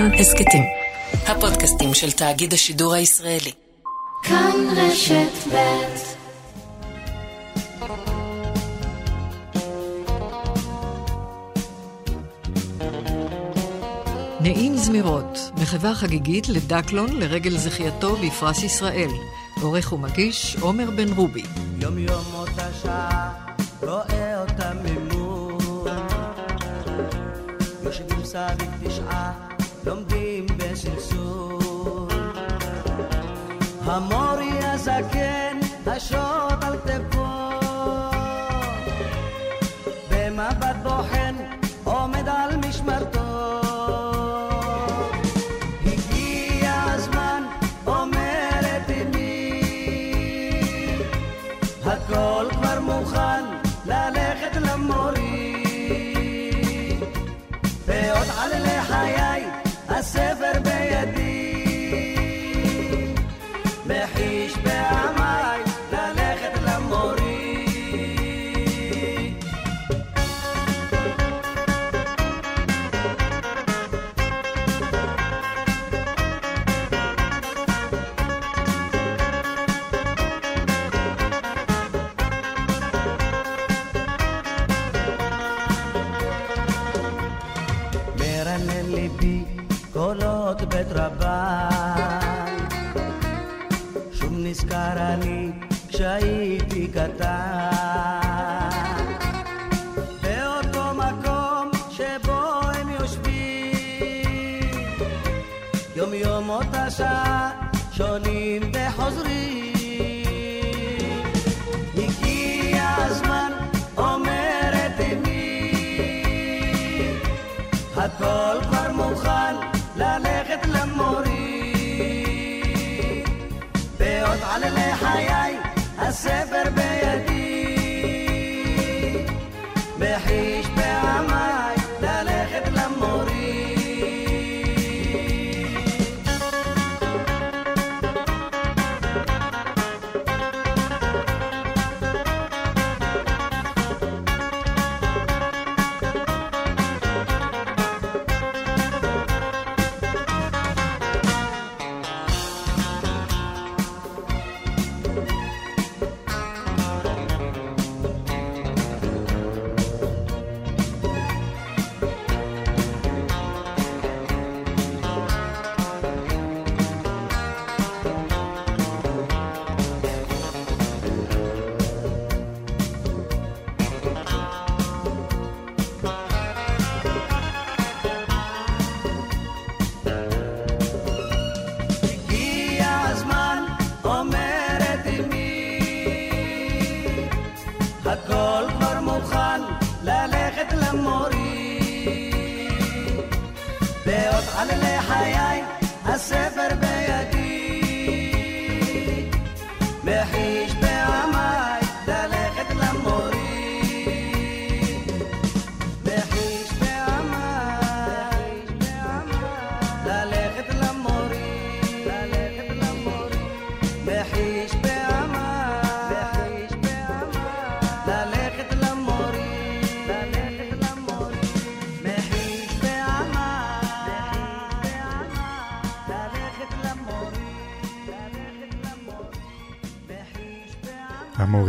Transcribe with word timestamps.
כאן 0.00 0.14
הסכתים. 0.14 0.62
הפודקאסטים 1.26 1.94
של 1.94 2.12
תאגיד 2.12 2.52
השידור 2.52 2.94
הישראלי. 2.94 3.52
כאן 4.22 4.52
רשת 4.76 5.48
ב' 5.52 5.58
נעים 14.40 14.76
זמירות, 14.76 15.38
מחווה 15.62 15.94
חגיגית 15.94 16.48
לדקלון 16.48 17.20
לרגל 17.20 17.56
זכייתו 17.56 18.16
בפרס 18.16 18.62
ישראל. 18.62 19.10
עורך 19.62 19.92
ומגיש 19.92 20.56
עומר 20.60 20.90
בן 20.90 21.12
רובי. 21.12 21.42
יום 21.78 21.98
יום 21.98 22.24
אותה 22.34 22.68
שעה, 22.82 23.32
רואה 23.82 24.40
אותה 24.40 24.72
ממול. 24.74 25.88
יושבים 27.84 28.24
סביב 28.24 28.70
תשעה, 28.84 29.49
donde 29.84 30.46
ves 30.58 30.84
el 30.84 31.00
sol. 31.00 32.08
Amor 33.88 34.42
y 34.42 34.64
azaken, 34.64 35.60
ashot 35.86 36.62
al 36.64 36.82
tepo. 36.82 37.19
escucha 96.00 96.39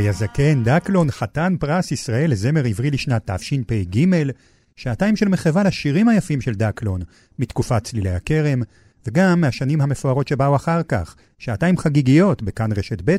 המורי 0.02 0.10
הזקן, 0.10 0.64
דקלון, 0.64 1.12
חתן 1.12 1.56
פרס 1.60 1.92
ישראל 1.92 2.32
לזמר 2.32 2.66
עברי 2.66 2.92
לשנת 2.92 3.32
תשפ"ג, 3.32 4.06
שעתיים 4.76 5.16
של 5.16 5.28
מחווה 5.28 5.64
לשירים 5.64 6.08
היפים 6.08 6.42
של 6.42 6.54
דקלון, 6.54 7.02
מתקופת 7.40 7.84
צלילי 7.84 8.10
הכרם, 8.10 8.62
וגם 9.08 9.42
מהשנים 9.42 9.82
המפוארות 9.82 10.28
שבאו 10.28 10.56
אחר 10.56 10.84
כך, 10.84 11.16
שעתיים 11.40 11.78
חגיגיות 11.78 12.42
בכאן 12.42 12.72
רשת 12.72 13.02
ב', 13.06 13.16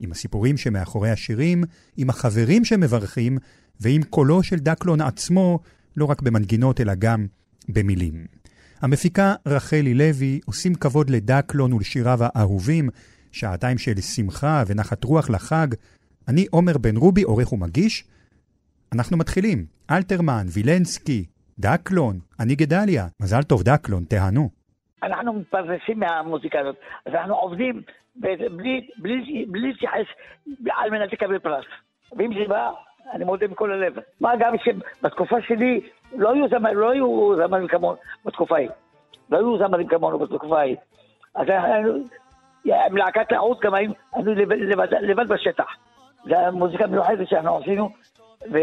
עם 0.00 0.12
הסיפורים 0.12 0.56
שמאחורי 0.56 1.10
השירים, 1.10 1.64
עם 1.96 2.10
החברים 2.10 2.64
שמברכים, 2.64 3.38
ועם 3.80 4.02
קולו 4.02 4.42
של 4.42 4.56
דקלון 4.56 5.00
עצמו, 5.00 5.58
לא 5.96 6.04
רק 6.04 6.22
במנגינות 6.22 6.80
אלא 6.80 6.94
גם 6.94 7.26
במילים. 7.68 8.26
המפיקה 8.80 9.34
רחלי 9.46 9.94
לוי 9.94 10.40
עושים 10.44 10.74
כבוד 10.74 11.10
לדקלון 11.10 11.72
ולשיריו 11.72 12.18
האהובים, 12.22 12.88
שעתיים 13.32 13.78
של 13.78 14.00
שמחה 14.00 14.62
ונחת 14.66 15.04
רוח 15.04 15.30
לחג. 15.30 15.66
אני 16.28 16.46
עומר 16.50 16.78
בן 16.78 16.96
רובי, 16.96 17.22
עורך 17.22 17.52
ומגיש. 17.52 18.04
אנחנו 18.94 19.16
מתחילים. 19.16 19.58
אלתרמן, 19.90 20.46
וילנסקי, 20.54 21.24
דקלון, 21.58 22.18
אני 22.40 22.54
גדליה. 22.54 23.06
מזל 23.22 23.42
טוב, 23.42 23.62
דקלון, 23.62 24.04
תהנו. 24.04 24.48
אנחנו 25.02 25.32
מתפרנסים 25.32 26.00
מהמוזיקה 26.00 26.60
הזאת, 26.60 26.76
אז 27.06 27.14
אנחנו 27.14 27.34
עובדים 27.34 27.82
בלי, 28.16 28.86
להתייחס 29.54 30.06
על 30.70 30.90
מנת 30.90 31.12
לקבל 31.12 31.38
פרס. 31.38 31.64
ואם 32.16 32.30
זה 32.34 32.48
בא, 32.48 32.70
אני 33.12 33.24
מודה 33.24 33.46
מכל 33.48 33.72
הלב. 33.72 33.92
מה 34.20 34.32
גם 34.40 34.52
שבתקופה 34.64 35.36
שלי 35.48 35.80
לא 36.12 36.32
היו 36.32 36.48
זמרים, 36.48 36.78
לא 36.78 36.90
היו 36.90 37.36
זמרים 37.36 37.68
כמונו 37.68 37.96
בתקופה 38.24 38.56
ההיא. 38.56 38.68
לא 39.30 39.38
היו 39.38 39.58
זמרים 39.58 39.88
כמונו 39.88 40.18
בתקופה 40.18 40.58
ההיא. 40.58 40.76
אז 41.34 41.46
עם 42.64 42.96
להקת 42.96 43.32
לחוץ 43.32 43.58
גם 43.62 43.74
היינו 43.74 43.94
לבד, 44.46 44.88
לבד 45.00 45.28
בשטח. 45.28 45.66
זו 46.24 46.34
המוזיקה 46.34 46.84
המיוחדת 46.84 47.28
שאנחנו 47.28 47.58
עשינו, 47.58 47.90
ו... 48.52 48.58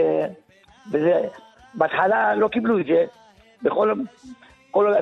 וזה, 0.91 1.27
בהתחלה 1.73 2.35
לא 2.35 2.47
קיבלו 2.47 2.79
את 2.79 2.85
זה, 2.85 3.05
בכל 3.63 3.93
כל 4.71 4.93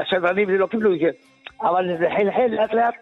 השדרנים 0.00 0.50
לא 0.50 0.66
קיבלו 0.66 0.94
את 0.94 0.98
זה. 0.98 1.10
אבל 1.62 1.98
זה 1.98 2.06
חלחל 2.16 2.46
לאט 2.46 2.72
לאט. 2.72 2.94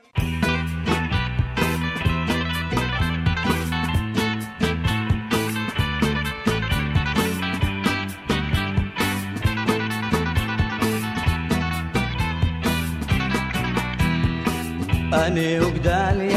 אני 15.12 15.60
אוגדל 15.60 16.31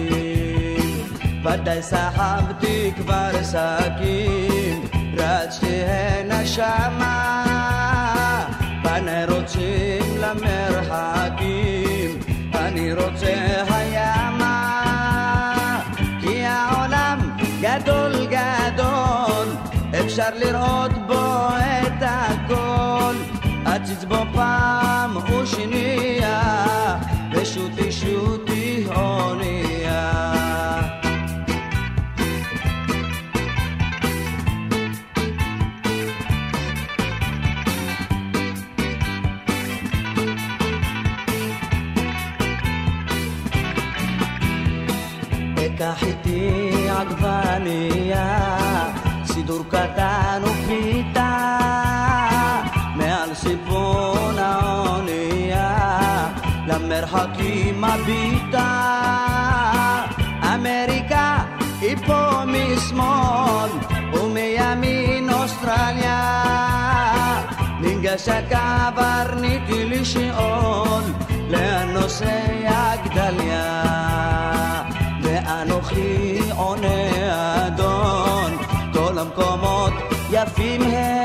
ודאי 1.45 1.83
סחבתי 1.83 2.93
כבר 2.97 3.31
שקים, 3.43 4.85
רצתי 5.17 5.85
הנה 5.85 6.47
שמה, 6.47 7.45
פני 8.83 9.25
רוצים 9.25 10.17
למרחקים, 10.21 12.19
אני 12.55 12.93
רוצה 12.95 13.20
אפשר 20.21 20.39
לראות 20.39 20.93
בו 21.07 21.49
את 21.57 22.03
הכל, 22.03 23.15
עציץ 23.65 24.05
בו 24.05 24.17
פעם 24.35 25.17
ושנייה, 25.17 26.99
ושוטי 27.33 27.93
שוטי 27.93 28.85
אונייה. 28.97 30.33
אקח 45.67 46.10
βήτα 58.11 58.71
Αμερικά 60.55 61.49
υπομισμών 61.93 63.69
Ουμή 64.15 64.51
Αυστραλιά 65.43 66.23
Νίγκα 67.81 68.17
σε 68.17 68.45
καβαρνή 68.49 69.62
τη 69.67 69.75
λύση 69.75 70.33
όλ 70.39 71.05
Λέανο 71.49 72.09
σε 72.09 72.33
αγδαλιά 72.93 73.69
Λέανο 75.23 75.81
χρή 75.83 76.53
ο 76.57 76.77
νεαντών 76.81 78.51
Τόλαμ 78.93 79.29
κομμότ 79.33 79.93
για 80.31 80.47
φήμες. 80.55 81.20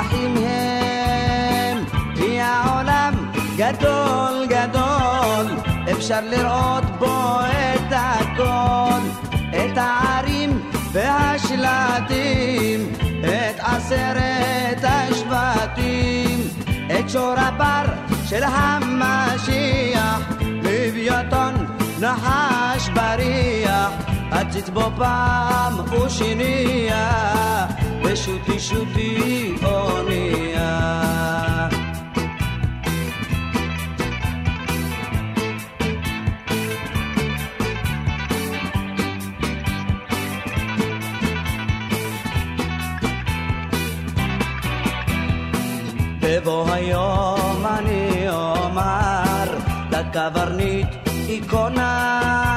אחים 0.00 0.36
הם, 0.36 1.84
כי 2.16 2.40
העולם 2.40 3.12
גדול 3.56 4.46
גדול, 4.48 5.46
אפשר 5.90 6.20
לראות 6.22 6.84
בו 6.98 7.40
את 7.40 7.90
הכל, 7.90 9.00
את 9.50 9.76
הערים 9.76 10.70
והשלטים, 10.92 12.92
את 13.24 13.60
עשרת 13.60 14.82
השבטים. 14.82 16.48
את 16.90 17.10
שור 17.10 17.34
הבר 17.36 17.84
של 18.24 18.42
המשיח, 18.42 20.28
לוויתן 20.40 21.54
נחש 22.00 22.88
בריח, 22.88 23.90
עציץ 24.30 24.68
בו 24.68 24.90
פעם 24.96 25.74
ושנייה, 25.90 27.66
ושוטי 28.04 28.58
שוטי 28.58 29.54
אונייה. 29.64 31.08
בבוא 46.20 46.70
היום 46.72 47.66
אני 47.78 48.28
אומר 48.28 49.58
לקברניט 49.90 50.88
היא 51.28 51.42
קונה 51.50 52.47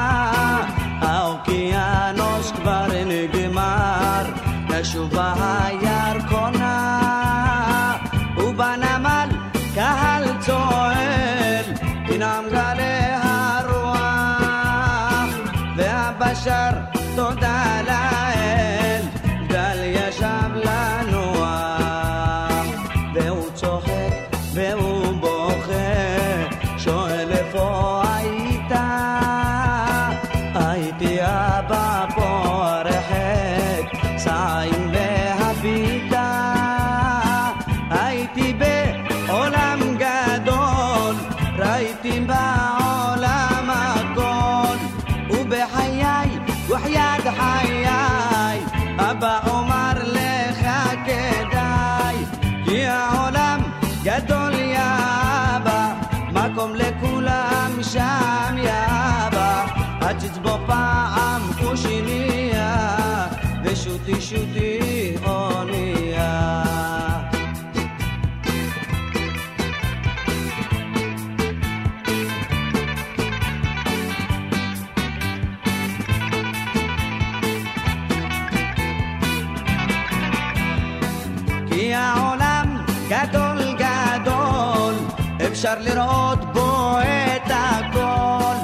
אפשר 85.62 85.78
לראות 85.80 86.38
בו 86.54 86.98
את 87.00 87.50
הכל, 87.50 88.56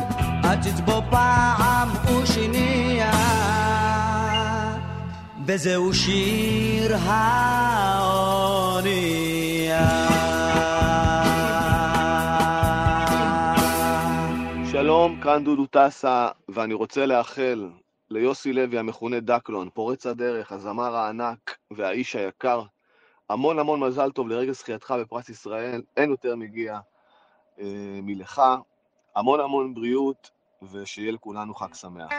עציץ 0.49 0.81
בו 0.81 1.02
פעם 1.11 1.88
ושנייה. 2.23 3.11
וזהו 5.47 5.95
שיר 5.95 6.97
האונייה. 7.05 8.28
שלום, 14.73 15.21
כאן 15.21 15.45
דודו 15.45 15.67
טסה, 15.67 16.28
ואני 16.49 16.75
רוצה 16.75 17.07
לאחל 17.07 17.69
ליוסי 18.11 18.52
לוי 18.52 18.78
המכונה 18.78 19.21
דקלון, 19.21 19.69
פורץ 19.75 20.07
הדרך, 20.07 20.52
הזמר 20.52 20.97
הענק 20.97 21.57
והאיש 21.71 22.17
היקר, 22.17 22.62
המון 23.31 23.59
המון 23.59 23.81
מזל 23.81 24.11
טוב 24.11 24.29
לרגל 24.29 24.53
זכייתך 24.53 24.95
בפרס 25.01 25.29
ישראל, 25.29 25.83
אין 25.97 26.11
יותר 26.11 26.37
מגיע 26.37 26.81
אה, 27.59 28.01
מלך. 28.03 28.43
המון 29.17 29.41
המון 29.41 29.75
בריאות, 29.75 30.31
ושיהיה 30.73 31.13
לכולנו 31.13 31.55
חג 31.55 31.75
שמח. 31.75 32.11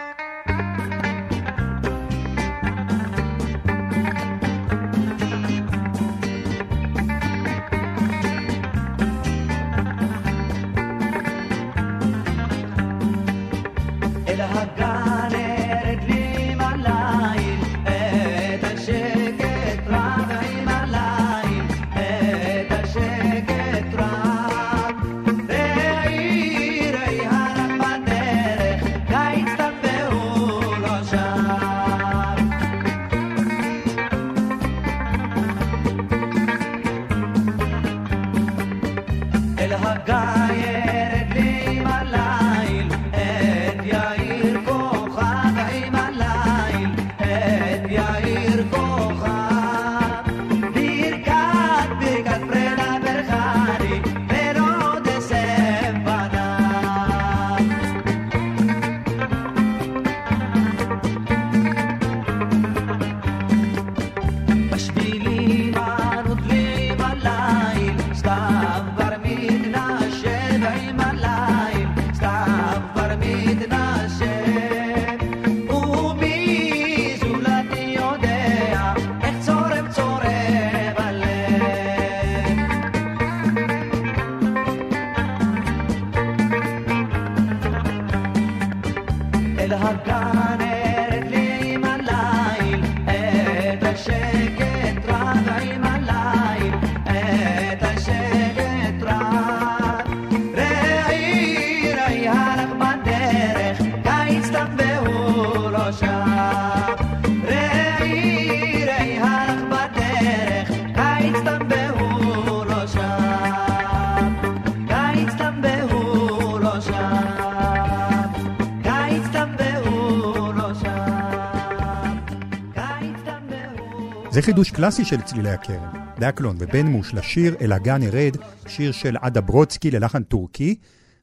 חידוש 124.49 124.71
קלאסי 124.71 125.05
של 125.05 125.21
צלילי 125.21 125.49
הכרם. 125.49 125.89
דקלון 126.19 126.55
ובן 126.59 126.87
מוש 126.87 127.13
לשיר 127.13 127.55
"אל 127.61 127.71
הגן 127.71 128.03
ארד", 128.03 128.35
שיר 128.67 128.91
של 128.91 129.17
עדה 129.21 129.41
ברודסקי 129.41 129.91
ללחן 129.91 130.23
טורקי, 130.23 130.75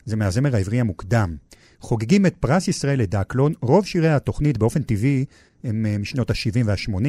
זה 0.04 0.16
מהזמר 0.16 0.56
העברי 0.56 0.80
המוקדם. 0.80 1.36
חוגגים 1.80 2.26
את 2.26 2.34
פרס 2.40 2.68
ישראל 2.68 3.00
לדקלון, 3.00 3.52
רוב 3.62 3.86
שירי 3.86 4.08
התוכנית 4.08 4.58
באופן 4.58 4.82
טבעי 4.82 5.24
הם 5.64 5.86
אה, 5.86 5.98
משנות 5.98 6.30
ה-70 6.30 6.64
וה-80, 6.64 7.02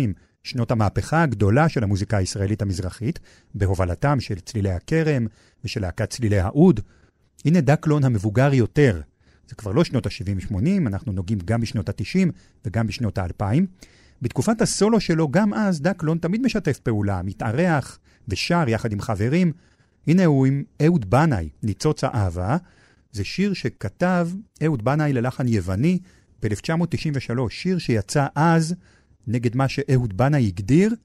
שנות 0.44 0.72
המהפכה 0.72 1.24
הגדולה 1.24 1.70
של 1.70 1.84
המוזיקה 1.84 2.18
הישראלית 2.18 2.62
המזרחית, 2.62 3.20
בהובלתם 3.56 4.20
של 4.20 4.40
צלילי 4.40 4.72
הכרם 4.72 5.28
ושל 5.66 5.82
להקת 5.82 6.10
צלילי 6.10 6.40
האוד. 6.40 6.80
הנה 7.46 7.62
דקלון 7.62 8.04
המבוגר 8.04 8.54
יותר. 8.54 9.02
זה 9.48 9.56
כבר 9.56 9.72
לא 9.72 9.84
שנות 9.84 10.06
ה-70-80, 10.06 10.88
אנחנו 10.88 11.12
נוגעים 11.12 11.40
גם 11.46 11.62
בשנות 11.62 11.90
ה-90 11.90 12.32
וגם 12.66 12.88
בשנות 12.88 13.18
ה-2000. 13.18 13.64
בתקופת 14.22 14.62
הסולו 14.62 15.00
שלו, 15.00 15.30
גם 15.32 15.54
אז 15.54 15.82
דקלון 15.82 16.18
תמיד 16.18 16.42
משתף 16.42 16.80
פעולה, 16.80 17.22
מתארח 17.24 18.00
ושר 18.28 18.64
יחד 18.68 18.92
עם 18.92 19.02
חברים. 19.02 19.52
הנה 20.08 20.26
הוא 20.26 20.46
עם 20.46 20.64
אהוד 20.86 21.10
בנאי, 21.10 21.50
ניצוץ 21.64 22.04
האהבה. 22.04 22.58
זה 23.12 23.24
שיר 23.24 23.54
שכתב 23.54 24.30
אהוד 24.64 24.86
בנאי 24.86 25.14
ללחן 25.14 25.48
יווני 25.48 26.00
ב-1993, 26.44 27.50
שיר 27.50 27.78
שיצא 27.78 28.28
אז 28.36 28.76
נגד 29.28 29.56
מה 29.56 29.68
שאהוד 29.68 30.18
בנאי 30.18 30.48
הגדיר 30.48 30.96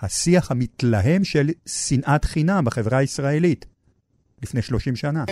השיח 0.00 0.50
המתלהם 0.50 1.24
של 1.24 1.50
שנאת 1.66 2.24
חינם 2.24 2.64
בחברה 2.64 2.98
הישראלית, 2.98 3.66
לפני 4.42 4.62
30 4.62 4.96
שנה. 4.96 5.24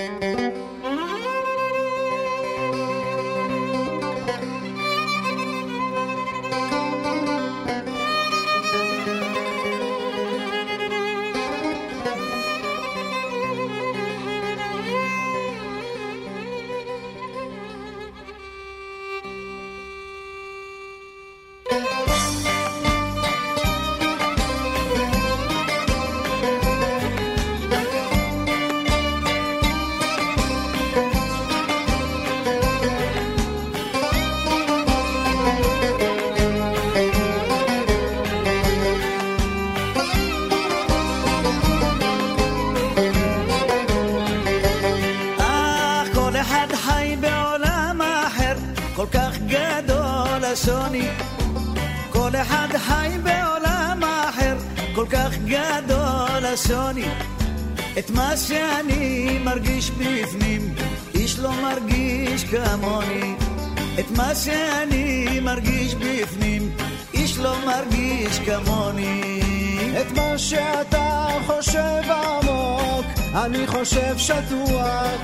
אני 73.45 73.67
חושב 73.67 74.19
שטוח, 74.19 75.21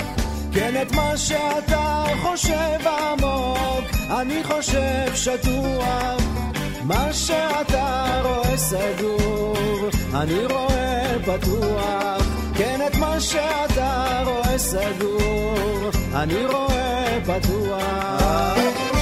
כן 0.52 0.82
את 0.82 0.92
מה 0.92 1.16
שאתה 1.16 2.04
חושב 2.22 2.86
עמוק, 2.86 3.84
אני 4.10 4.44
חושב 4.44 5.14
שטוח, 5.14 6.22
מה 6.84 7.12
שאתה 7.12 8.20
רואה 8.24 8.56
סגור, 8.56 9.88
אני 10.14 10.46
רואה 10.46 11.16
פתוח, 11.24 12.22
כן 12.54 12.80
את 12.86 12.96
מה 12.96 13.20
שאתה 13.20 14.22
רואה 14.26 14.58
סגור, 14.58 15.90
אני 16.14 16.46
רואה 16.46 17.18
פתוח. 17.24 19.01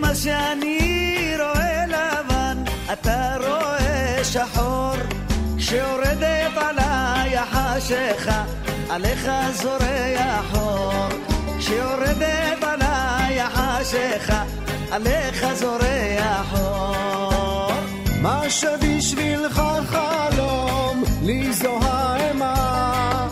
מה 0.00 0.14
שאני 0.14 1.34
רואה 1.38 1.86
לבן, 1.86 2.64
אתה 2.92 3.36
רואה... 3.40 3.70
שחור, 4.32 4.94
כשיורדת 5.58 6.56
עליי 6.56 7.36
החשיכה, 7.36 8.44
עליך 8.90 9.30
זורח 9.52 10.54
אור. 10.54 11.08
כשיורדת 11.58 12.62
עליי 12.62 13.40
החשיכה, 13.40 14.44
עליך 14.90 15.46
זורח 15.54 16.60
אור. 16.60 17.72
מה 18.22 18.50
שבשבילך 18.50 19.62
חלום, 19.86 21.04
לי 21.22 21.52
זו 21.52 21.78
האימה. 21.82 23.28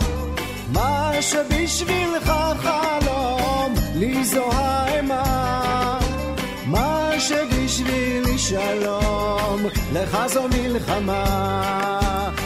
מה 0.73 1.11
שבשבילך 1.21 2.33
חלום, 2.61 3.73
לי 3.95 4.23
זו 4.23 4.51
האימה. 4.51 4.88
שלום, 8.49 9.65
לך 9.93 10.17
זו 10.27 10.43
מלחמה. 10.47 11.23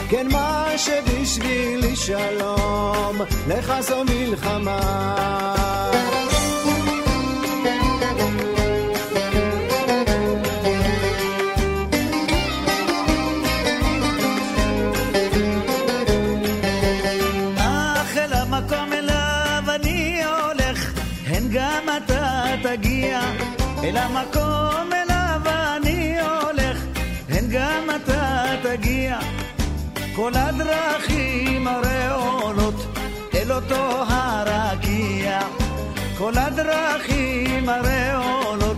כן, 0.08 0.26
מה 0.32 0.66
שבשבילי 0.76 1.96
שלום, 1.96 3.20
לך 3.48 3.72
זו 3.80 4.04
מלחמה. 4.04 5.14
אל 23.84 23.96
המקום 23.96 25.03
כל 30.16 30.32
הדרכים 30.34 31.66
הרי 31.68 32.06
עולות 32.08 32.74
אל 33.34 33.52
אותו 33.52 34.02
הרקיע. 34.08 35.40
כל 36.18 36.32
הדרכים 36.38 37.68
הרי 37.68 38.12
עולות 38.12 38.76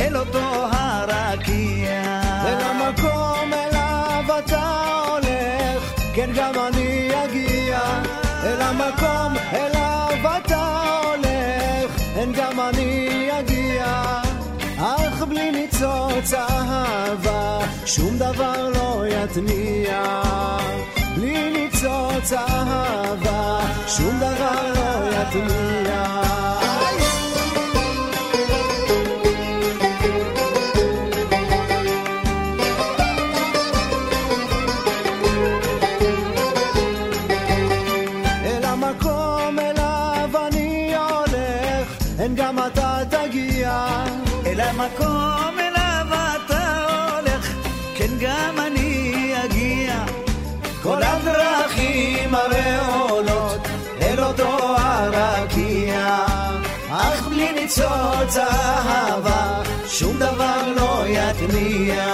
אל 0.00 0.16
אותו 0.16 0.66
הרקיע. 0.72 2.20
אל 2.46 2.60
המקום 2.60 3.52
אליו 3.54 4.24
אתה 4.38 5.02
הולך, 5.08 5.94
כן 6.14 6.30
גם 6.36 6.52
אני 6.68 6.75
שום 17.86 18.18
דבר 18.18 18.68
לא 18.68 19.04
יתניע. 19.08 20.22
בלי 21.16 21.50
ניצוץ 21.50 22.32
אהבה, 22.32 23.60
שום 23.86 24.16
דבר 24.16 24.72
לא 24.74 25.10
יתניע. 25.12 26.25
ניצוץ 57.66 58.36
אהבה, 58.36 59.62
שום 59.86 60.16
דבר 60.16 60.72
לא 60.76 61.04
יתניע. 61.08 62.04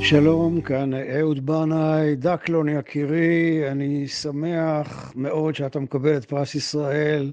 שלום, 0.00 0.60
כאן 0.60 0.90
אהוד 0.94 1.46
בנאי, 1.46 2.16
דקלון 2.16 2.68
יקירי, 2.68 3.64
אני 3.70 4.08
שמח 4.08 5.12
מאוד 5.16 5.54
שאתה 5.54 5.80
מקבל 5.80 6.16
את 6.16 6.24
פרס 6.24 6.54
ישראל. 6.54 7.30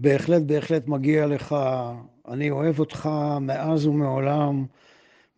בהחלט, 0.00 0.42
בהחלט 0.42 0.88
מגיע 0.88 1.26
לך. 1.26 1.56
אני 2.28 2.50
אוהב 2.50 2.78
אותך 2.78 3.08
מאז 3.40 3.86
ומעולם, 3.86 4.64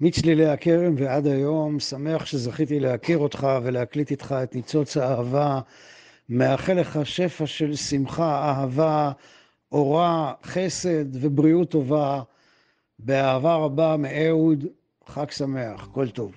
מצלילי 0.00 0.46
הכרם 0.46 0.94
ועד 0.98 1.26
היום. 1.26 1.80
שמח 1.80 2.26
שזכיתי 2.26 2.80
להכיר 2.80 3.18
אותך 3.18 3.48
ולהקליט 3.62 4.10
איתך 4.10 4.34
את 4.42 4.54
ניצוץ 4.54 4.96
האהבה. 4.96 5.60
מאחל 6.28 6.72
לך 6.72 6.98
שפע 7.04 7.46
של 7.46 7.76
שמחה, 7.76 8.50
אהבה, 8.50 9.12
אורה, 9.72 10.32
חסד 10.44 11.04
ובריאות 11.12 11.70
טובה. 11.70 12.22
באהבה 12.98 13.54
רבה 13.54 13.96
מאהוד, 13.96 14.64
חג 15.06 15.30
שמח, 15.30 15.88
כל 15.92 16.08
טוב. 16.08 16.32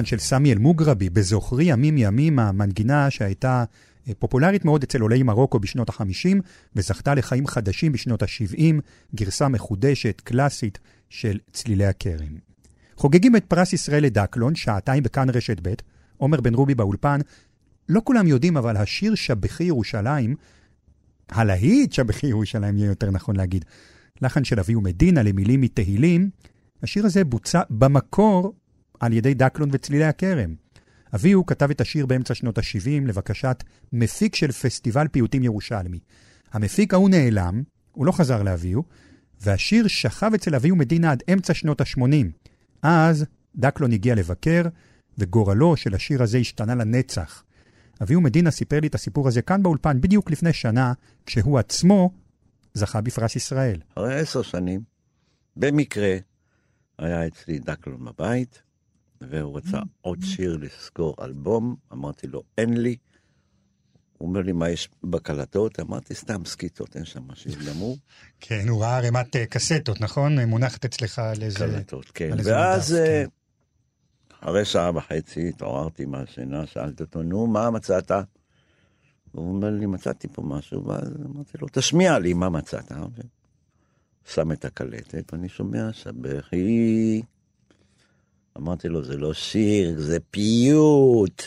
הלחן 0.00 0.08
של 0.10 0.18
סמי 0.18 0.52
אל-מוגרבי, 0.52 1.10
בזוכרי 1.10 1.64
ימים 1.64 1.98
ימים, 1.98 2.38
המנגינה 2.38 3.10
שהייתה 3.10 3.64
אה, 4.08 4.12
פופולרית 4.18 4.64
מאוד 4.64 4.82
אצל 4.82 5.00
עולי 5.00 5.22
מרוקו 5.22 5.58
בשנות 5.58 5.90
ה-50, 5.90 6.38
וזכתה 6.76 7.14
לחיים 7.14 7.46
חדשים 7.46 7.92
בשנות 7.92 8.22
ה-70, 8.22 8.74
גרסה 9.14 9.48
מחודשת, 9.48 10.20
קלאסית, 10.24 10.78
של 11.08 11.38
צלילי 11.52 11.86
הכרם. 11.86 12.38
חוגגים 12.96 13.36
את 13.36 13.44
פרס 13.44 13.72
ישראל 13.72 14.04
לדקלון, 14.04 14.54
שעתיים 14.54 15.02
בכאן 15.02 15.30
רשת 15.30 15.56
ב', 15.62 15.74
עומר 16.16 16.40
בן 16.40 16.54
רובי 16.54 16.74
באולפן. 16.74 17.20
לא 17.88 18.00
כולם 18.04 18.26
יודעים, 18.26 18.56
אבל 18.56 18.76
השיר 18.76 19.14
שבחי 19.14 19.64
ירושלים, 19.64 20.34
הלהיט 21.28 21.92
שבחי 21.92 22.26
ירושלים, 22.26 22.76
יהיה 22.76 22.88
יותר 22.88 23.10
נכון 23.10 23.36
להגיד, 23.36 23.64
לחן 24.22 24.44
של 24.44 24.60
אביהו 24.60 24.80
מדינה 24.80 25.22
למילים 25.22 25.60
מתהילים, 25.60 26.30
השיר 26.82 27.06
הזה 27.06 27.24
בוצע 27.24 27.62
במקור 27.70 28.54
על 29.00 29.12
ידי 29.12 29.34
דקלון 29.34 29.68
וצלילי 29.72 30.04
הכרם. 30.04 30.54
אביהו 31.14 31.46
כתב 31.46 31.70
את 31.70 31.80
השיר 31.80 32.06
באמצע 32.06 32.34
שנות 32.34 32.58
ה-70 32.58 33.06
לבקשת 33.06 33.64
מפיק 33.92 34.34
של 34.34 34.52
פסטיבל 34.52 35.08
פיוטים 35.08 35.44
ירושלמי. 35.44 35.98
המפיק 36.52 36.94
ההוא 36.94 37.10
נעלם, 37.10 37.62
הוא 37.92 38.06
לא 38.06 38.12
חזר 38.12 38.42
לאביהו, 38.42 38.84
והשיר 39.40 39.88
שכב 39.88 40.30
אצל 40.34 40.54
אביהו 40.54 40.76
מדינה 40.76 41.10
עד 41.10 41.22
אמצע 41.32 41.54
שנות 41.54 41.80
ה-80. 41.80 42.26
אז 42.82 43.24
דקלון 43.56 43.92
הגיע 43.92 44.14
לבקר, 44.14 44.62
וגורלו 45.18 45.76
של 45.76 45.94
השיר 45.94 46.22
הזה 46.22 46.38
השתנה 46.38 46.74
לנצח. 46.74 47.44
אביהו 48.02 48.20
מדינה 48.20 48.50
סיפר 48.50 48.80
לי 48.80 48.86
את 48.86 48.94
הסיפור 48.94 49.28
הזה 49.28 49.42
כאן 49.42 49.62
באולפן 49.62 50.00
בדיוק 50.00 50.30
לפני 50.30 50.52
שנה, 50.52 50.92
כשהוא 51.26 51.58
עצמו 51.58 52.10
זכה 52.74 53.00
בפרס 53.00 53.36
ישראל. 53.36 53.80
אחרי 53.94 54.20
עשר 54.20 54.42
שנים, 54.42 54.80
במקרה, 55.56 56.16
היה 56.98 57.26
אצלי 57.26 57.58
דקלון 57.58 58.04
בבית, 58.04 58.62
והוא 59.20 59.56
רצה 59.56 59.78
mm. 59.78 59.86
עוד 60.00 60.18
שיר 60.22 60.56
לסגור 60.56 61.14
אלבום, 61.22 61.76
אמרתי 61.92 62.26
לו, 62.26 62.42
אין 62.58 62.76
לי. 62.76 62.96
הוא 64.18 64.28
אומר 64.28 64.40
לי, 64.40 64.52
מה 64.52 64.70
יש 64.70 64.88
בקלטות? 65.04 65.80
אמרתי, 65.80 66.14
סתם 66.14 66.44
סקיטות, 66.44 66.96
אין 66.96 67.04
שם 67.04 67.22
משהו 67.28 67.52
גמור. 67.68 67.96
כן, 68.40 68.68
הוא 68.68 68.82
ראה 68.82 68.96
ערימת 68.96 69.36
אה, 69.36 69.46
קסטות, 69.46 70.00
נכון? 70.00 70.40
מונחת 70.44 70.84
אצלך 70.84 71.18
על 71.18 71.42
איזה... 71.42 71.58
קלטות, 71.58 72.10
כן. 72.14 72.30
ואז, 72.44 72.94
אה, 72.94 73.24
כן. 73.24 73.26
אחרי 74.40 74.64
שעה 74.64 74.90
וחצי 74.96 75.48
התעוררתי 75.48 76.04
מהשינה, 76.04 76.66
שאלתי 76.66 77.02
אותו, 77.02 77.22
נו, 77.22 77.46
מה 77.46 77.70
מצאת? 77.70 78.10
והוא 79.34 79.54
אומר 79.54 79.70
לי, 79.70 79.86
מצאתי 79.86 80.28
פה 80.28 80.42
משהו, 80.42 80.86
ואז 80.86 81.08
אמרתי 81.24 81.58
לו, 81.60 81.68
תשמיע 81.72 82.18
לי 82.18 82.32
מה 82.32 82.48
מצאת. 82.48 82.92
שם 84.24 84.52
את 84.52 84.64
הקלטת, 84.64 85.32
ואני 85.32 85.48
שומע 85.48 85.92
שבכי... 85.92 87.22
אמרתי 88.60 88.88
לו, 88.88 89.04
זה 89.04 89.16
לא 89.16 89.34
שיר, 89.34 90.00
זה 90.00 90.18
פיוט. 90.30 91.42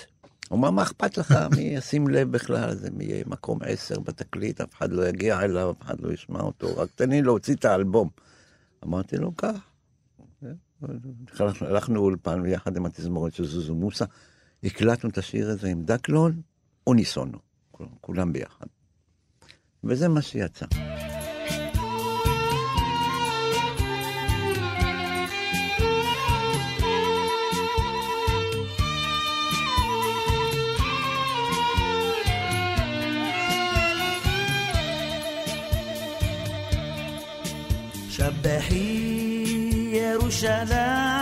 הוא 0.50 0.60
אמר, 0.60 0.72
מה 0.72 0.84
אכפת 0.84 1.18
לך? 1.18 1.38
מי 1.56 1.62
ישים 1.78 2.08
לב 2.08 2.32
בכלל? 2.32 2.76
זה 2.76 2.90
יהיה 3.00 3.24
מקום 3.28 3.60
עשר 3.66 4.00
בתקליט, 4.00 4.62
אף 4.62 4.74
אחד 4.74 4.92
לא 4.92 5.08
יגיע 5.08 5.42
אליו, 5.42 5.72
אף 5.72 5.82
אחד 5.82 6.00
לא 6.00 6.14
ישמע 6.14 6.40
אותו, 6.40 6.78
רק 6.78 6.90
תן 6.96 7.10
לי 7.10 7.22
להוציא 7.22 7.56
את 7.56 7.66
האלבום. 7.66 8.10
אמרתי 8.86 9.18
לו, 9.18 9.32
קח. 9.32 9.70
הלכנו 11.62 11.96
לאולפן 11.96 12.46
יחד 12.46 12.78
עם 12.78 12.86
התזמורת 12.86 13.34
של 13.34 13.46
זוזו 13.46 13.76
מוסה, 13.76 14.06
הקלטנו 14.64 15.10
את 15.10 15.18
השיר 15.18 15.50
הזה 15.50 15.68
עם 15.68 15.84
דקלון 15.84 16.42
אוניסונו, 16.88 17.38
כולם 18.02 18.34
ביחד. 18.34 18.66
וזה 19.84 20.08
מה 20.08 20.22
שיצא. 20.22 20.66
שבחי 38.44 39.44
ירושלים 39.94 41.13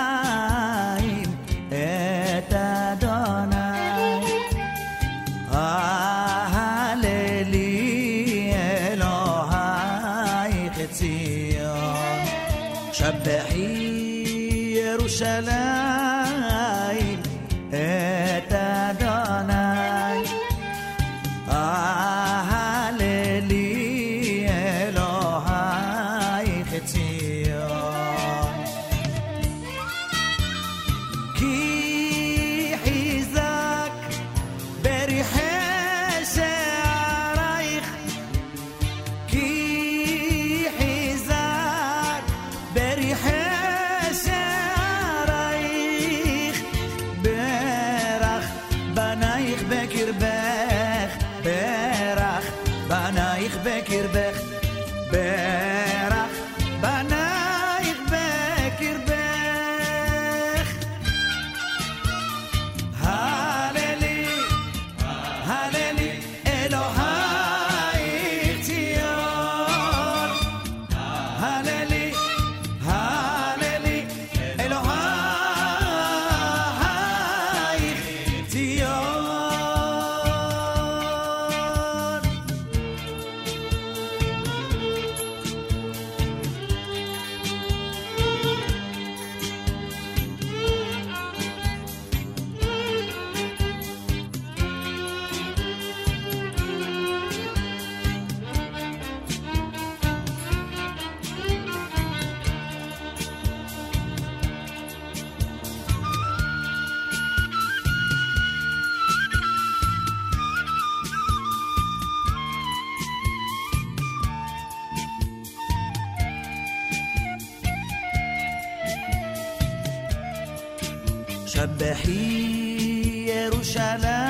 שבחי 121.82 123.26
ירושלים 123.28 124.21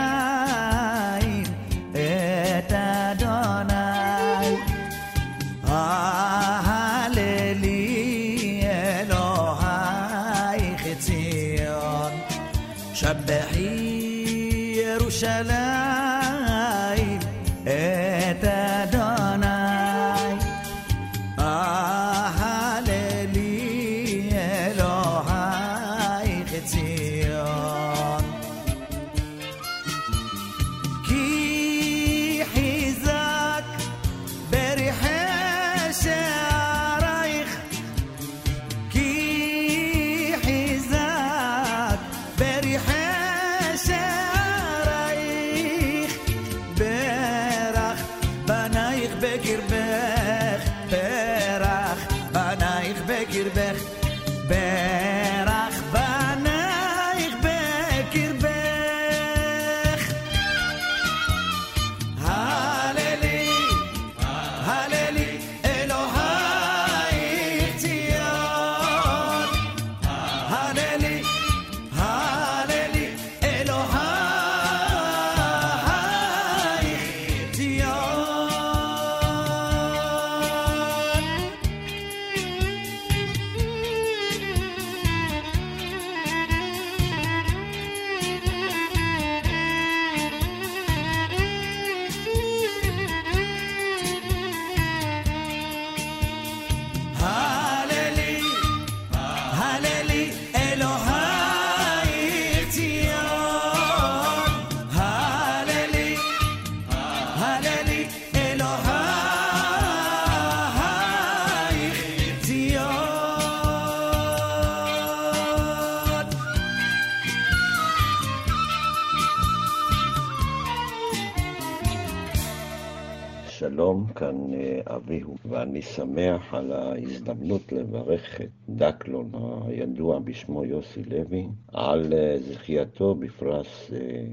על 126.54 126.72
ההזדמנות 126.72 127.72
לברך 127.72 128.42
את 128.42 128.50
דקלון, 128.70 129.32
הידוע 129.66 130.20
בשמו 130.20 130.66
יוסי 130.66 131.04
לוי, 131.04 131.48
על 131.68 132.14
אה, 132.14 132.38
זכייתו 132.40 133.16
בפרס 133.16 133.92
אה, 133.94 134.26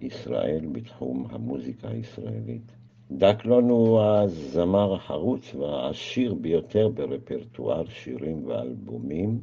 ישראל 0.00 0.66
בתחום 0.72 1.26
המוזיקה 1.30 1.88
הישראלית. 1.88 2.72
דקלון 3.10 3.70
הוא 3.70 4.00
הזמר 4.00 4.94
החרוץ 4.94 5.54
והעשיר 5.54 6.34
ביותר 6.34 6.88
ברפרטואר 6.88 7.84
שירים 7.88 8.46
ואלבומים, 8.46 9.40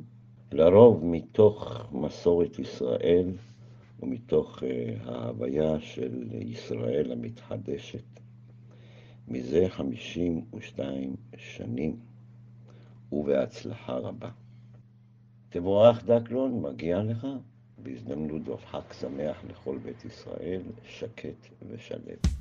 לרוב 0.52 1.06
מתוך 1.06 1.88
מסורת 1.92 2.60
ישראל 2.60 3.32
ומתוך 4.00 4.64
אה, 4.64 4.94
ההוויה 5.06 5.80
של 5.80 6.28
ישראל 6.32 7.12
המתחדשת. 7.12 8.20
מזה 9.28 9.66
52 9.70 11.16
שנים, 11.38 12.09
ובהצלחה 13.12 13.94
רבה. 13.94 14.30
תבורך 15.50 16.06
דקלון, 16.06 16.62
מגיע 16.62 17.04
לך, 17.04 17.28
בהזדמנות 17.78 18.46
זו 18.46 18.58
חג 18.58 18.94
שמח 19.00 19.38
לכל 19.50 19.78
בית 19.78 20.06
ישראל, 20.06 20.62
שקט 20.84 21.48
ושלם. 21.70 22.39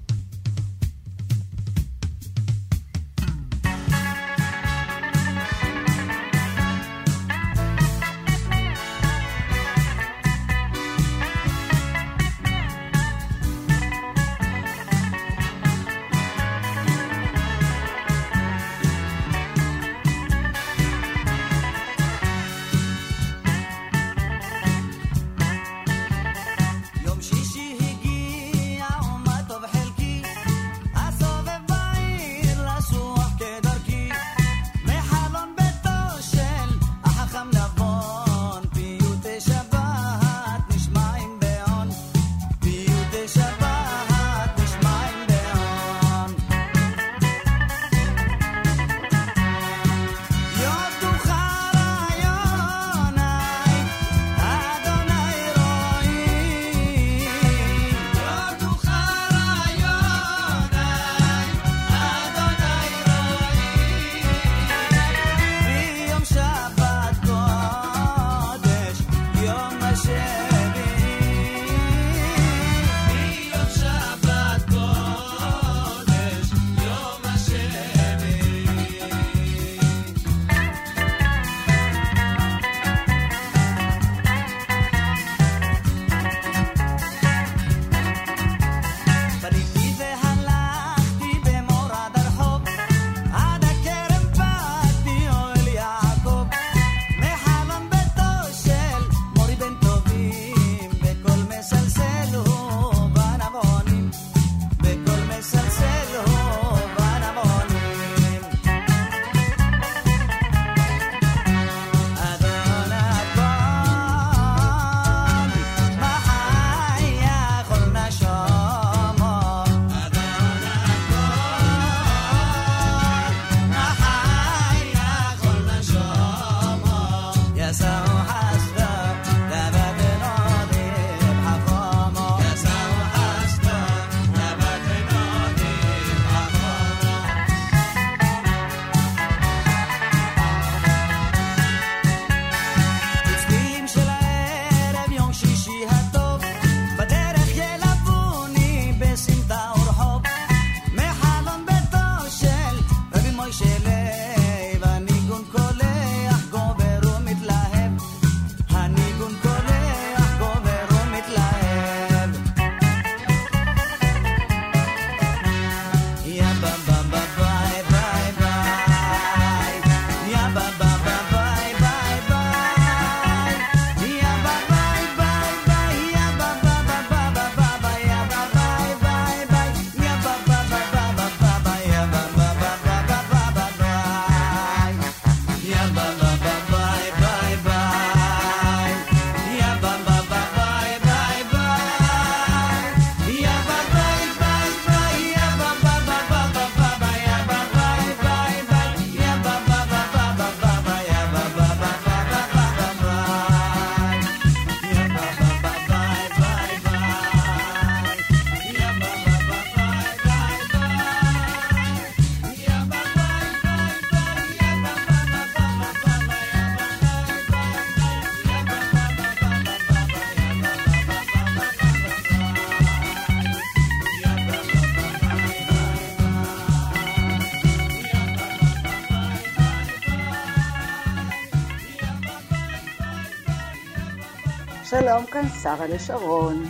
שלום, 234.90 235.26
כאן 235.26 235.48
שרה 235.62 235.86
לשרון. 235.86 236.64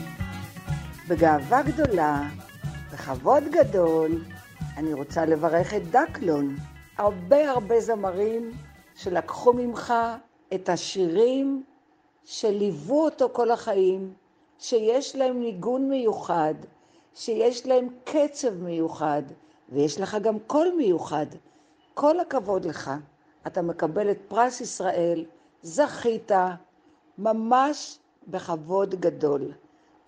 בגאווה 1.08 1.62
גדולה, 1.62 2.22
בכבוד 2.92 3.44
גדול, 3.44 4.24
אני 4.76 4.92
רוצה 4.92 5.26
לברך 5.26 5.74
את 5.74 5.90
דקלון. 5.90 6.56
הרבה 6.96 7.50
הרבה 7.50 7.80
זמרים 7.80 8.52
שלקחו 8.94 9.52
ממך 9.52 9.94
את 10.54 10.68
השירים 10.68 11.64
שליוו 12.24 13.04
אותו 13.04 13.28
כל 13.32 13.50
החיים, 13.50 14.12
שיש 14.58 15.16
להם 15.16 15.40
ניגון 15.40 15.88
מיוחד, 15.88 16.54
שיש 17.14 17.66
להם 17.66 17.88
קצב 18.04 18.62
מיוחד, 18.62 19.22
ויש 19.68 20.00
לך 20.00 20.16
גם 20.22 20.38
קול 20.46 20.68
מיוחד. 20.76 21.26
כל 21.94 22.20
הכבוד 22.20 22.64
לך. 22.64 22.90
אתה 23.46 23.62
מקבל 23.62 24.10
את 24.10 24.18
פרס 24.28 24.60
ישראל, 24.60 25.24
זכית, 25.62 26.32
ממש 27.18 27.97
בכבוד 28.28 28.94
גדול. 28.94 29.52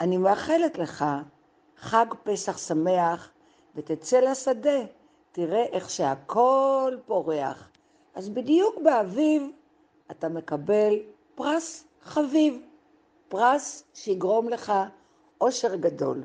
אני 0.01 0.17
מאחלת 0.17 0.79
לך 0.79 1.05
חג 1.77 2.07
פסח 2.23 2.59
שמח, 2.59 3.31
ותצא 3.75 4.21
לשדה, 4.21 4.79
תראה 5.33 5.63
איך 5.63 5.91
שהכל 5.91 6.97
פורח. 7.07 7.69
אז 8.15 8.29
בדיוק 8.29 8.75
באביב 8.85 9.51
אתה 10.11 10.29
מקבל 10.29 10.95
פרס 11.35 11.85
חביב, 12.03 12.61
פרס 13.29 13.85
שיגרום 13.95 14.49
לך 14.49 14.73
אושר 15.41 15.75
גדול. 15.75 16.23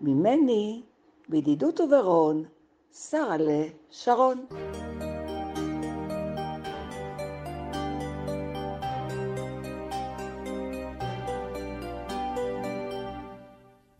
ממני, 0.00 0.82
בידידות 1.28 1.80
וברון, 1.80 2.44
שרה 2.92 3.36
לשרון. 3.38 4.46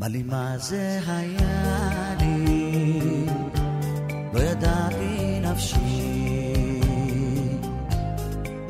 מה 0.07 0.11
לי 0.11 0.23
מה 0.23 0.59
זה 0.59 1.01
היה 1.07 2.15
לי, 2.21 3.01
לא 4.33 4.41
ידעתי 4.41 5.41
נפשי. 5.43 5.79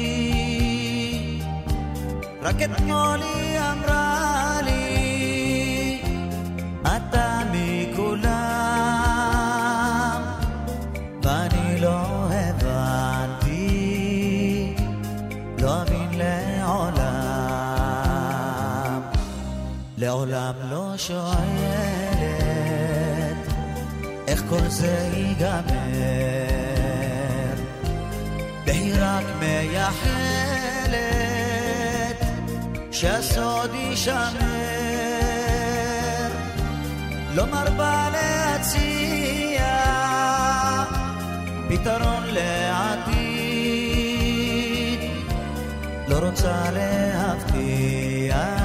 רק 2.42 2.56
אתמול 2.62 3.22
היא 3.22 3.60
אמרה 3.60 4.51
לעולם 20.02 20.54
לא 20.70 20.94
שואלת 20.98 21.42
איך 24.28 24.44
כל 24.50 24.68
זה 24.68 25.10
ייגמר, 25.14 25.62
והיא 28.66 28.94
רק 29.00 29.26
מייחלת 29.40 30.12
שהסוד 32.92 33.74
יישמר, 33.74 34.32
לא 37.36 37.46
מרבה 37.46 38.10
להציע 38.12 39.66
פתרון 41.70 42.24
לעתיד, 42.32 43.22
לא 46.08 46.18
רוצה 46.18 46.72
להבטיח 46.72 48.61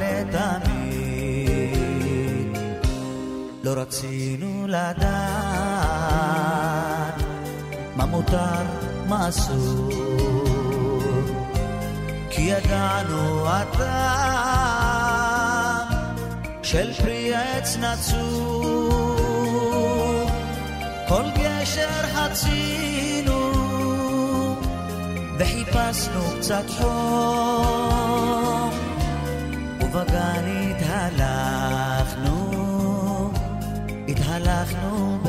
לתמיד. 0.00 0.92
לא 3.62 3.70
רצינו 3.70 4.66
לדעת 4.68 5.02
מה 7.96 8.06
מותר, 8.06 8.64
מה 9.08 9.28
אסור, 9.28 9.90
כי 12.30 12.42
ידענו 12.42 13.48
הטעם 13.48 14.72
של 16.62 16.92
פרי 16.92 17.34
עץ 17.34 17.76
נצור. 17.76 19.02
כל 21.08 21.24
גשר 21.36 22.02
חצינו 22.14 23.52
וחיפשנו 25.38 26.20
קצת 26.38 26.64
חום, 26.78 28.01
ובגן 29.92 30.44
התהלכנו, 30.70 32.36
התהלכנו 34.08 35.21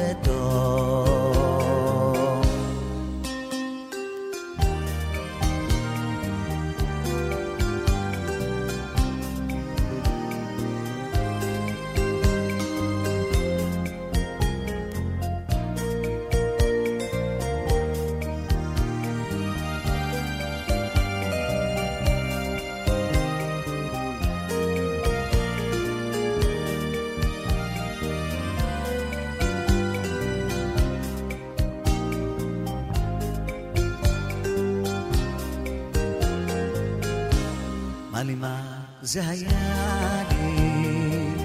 מה 38.13 38.23
לי 38.23 38.35
מה 38.35 38.61
זה 39.01 39.21
היה 39.27 40.23
לי 40.29 41.35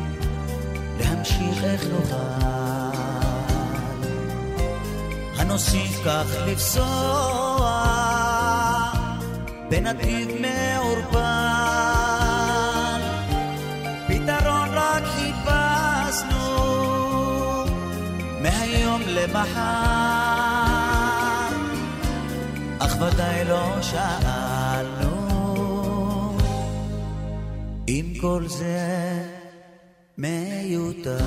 להמשיך 0.98 1.64
איך 1.64 1.84
נוכל? 1.84 2.98
הנוסיף 5.36 6.00
כך 6.04 6.26
לפסוע 6.46 7.82
בנתיב 9.70 10.28
מעורפל 10.40 11.18
פתרון 14.08 14.68
רק 14.72 15.02
חיפשנו 15.04 16.46
מהיום 18.40 19.02
למחר. 19.06 20.18
אך 22.78 22.96
ודאי 23.00 23.44
לא 23.44 23.82
שאלנו 23.82 24.37
כל 28.20 28.44
זה 28.48 29.22
מיותר. 30.18 31.18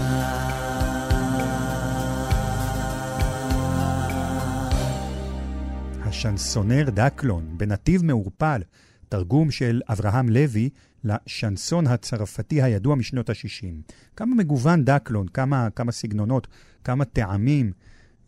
השנסונר 6.01 6.89
דקלון, 6.89 7.57
בנתיב 7.57 8.05
מעורפל, 8.05 8.61
תרגום 9.09 9.51
של 9.51 9.81
אברהם 9.89 10.29
לוי 10.29 10.69
לשנסון 11.03 11.87
הצרפתי 11.87 12.61
הידוע 12.61 12.95
משנות 12.95 13.29
ה-60. 13.29 13.93
כמה 14.15 14.35
מגוון 14.35 14.85
דקלון, 14.85 15.27
כמה, 15.27 15.69
כמה 15.75 15.91
סגנונות, 15.91 16.47
כמה 16.83 17.05
טעמים, 17.05 17.71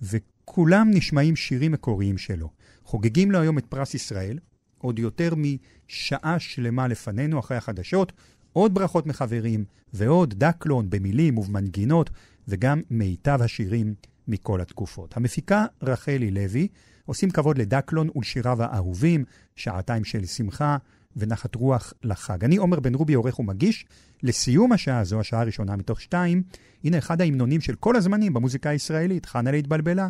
וכולם 0.02 0.92
נשמעים 0.94 1.36
שירים 1.36 1.72
מקוריים 1.72 2.18
שלו. 2.18 2.50
חוגגים 2.84 3.32
לו 3.32 3.40
היום 3.40 3.58
את 3.58 3.66
פרס 3.66 3.94
ישראל, 3.94 4.40
עוד 4.84 5.00
יותר 5.00 5.34
משעה 5.38 6.40
שלמה 6.40 6.88
לפנינו 6.88 7.40
אחרי 7.40 7.58
החדשות, 7.58 8.14
עוד 8.54 8.74
ברכות 8.74 9.06
מחברים, 9.06 9.66
ועוד 9.94 10.34
דקלון 10.38 10.90
במילים 10.90 11.38
ובמנגינות, 11.38 12.10
וגם 12.48 12.82
מיטב 12.90 13.40
השירים 13.42 13.94
מכל 14.28 14.62
התקופות. 14.62 15.18
המפיקה 15.18 15.66
רחלי 15.82 16.32
לוי, 16.32 16.68
עושים 17.06 17.30
כבוד 17.30 17.58
לדקלון 17.58 18.10
ולשיריו 18.16 18.64
האהובים, 18.64 19.26
שעתיים 19.56 20.04
של 20.04 20.26
שמחה 20.26 20.78
ונחת 21.16 21.56
רוח 21.56 21.94
לחג. 22.04 22.44
אני 22.44 22.56
עומר 22.56 22.80
בן 22.80 22.96
רובי, 22.96 23.14
עורך 23.14 23.40
ומגיש. 23.40 23.86
לסיום 24.24 24.72
השעה 24.72 25.00
הזו, 25.00 25.20
השעה 25.20 25.42
הראשונה 25.42 25.76
מתוך 25.76 26.02
שתיים, 26.02 26.44
הנה 26.84 26.98
אחד 26.98 27.22
ההמנונים 27.22 27.62
של 27.62 27.76
כל 27.76 27.96
הזמנים 27.96 28.34
במוזיקה 28.34 28.70
הישראלית, 28.70 29.26
חנה 29.26 29.52
להתבלבלה. 29.52 30.10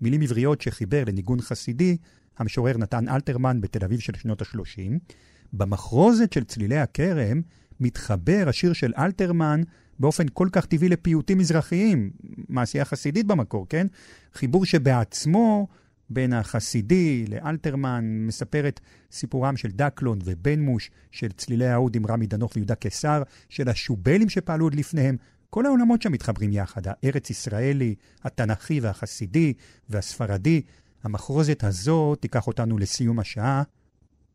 מילים 0.00 0.22
עבריות 0.22 0.60
שחיבר 0.60 1.04
לניגון 1.06 1.40
חסידי, 1.40 1.96
המשורר 2.38 2.78
נתן 2.78 3.08
אלתרמן 3.08 3.60
בתל 3.60 3.84
אביב 3.84 4.00
של 4.00 4.12
שנות 4.16 4.42
ה-30. 4.42 5.14
במחרוזת 5.52 6.32
של 6.32 6.44
צלילי 6.44 6.78
הכרם 6.78 7.40
מתחבר 7.82 8.44
השיר 8.48 8.72
של 8.72 8.92
אלתרמן 8.98 9.60
באופן 9.98 10.26
כל 10.32 10.48
כך 10.52 10.66
טבעי 10.66 10.88
לפיוטים 10.88 11.38
מזרחיים, 11.38 12.10
מעשייה 12.48 12.84
חסידית 12.84 13.26
במקור, 13.26 13.66
כן? 13.68 13.86
חיבור 14.34 14.64
שבעצמו 14.64 15.68
בין 16.10 16.32
החסידי 16.32 17.24
לאלתרמן 17.28 18.04
מספר 18.26 18.68
את 18.68 18.80
סיפורם 19.12 19.56
של 19.56 19.68
דקלון 19.68 20.18
ובן 20.24 20.60
מוש, 20.60 20.90
של 21.10 21.32
צלילי 21.32 21.68
האוד 21.68 21.96
עם 21.96 22.06
רמי 22.06 22.26
דנוך 22.26 22.52
ויהודה 22.56 22.74
קיסר, 22.74 23.22
של 23.48 23.68
השובלים 23.68 24.28
שפעלו 24.28 24.66
עוד 24.66 24.74
לפניהם. 24.74 25.16
כל 25.50 25.66
העולמות 25.66 26.02
שם 26.02 26.12
מתחברים 26.12 26.52
יחד, 26.52 26.82
הארץ 26.84 27.30
ישראלי, 27.30 27.94
התנ"כי 28.24 28.80
והחסידי 28.80 29.52
והספרדי. 29.88 30.62
המחרוזת 31.02 31.64
הזו 31.64 32.14
תיקח 32.14 32.46
אותנו 32.46 32.78
לסיום 32.78 33.18
השעה. 33.18 33.62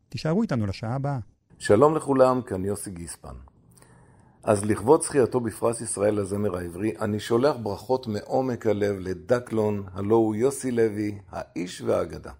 תישארו 0.08 0.42
איתנו 0.42 0.66
לשעה 0.66 0.94
הבאה. 0.94 1.18
שלום 1.60 1.96
לכולם, 1.96 2.42
כאן 2.42 2.64
יוסי 2.64 2.90
גיספן. 2.90 3.34
אז 4.42 4.64
לכבוד 4.64 5.02
זכייתו 5.02 5.40
בפרס 5.40 5.80
ישראל 5.80 6.20
לזמר 6.20 6.56
העברי, 6.56 6.92
אני 7.00 7.20
שולח 7.20 7.56
ברכות 7.62 8.06
מעומק 8.06 8.66
הלב 8.66 8.98
לדקלון, 8.98 9.86
הלו 9.92 10.16
הוא 10.16 10.34
יוסי 10.34 10.70
לוי, 10.70 11.18
האיש 11.30 11.80
והאגדה. 11.80 12.32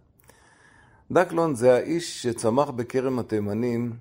דקלון 1.10 1.54
זה 1.54 1.74
האיש 1.74 2.22
שצמח 2.22 2.70
בכרם 2.70 3.18
התימנים, 3.18 3.96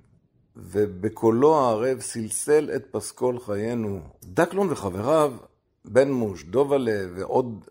ובקולו 0.55 1.59
הערב 1.59 1.99
סלסל 1.99 2.70
את 2.76 2.86
פסקול 2.91 3.39
חיינו. 3.39 3.99
דקלון 4.24 4.72
וחבריו, 4.72 5.34
בן 5.86 6.11
מוש, 6.11 6.43
דובלה 6.43 7.01
ועוד 7.15 7.65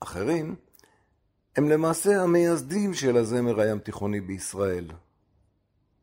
אחרים, 0.00 0.54
הם 1.56 1.68
למעשה 1.68 2.22
המייסדים 2.22 2.94
של 2.94 3.16
הזמר 3.16 3.60
הים 3.60 3.78
תיכוני 3.78 4.20
בישראל. 4.20 4.86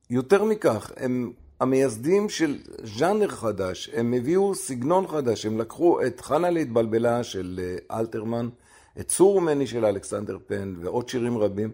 יותר 0.10 0.44
מכך, 0.44 0.92
הם 0.98 1.34
המייסדים 1.60 2.30
של 2.30 2.58
ז'אנר 2.98 3.28
חדש, 3.28 3.90
הם 3.94 4.14
הביאו 4.14 4.56
סגנון 4.56 5.08
חדש, 5.08 5.46
הם 5.46 5.60
לקחו 5.60 6.02
את 6.06 6.22
חנה 6.22 6.50
להתבלבלה 6.50 7.24
של 7.24 7.60
אה, 7.64 7.98
אלתרמן, 8.00 8.50
את 9.00 9.08
צור 9.08 9.42
מני 9.42 9.68
של 9.68 9.86
אלכסנדר 9.86 10.38
פן 10.48 10.74
ועוד 10.80 11.10
שירים 11.10 11.38
רבים, 11.38 11.72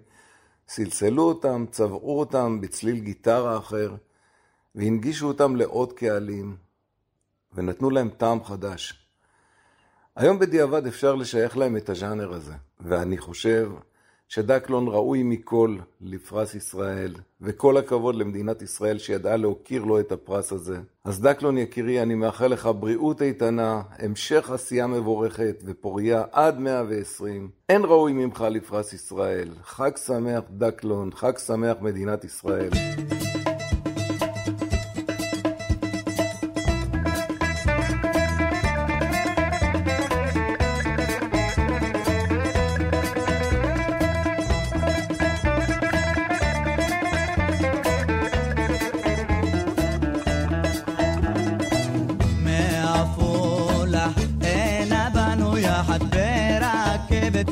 סלסלו 0.68 1.24
אותם, 1.24 1.66
צבעו 1.72 2.20
אותם 2.20 2.62
בצליל 2.62 3.00
גיטרה 3.00 3.58
אחר, 3.58 3.96
והנגישו 4.76 5.28
אותם 5.28 5.56
לעוד 5.56 5.94
קהלים, 5.94 6.56
ונתנו 7.54 7.90
להם 7.90 8.10
טעם 8.10 8.44
חדש. 8.44 9.08
היום 10.16 10.40
בדיעבד 10.40 10.88
אפשר 10.88 11.16
לשייך 11.16 11.58
להם 11.58 11.78
את 11.78 11.90
הז'אנר 11.90 12.34
הזה, 12.34 12.54
ואני 12.80 13.18
חושב 13.18 13.72
שדקלון 14.30 14.88
ראוי 14.88 15.24
מכל 15.24 15.78
לפרס 16.02 16.56
ישראל, 16.56 17.14
וכל 17.42 17.78
הכבוד 17.78 18.16
למדינת 18.16 18.62
ישראל 18.62 18.98
שידעה 18.98 19.38
להוקיר 19.38 19.84
לו 19.84 20.00
את 20.00 20.12
הפרס 20.12 20.52
הזה. 20.52 20.78
אז 21.04 21.22
דקלון 21.22 21.58
יקירי, 21.58 22.02
אני 22.02 22.16
מאחל 22.16 22.48
לך 22.48 22.70
בריאות 22.80 23.22
איתנה, 23.22 23.82
המשך 24.00 24.50
עשייה 24.50 24.88
מבורכת 24.88 25.64
ופוריה 25.66 26.24
עד 26.32 26.60
120. 26.60 27.50
אין 27.70 27.86
ראוי 27.86 28.14
ממך 28.14 28.46
לפרס 28.50 28.94
ישראל. 28.94 29.50
חג 29.64 29.98
שמח 29.98 30.44
דקלון, 30.50 31.10
חג 31.12 31.38
שמח 31.38 31.78
מדינת 31.82 32.24
ישראל. 32.24 32.70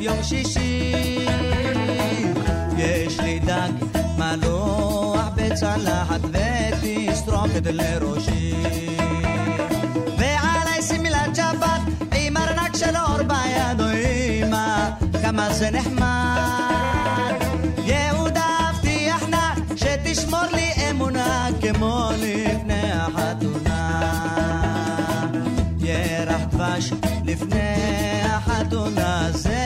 יום 0.00 0.22
שישי 0.22 0.94
יש 2.78 3.20
לי 3.20 3.38
דג 3.38 3.70
מלוח 4.18 5.28
בצלחת 5.34 6.20
ותסרוקת 6.22 7.66
לראשי 7.66 8.54
ועלי 10.18 10.82
שמלת 10.88 11.36
שבת 11.36 11.80
עם 12.14 12.36
ארנק 12.36 12.76
של 12.76 12.96
אור 12.96 13.22
ביד 13.22 13.80
או 13.80 13.86
אמא 14.44 14.90
כמה 15.22 15.52
זה 15.54 15.70
נחמד 15.70 17.34
יהודה 17.84 18.46
הבטיח 18.60 19.28
נא 19.28 19.54
שתשמור 19.76 20.46
לי 20.52 20.90
אמונה 20.90 21.48
כמו 21.60 22.10
לפני 22.18 22.92
החתונה 22.92 24.10
ירח 25.80 26.42
דבש 26.50 26.92
לפני 27.24 28.17
do 28.68 28.90
nascer. 28.90 29.57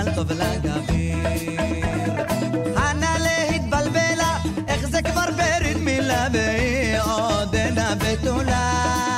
ומזל 0.00 0.14
טוב 0.14 0.32
לגביר 0.32 1.18
חנה 2.76 3.16
להתבלבלה 3.18 4.38
איך 4.68 4.88
זה 4.88 5.02
כבר 5.02 5.26
ברית 5.36 5.76
מילה 5.76 6.26
והיא 6.32 7.00
עודנה 7.00 7.94
בתולה 7.94 9.09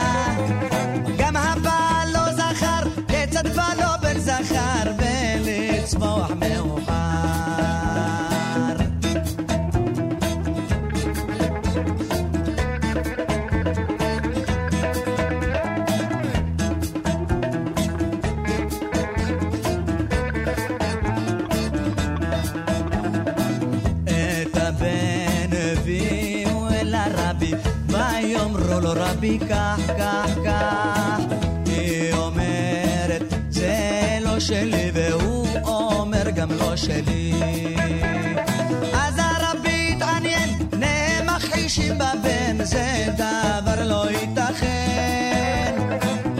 כך 29.23 29.81
כך 29.99 30.31
כך 30.45 31.19
היא 31.67 32.13
אומרת 32.15 33.23
זה 33.51 34.19
לא 34.21 34.41
שלי 34.41 34.91
והוא 34.95 35.47
אומר 35.65 36.31
גם 36.31 36.51
לא 36.51 36.77
שלי 36.77 37.33
אז 38.95 39.15
הרבי 39.19 39.93
התעניין 39.97 40.69
פניהם 40.71 41.27
מכחישים 41.27 41.95
בבן 41.95 42.65
זה 42.65 43.07
דבר 43.15 43.85
לא 43.85 44.11
ייתכן 44.11 45.75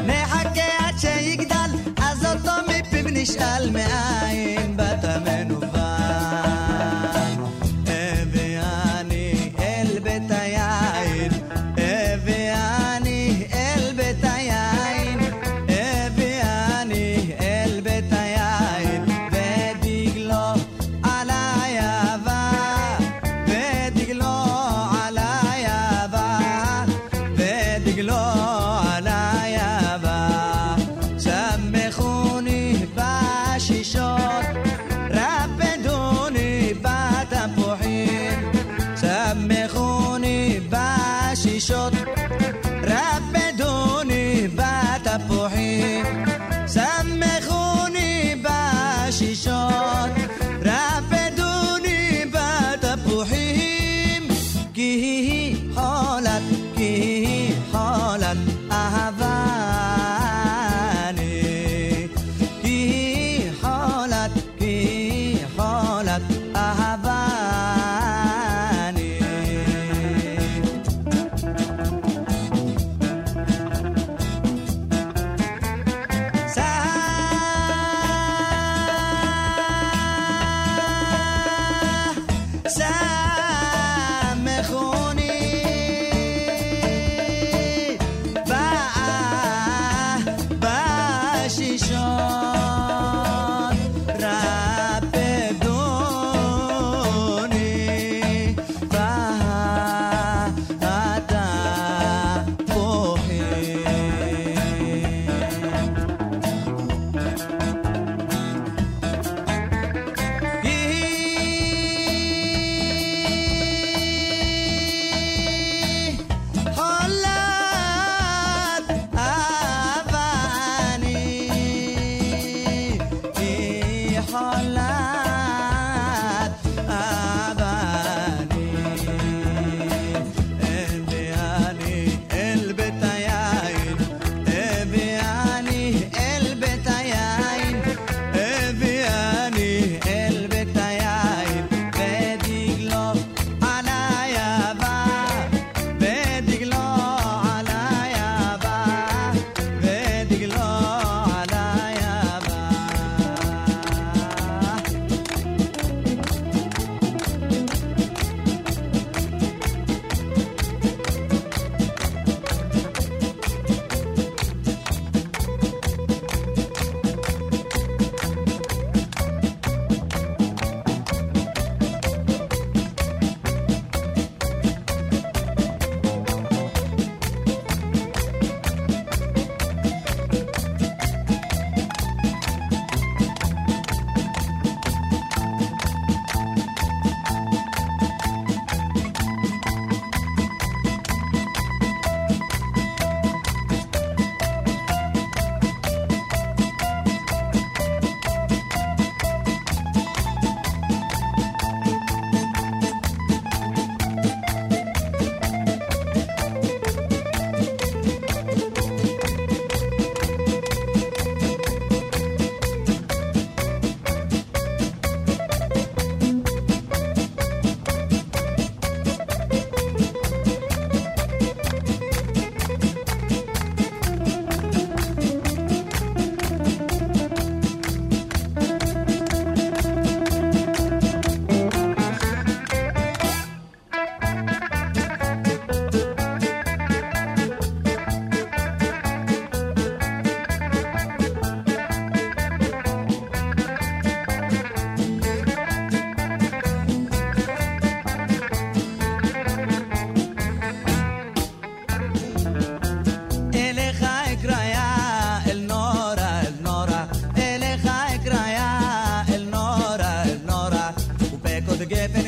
נחכה 0.07 0.63
עד 0.79 0.99
שיגדל 0.99 1.71
אז 1.97 2.27
אותו 2.27 2.53
מפיו 2.69 3.05
נשאל 3.13 3.71
מאין 3.71 4.42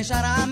שלום 0.05 0.43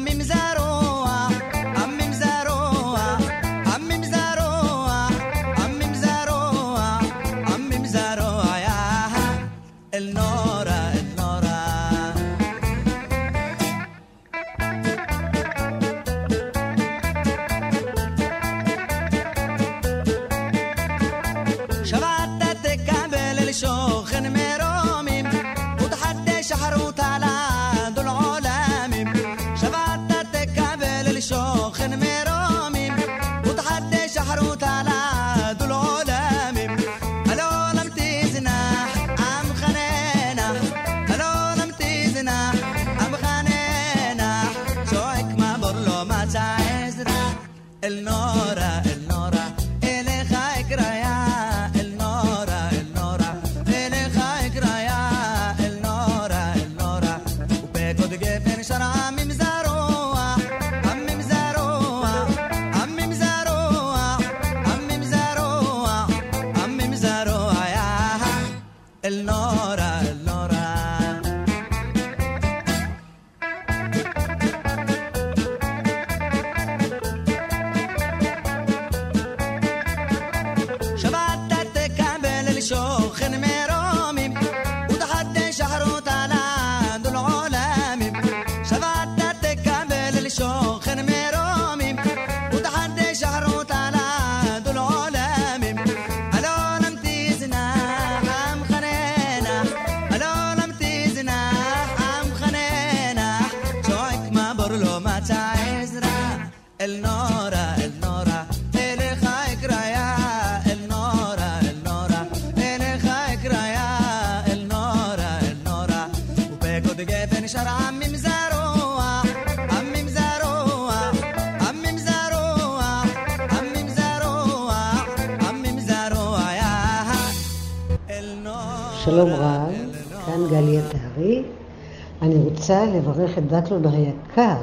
לברך 132.92 133.38
את 133.38 133.46
דקלון 133.46 133.82
היקר 133.86 134.62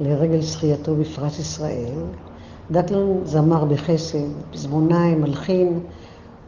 לרגל 0.00 0.40
זכייתו 0.40 0.96
בפרס 0.96 1.38
ישראל. 1.38 1.98
דקלון 2.70 3.20
זמר 3.24 3.64
בחסד, 3.64 4.18
פזמונאי, 4.52 5.14
מלחין, 5.14 5.80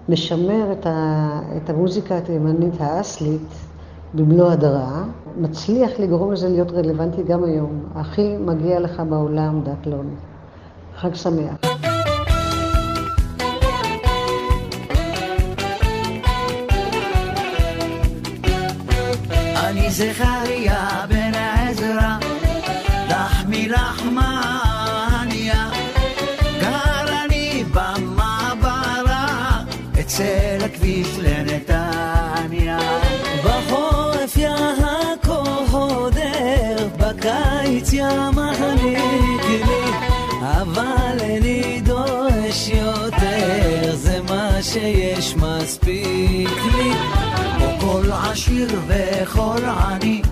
משמר 0.09 0.73
את, 0.73 0.87
ה, 0.87 1.41
את 1.57 1.71
המוזיקה 1.71 2.19
התימנית 2.19 2.81
האסלית 2.81 3.49
במלוא 4.15 4.51
הדרה, 4.51 5.05
מצליח 5.41 5.91
לגרום 5.99 6.33
לזה 6.33 6.49
להיות 6.49 6.73
רלוונטי 6.73 7.23
גם 7.23 7.45
היום. 7.45 7.81
הכי 7.95 8.37
מגיע 8.37 8.81
לך 8.81 9.03
בעולם, 9.09 9.61
דקלון. 9.65 10.15
חג 10.97 11.15
שמח. 11.15 11.94
זכריה 19.95 21.07
בן 21.09 21.35
עזרא, 21.35 22.19
לחמי 23.09 23.69
לחמניה, 23.69 24.91
גר 26.61 27.25
אני 27.25 27.65
במעברה, 27.73 29.61
אצל 30.01 30.59
הכביש 30.65 31.09
לנתניה. 31.19 32.79
בחורף 33.45 34.37
יעקב 34.37 35.67
הודר, 35.71 36.89
בקיץ 36.99 37.93
ימחניק 37.93 39.45
לי, 39.49 39.61
אבל 40.43 41.17
איני 41.21 41.81
דורש 41.85 42.69
יותר, 42.69 43.97
זה 43.97 44.21
מה 44.29 44.63
שיש 44.63 45.35
מספיק 45.37 46.54
עשיר 48.35 48.69
וכל 48.87 49.65
עני, 49.65 50.23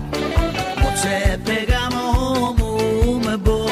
מוצא 0.81 1.35
פגם 1.45 1.91
הומום 1.93 3.21
בו, 3.43 3.65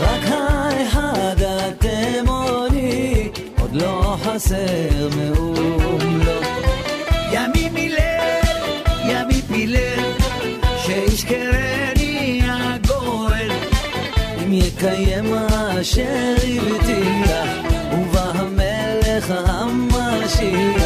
רק 0.00 0.24
האחד 0.24 1.36
התימוני, 1.46 3.28
עוד 3.60 3.74
לא 3.74 4.16
חסר 4.24 5.08
מאום 5.16 6.20
לו. 6.24 6.40
ימים 7.32 7.76
הלל, 7.76 8.40
ימים 9.04 9.42
פילל, 9.48 10.12
שיזכרני 10.86 12.42
הגואל, 12.44 13.50
אם 14.44 14.52
יקיים 14.52 15.34
אשר 15.34 16.34
הבטיח, 16.36 17.48
ובא 17.92 18.30
המלך 18.34 19.34
המשיח. 19.46 20.83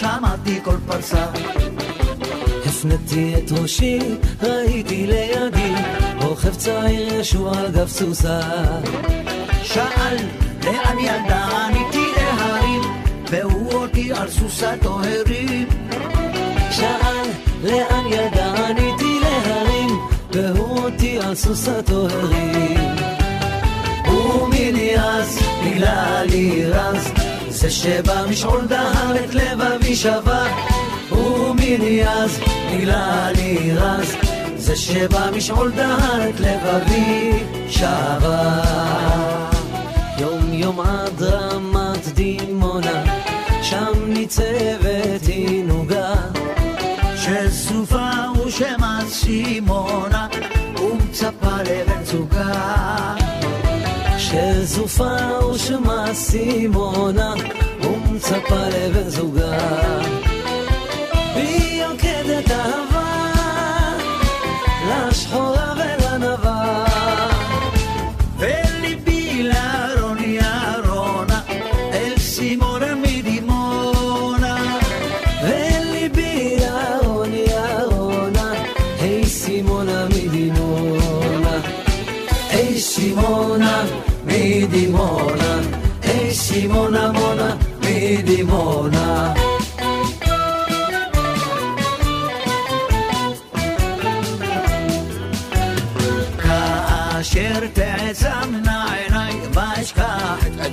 שמעתי 0.00 0.60
כל 0.64 0.76
פרסה. 0.86 1.26
הפניתי 2.66 3.34
את 3.38 3.52
ראשי, 3.52 3.98
ראיתי 4.42 5.06
לידי, 5.06 5.72
רוכב 6.22 6.54
צעיר 6.54 7.14
ישוע 7.14 7.58
על 7.58 7.70
גב 7.70 7.88
סוסה. 7.88 8.40
שאל, 9.62 10.16
לאן 10.64 10.98
ידע 10.98 11.44
עניתי 11.44 12.04
להרים, 12.16 12.82
והוא 13.30 13.72
אותי 13.72 14.12
על 14.12 14.30
סוסתו 14.30 15.00
הרים. 15.00 15.68
שאל, 16.70 17.26
לאן 17.64 18.06
ידע 18.06 18.52
עניתי 18.68 19.20
להרים, 19.20 19.90
והוא 20.32 20.78
אותי 20.78 21.18
על 21.18 21.34
סוסתו 21.34 22.06
הרים. 22.10 22.96
ומיני 24.08 25.00
אז, 25.00 25.38
בגלל 25.64 26.26
רז, 26.72 27.17
זה 27.60 27.70
שבא 27.70 28.24
משעול 28.30 28.66
דהר 28.66 29.16
את 29.24 29.34
לבבי 29.34 29.96
שבר. 29.96 30.46
ומיני 31.12 32.08
אז, 32.08 32.40
בגלל 32.72 33.32
לי 33.36 33.76
רז, 33.76 34.14
זה 34.56 34.76
שבא 34.76 35.30
משעול 35.36 35.72
דהר 35.72 36.28
את 36.28 36.40
לבבי 36.40 37.32
שבר. 37.68 38.62
יום 40.18 40.52
יום 40.52 40.80
עד 40.80 41.22
רמת 41.22 42.06
דימונה, 42.14 43.04
שם 43.62 43.92
ניצבת 44.06 45.26
עינוגה. 45.26 46.14
שסופה 47.16 48.10
ושמה 48.46 49.00
סימונה, 49.08 50.26
ומצפה 50.80 51.56
לבן 51.62 52.04
זוגה. 52.04 53.14
שזופה 54.28 55.46
ושמה 55.54 56.14
סימונה, 56.14 57.34
ומצפה 57.82 58.68
לבן 58.68 59.08
זוגה. 59.08 59.58
והיא 61.34 61.82
יוקדת 61.82 62.50
אהבה, 62.50 63.22
לשחורה 64.88 65.74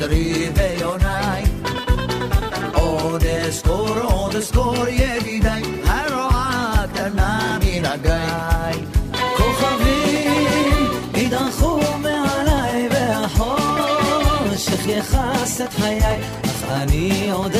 ואשכח 0.05 0.11
את 0.11 0.11
עדרי 0.11 0.49
ויוני 0.55 1.43
עוד 2.73 3.23
אזכור, 3.23 3.99
עוד 3.99 4.35
אזכור 4.35 4.87
ידידיי 4.87 5.63
הרועה 5.85 6.73
הקטנה 6.83 7.57
מן 7.63 7.85
הגיא 7.85 8.85
כוכבים 9.37 10.91
ידרכו 11.15 11.79
מעליי 11.97 12.89
והחושך 12.91 14.87
יכס 14.87 15.61
את 15.61 15.73
חיי 15.73 16.19
אך 16.45 16.63
אני 16.69 17.31
עוד 17.31 17.54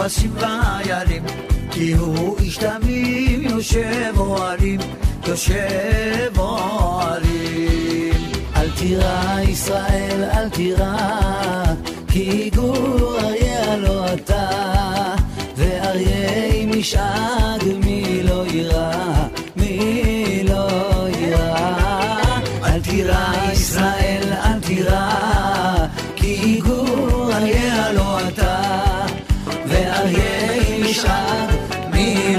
כבשים 0.00 0.34
כי 1.70 1.92
הוא 1.92 2.38
איש 2.38 2.56
תמים 2.56 3.42
יושב 3.42 4.14
אוהלים, 4.16 4.80
יושב 5.26 6.38
אוהלים. 6.38 8.14
אל 8.56 8.70
תירא 8.70 9.40
ישראל, 9.40 10.24
אל 10.32 10.48
תירא, 10.48 10.96
כי 12.08 12.50
גור 12.56 13.18
אריה 13.20 13.76
לא 13.76 14.14
אתה, 14.14 14.48
ואריה 15.56 16.66
משאג 16.66 17.62
מי 17.84 18.22
לא 18.22 18.44
יירא, 18.46 19.12
מי 19.56 20.42
לא 20.48 20.68
יירא. 21.18 21.76
אל 22.64 22.80
תירא 22.80 23.52
ישראל, 23.52 24.32
אל 24.44 24.60
תירא, 24.60 25.10
כי 26.16 26.60
גור 26.64 27.32
אריה 27.32 27.92
לא 27.92 28.28
אתה, 28.28 28.89
ואריה 31.04 31.50
משאג 31.50 31.50
מי 31.92 32.36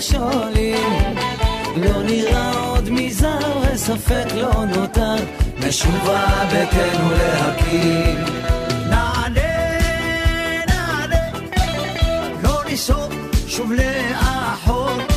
המכשולים 0.00 1.14
לא 1.76 2.02
נראה 2.02 2.60
עוד 2.68 2.90
מזר 2.90 3.38
וספק 3.62 4.24
לא 4.34 4.64
נותר 4.64 5.14
נשובה 5.58 6.44
ביתנו 6.50 7.10
להקים. 7.10 8.16
נעלה, 8.88 9.78
נעלה, 10.68 11.30
לא 12.42 12.64
ניסוג 12.68 13.12
שוב 13.48 13.72
לאחור. 13.72 15.09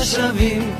בניו 0.00 0.08
השווים. 0.08 0.74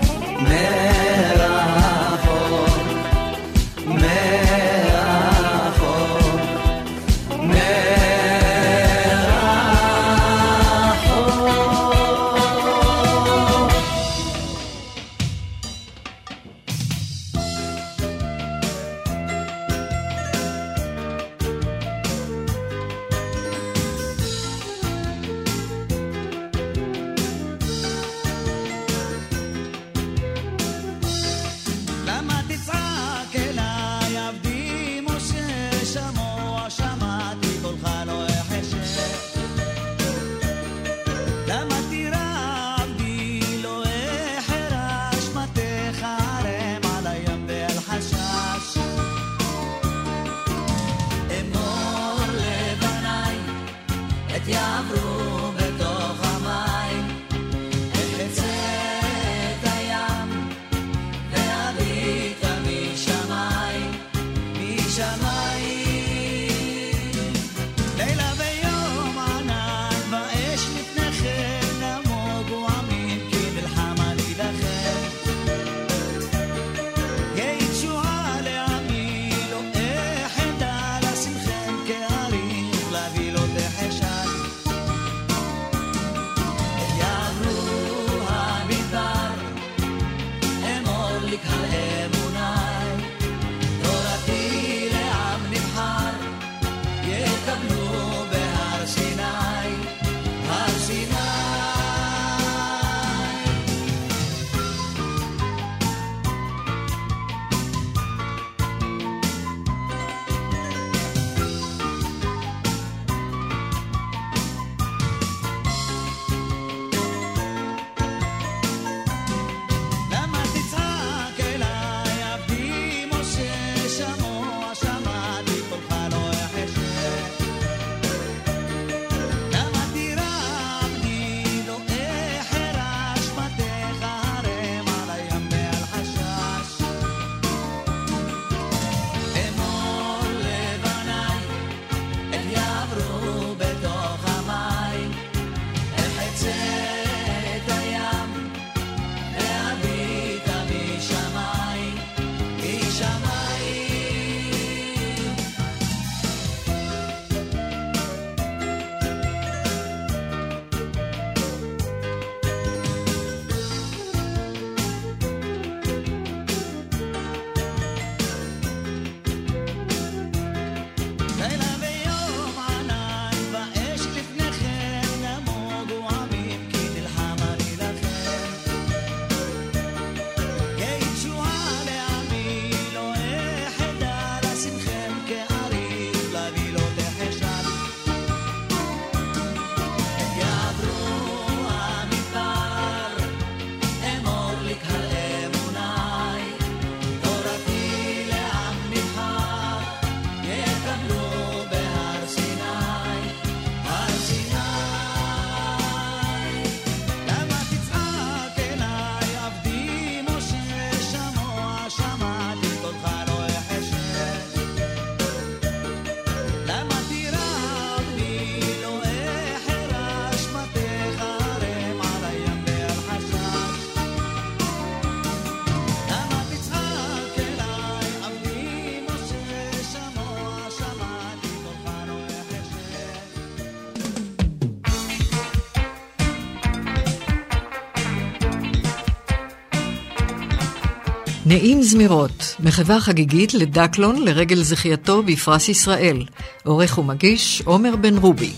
נעים 241.50 241.82
זמירות, 241.82 242.56
מחווה 242.60 243.00
חגיגית 243.00 243.54
לדקלון 243.54 244.22
לרגל 244.22 244.62
זכייתו 244.62 245.22
בפרס 245.22 245.68
ישראל. 245.68 246.24
עורך 246.64 246.98
ומגיש 246.98 247.62
עומר 247.64 247.96
בן 247.96 248.16
רובי. 248.16 248.52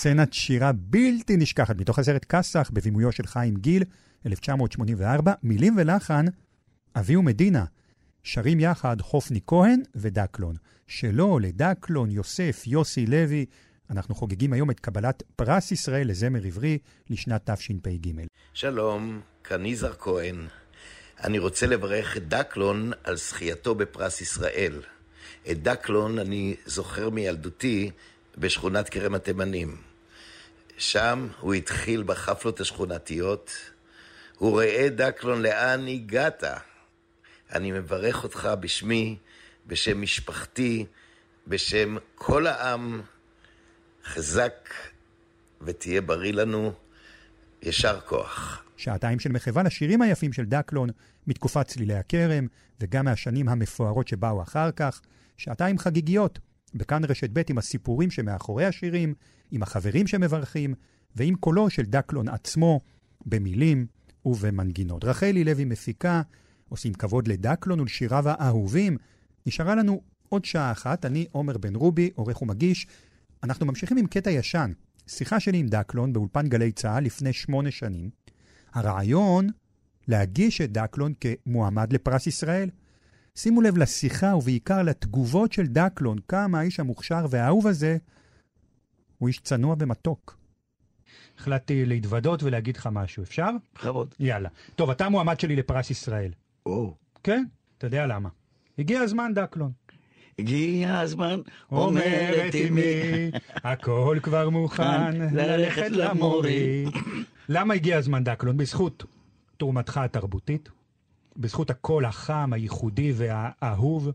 סצנת 0.00 0.32
שירה 0.32 0.72
בלתי 0.74 1.36
נשכחת 1.36 1.76
מתוך 1.76 1.98
הסרט 1.98 2.24
כסח 2.24 2.70
בבימויו 2.72 3.12
של 3.12 3.26
חיים 3.26 3.56
גיל, 3.56 3.84
1984, 4.26 5.32
מילים 5.42 5.76
ולחן, 5.78 6.24
אבי 6.96 7.16
ומדינה. 7.16 7.64
שרים 8.22 8.60
יחד 8.60 9.00
חופני 9.00 9.40
כהן 9.46 9.82
ודקלון. 9.94 10.56
שלו 10.86 11.38
לדקלון, 11.38 12.10
יוסף, 12.10 12.62
יוסי 12.66 13.06
לוי. 13.06 13.46
אנחנו 13.90 14.14
חוגגים 14.14 14.52
היום 14.52 14.70
את 14.70 14.80
קבלת 14.80 15.22
פרס 15.36 15.72
ישראל 15.72 16.08
לזמר 16.08 16.44
עברי 16.44 16.78
לשנת 17.10 17.50
תשפ"ג. 17.50 18.10
שלום, 18.54 19.20
כאן 19.44 19.66
יזהר 19.66 19.94
כהן. 19.98 20.46
אני 21.24 21.38
רוצה 21.38 21.66
לברך 21.66 22.16
את 22.16 22.28
דקלון 22.28 22.92
על 23.04 23.16
זכייתו 23.16 23.74
בפרס 23.74 24.20
ישראל. 24.20 24.82
את 25.50 25.62
דקלון 25.62 26.18
אני 26.18 26.54
זוכר 26.66 27.10
מילדותי 27.10 27.90
בשכונת 28.38 28.88
כרם 28.88 29.14
התימנים. 29.14 29.89
שם 30.80 31.28
הוא 31.40 31.54
התחיל 31.54 32.02
בחפלות 32.02 32.60
השכונתיות. 32.60 33.50
הוא 34.38 34.60
ראה 34.60 34.88
דקלון 34.88 35.42
לאן 35.42 35.88
הגעת. 35.88 36.44
אני 37.52 37.72
מברך 37.72 38.24
אותך 38.24 38.48
בשמי, 38.60 39.18
בשם 39.66 40.02
משפחתי, 40.02 40.86
בשם 41.46 41.96
כל 42.14 42.46
העם. 42.46 43.02
חזק 44.04 44.70
ותהיה 45.60 46.00
בריא 46.00 46.32
לנו. 46.32 46.72
יישר 47.62 48.00
כוח. 48.00 48.64
שעתיים 48.76 49.18
של 49.18 49.32
מחווה 49.32 49.62
לשירים 49.62 50.02
היפים 50.02 50.32
של 50.32 50.44
דקלון 50.44 50.90
מתקופת 51.26 51.66
צלילי 51.66 51.94
הכרם, 51.94 52.46
וגם 52.80 53.04
מהשנים 53.04 53.48
המפוארות 53.48 54.08
שבאו 54.08 54.42
אחר 54.42 54.70
כך. 54.70 55.00
שעתיים 55.36 55.78
חגיגיות, 55.78 56.38
בכאן 56.74 57.04
רשת 57.04 57.30
ב' 57.32 57.42
עם 57.50 57.58
הסיפורים 57.58 58.10
שמאחורי 58.10 58.64
השירים, 58.64 59.14
עם 59.50 59.62
החברים 59.62 60.06
שמברכים, 60.06 60.74
ועם 61.16 61.34
קולו 61.34 61.70
של 61.70 61.82
דקלון 61.82 62.28
עצמו, 62.28 62.80
במילים 63.26 63.86
ובמנגינות. 64.24 65.04
רחלי 65.04 65.44
לוי 65.44 65.64
מפיקה, 65.64 66.22
עושים 66.68 66.94
כבוד 66.94 67.28
לדקלון 67.28 67.80
ולשיריו 67.80 68.24
האהובים. 68.28 68.96
נשארה 69.46 69.74
לנו 69.74 70.00
עוד 70.28 70.44
שעה 70.44 70.72
אחת, 70.72 71.04
אני 71.04 71.26
עומר 71.32 71.58
בן 71.58 71.74
רובי, 71.74 72.10
עורך 72.14 72.42
ומגיש. 72.42 72.86
אנחנו 73.42 73.66
ממשיכים 73.66 73.96
עם 73.96 74.06
קטע 74.06 74.30
ישן, 74.30 74.72
שיחה 75.06 75.40
שלי 75.40 75.58
עם 75.58 75.66
דקלון 75.66 76.12
באולפן 76.12 76.48
גלי 76.48 76.72
צה"ל 76.72 77.04
לפני 77.04 77.32
שמונה 77.32 77.70
שנים. 77.70 78.10
הרעיון 78.72 79.48
להגיש 80.08 80.60
את 80.60 80.72
דקלון 80.72 81.12
כמועמד 81.20 81.92
לפרס 81.92 82.26
ישראל. 82.26 82.70
שימו 83.42 83.60
לב 83.60 83.78
לשיחה 83.78 84.36
ובעיקר 84.36 84.82
לתגובות 84.82 85.52
של 85.52 85.66
דקלון, 85.66 86.18
כמה 86.28 86.60
האיש 86.60 86.80
המוכשר 86.80 87.26
והאהוב 87.30 87.66
הזה 87.66 87.96
הוא 89.18 89.28
איש 89.28 89.38
צנוע 89.38 89.76
ומתוק. 89.78 90.38
החלטתי 91.38 91.86
להתוודות 91.86 92.42
ולהגיד 92.42 92.76
לך 92.76 92.88
משהו, 92.92 93.22
אפשר? 93.22 93.50
בכבוד. 93.74 94.14
יאללה. 94.20 94.48
טוב, 94.76 94.90
אתה 94.90 95.08
מועמד 95.08 95.40
שלי 95.40 95.56
לפרס 95.56 95.90
ישראל. 95.90 96.30
או. 96.66 96.94
כן, 97.24 97.44
אתה 97.78 97.86
יודע 97.86 98.06
למה. 98.06 98.28
הגיע 98.78 99.00
הזמן, 99.00 99.34
דקלון. 99.34 99.72
הגיע 100.38 100.98
הזמן, 100.98 101.40
אומרת 101.72 102.54
אמי, 102.68 103.30
הכל 103.54 104.18
כבר 104.22 104.50
מוכן, 104.50 105.16
ללכת 105.40 105.90
למורי. 105.90 106.84
למה 107.48 107.74
הגיע 107.74 107.98
הזמן, 107.98 108.24
דקלון? 108.24 108.56
בזכות 108.56 109.04
תרומתך 109.56 109.96
התרבותית, 109.96 110.68
בזכות 111.40 111.70
הקול 111.70 112.04
החם, 112.04 112.50
הייחודי 112.52 113.12
והאהוב, 113.16 114.10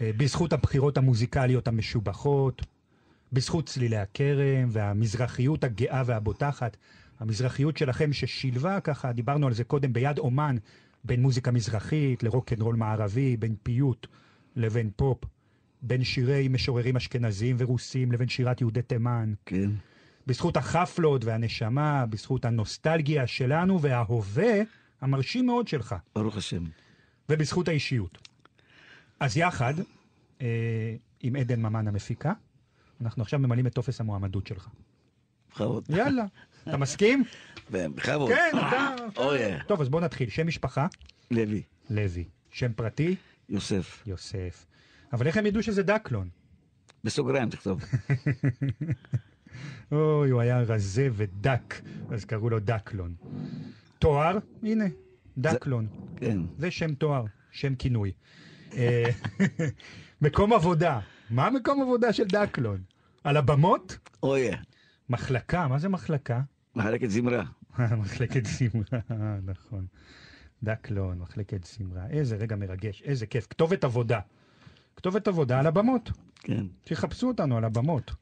אה, 0.00 0.10
בזכות 0.16 0.52
הבחירות 0.52 0.98
המוזיקליות 0.98 1.68
המשובחות, 1.68 2.62
בזכות 3.32 3.66
צלילי 3.66 3.96
הכרם 3.96 4.68
והמזרחיות 4.68 5.64
הגאה 5.64 6.02
והבוטחת, 6.06 6.76
המזרחיות 7.20 7.76
שלכם 7.76 8.12
ששילבה 8.12 8.80
ככה, 8.80 9.12
דיברנו 9.12 9.46
על 9.46 9.52
זה 9.52 9.64
קודם, 9.64 9.92
ביד 9.92 10.18
אומן, 10.18 10.56
בין 11.04 11.22
מוזיקה 11.22 11.50
מזרחית 11.50 12.22
לרוקנרול 12.22 12.76
מערבי, 12.76 13.36
בין 13.36 13.54
פיוט 13.62 14.06
לבין 14.56 14.90
פופ, 14.96 15.24
בין 15.82 16.04
שירי 16.04 16.48
משוררים 16.48 16.96
אשכנזיים 16.96 17.56
ורוסים 17.58 18.12
לבין 18.12 18.28
שירת 18.28 18.60
יהודי 18.60 18.82
תימן. 18.82 19.34
כן. 19.46 19.70
בזכות 20.26 20.56
החפלות 20.56 21.24
והנשמה, 21.24 22.06
בזכות 22.06 22.44
הנוסטלגיה 22.44 23.26
שלנו 23.26 23.80
וההווה 23.80 24.60
המרשים 25.00 25.46
מאוד 25.46 25.68
שלך. 25.68 25.94
ברוך 26.14 26.36
השם. 26.36 26.64
ובזכות 27.28 27.68
האישיות. 27.68 28.28
אז 29.20 29.36
יחד, 29.36 29.74
אה, 30.40 30.94
עם 31.20 31.36
עדן 31.36 31.60
ממן 31.60 31.88
המפיקה, 31.88 32.32
אנחנו 33.00 33.22
עכשיו 33.22 33.38
ממלאים 33.38 33.66
את 33.66 33.74
טופס 33.74 34.00
המועמדות 34.00 34.46
שלך. 34.46 34.68
בכבוד. 35.50 35.84
יאללה. 35.88 36.24
אתה 36.62 36.76
מסכים? 36.76 37.24
בכבוד. 37.70 38.30
כן, 38.30 38.58
אתה... 38.58 38.94
אוי. 39.16 39.38
טוב, 39.66 39.80
אז 39.80 39.88
בוא 39.88 40.00
נתחיל. 40.00 40.30
שם 40.30 40.46
משפחה? 40.46 40.86
לוי. 41.30 41.62
לוי. 41.90 42.24
שם 42.50 42.72
פרטי? 42.72 43.16
יוסף. 43.48 44.02
יוסף. 44.06 44.66
אבל 45.12 45.26
איך 45.26 45.36
הם 45.36 45.46
ידעו 45.46 45.62
שזה 45.62 45.82
דקלון? 45.82 46.28
בסוגריים 47.04 47.50
תכתוב. 47.50 47.80
אוי, 49.92 50.30
הוא 50.30 50.40
היה 50.40 50.60
רזה 50.60 51.08
ודק, 51.12 51.74
אז 52.10 52.24
קראו 52.24 52.50
לו 52.50 52.60
דקלון. 52.60 53.14
תואר? 54.04 54.38
הנה, 54.62 54.84
דקלון. 55.38 55.86
כן. 56.16 56.38
זה 56.58 56.70
שם 56.70 56.94
תואר, 56.94 57.24
שם 57.50 57.74
כינוי. 57.74 58.12
אה, 58.72 59.04
מקום 60.22 60.52
עבודה. 60.52 61.00
מה 61.30 61.50
מקום 61.50 61.82
עבודה 61.82 62.12
של 62.12 62.24
דקלון? 62.24 62.82
על 63.24 63.36
הבמות? 63.36 63.98
אוי. 64.22 64.50
מחלקה, 65.08 65.68
מה 65.68 65.78
זה 65.78 65.88
מחלקה? 65.88 66.40
מחלקת 66.76 67.10
זמרה. 67.10 67.44
מחלקת 68.02 68.46
זמרה, 68.46 69.00
נכון. 69.52 69.86
דקלון, 70.62 71.18
מחלקת 71.18 71.64
זמרה. 71.64 72.06
איזה 72.10 72.36
רגע 72.36 72.56
מרגש, 72.56 73.02
איזה 73.02 73.26
כיף. 73.26 73.46
כתובת 73.50 73.84
עבודה. 73.84 74.20
כתובת 74.96 75.28
עבודה 75.28 75.58
על 75.60 75.66
הבמות. 75.66 76.10
כן. 76.34 76.66
שיחפשו 76.86 77.28
אותנו 77.28 77.56
על 77.56 77.64
הבמות. 77.64 78.12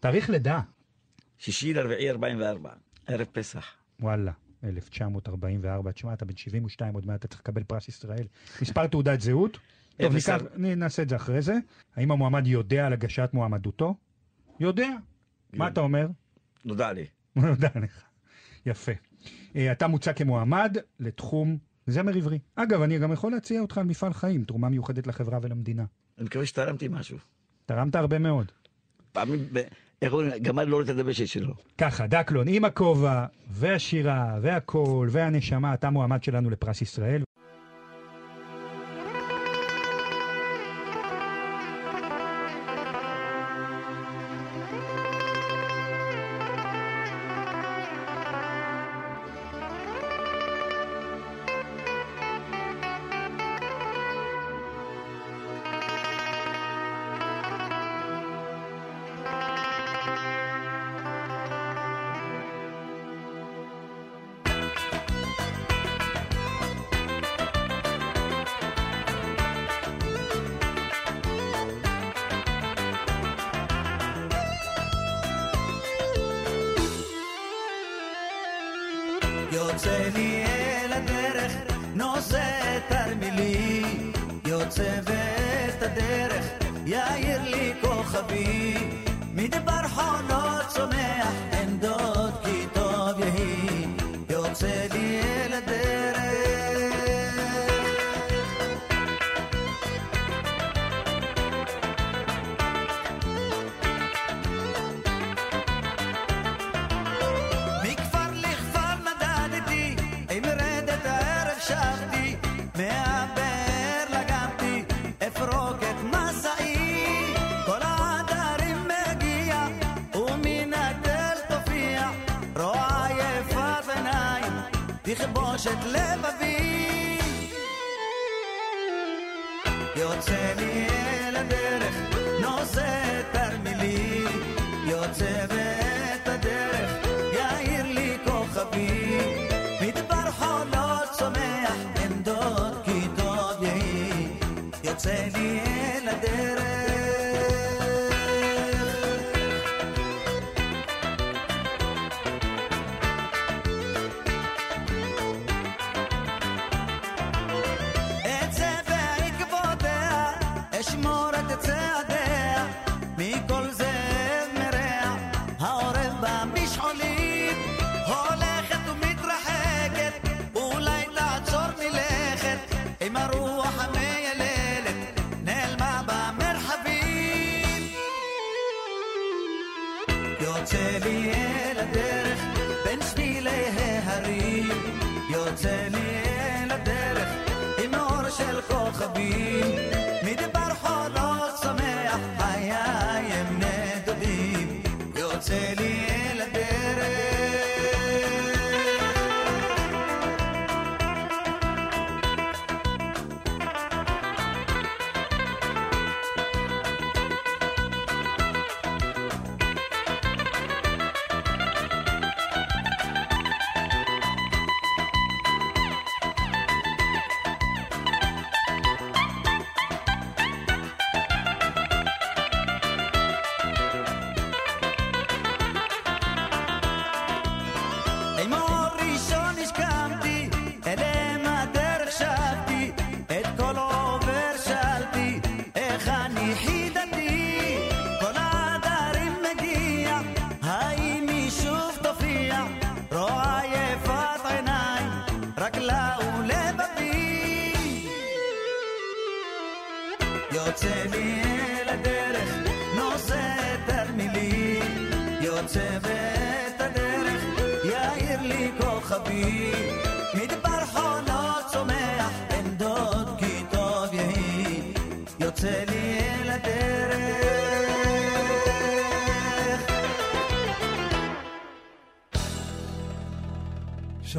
תאריך 0.00 0.30
לידה. 0.30 0.60
שישי 1.38 1.74
לרביעי 1.74 2.10
44, 2.10 2.70
ערב 3.06 3.26
פסח. 3.32 3.66
וואלה, 4.00 4.32
1944. 4.64 5.92
תשמע, 5.92 6.12
אתה 6.12 6.24
בן 6.24 6.36
72, 6.36 6.94
עוד 6.94 7.06
מעט 7.06 7.20
אתה 7.20 7.28
צריך 7.28 7.40
לקבל 7.40 7.62
פרס 7.62 7.88
ישראל. 7.88 8.26
מספר 8.62 8.86
תעודת 8.86 9.20
זהות? 9.20 9.58
טוב, 10.02 10.14
ניקח, 10.14 10.38
נעשה 10.56 11.02
את 11.02 11.08
זה 11.08 11.16
אחרי 11.16 11.42
זה. 11.42 11.54
האם 11.96 12.10
המועמד 12.10 12.46
יודע 12.46 12.86
על 12.86 12.92
הגשת 12.92 13.30
מועמדותו? 13.32 13.94
יודע. 14.60 14.88
מה 15.52 15.68
אתה 15.68 15.80
אומר? 15.80 16.06
נודע 16.64 16.92
לי. 16.92 17.06
נודע 17.36 17.68
לך. 17.74 18.02
יפה. 18.66 18.92
אה, 19.56 19.72
אתה 19.72 19.86
מוצע 19.86 20.12
כמועמד 20.12 20.76
לתחום 21.00 21.58
זמר 21.86 22.16
עברי. 22.16 22.38
אגב, 22.54 22.82
אני 22.82 22.98
גם 22.98 23.12
יכול 23.12 23.32
להציע 23.32 23.60
אותך 23.60 23.78
על 23.78 23.84
מפעל 23.84 24.12
חיים, 24.12 24.44
תרומה 24.44 24.68
מיוחדת 24.68 25.06
לחברה 25.06 25.38
ולמדינה. 25.42 25.84
אני 26.18 26.26
מקווה 26.26 26.46
שתרמתי 26.46 26.88
משהו. 26.88 27.18
תרמת 27.66 27.94
הרבה 27.94 28.18
מאוד. 28.18 28.52
פעמים, 29.12 29.48
אומרים, 30.08 30.30
גמל 30.42 30.64
לא 30.64 30.82
את 30.82 30.88
הדבשת 30.88 31.26
שלו. 31.26 31.54
ככה, 31.78 32.06
דקלון, 32.06 32.46
עם 32.48 32.64
הכובע, 32.64 33.26
והשירה, 33.50 34.38
והקול, 34.42 35.08
והנשמה, 35.10 35.74
אתה 35.74 35.90
מועמד 35.90 36.22
שלנו 36.24 36.50
לפרס 36.50 36.82
ישראל. 36.82 37.22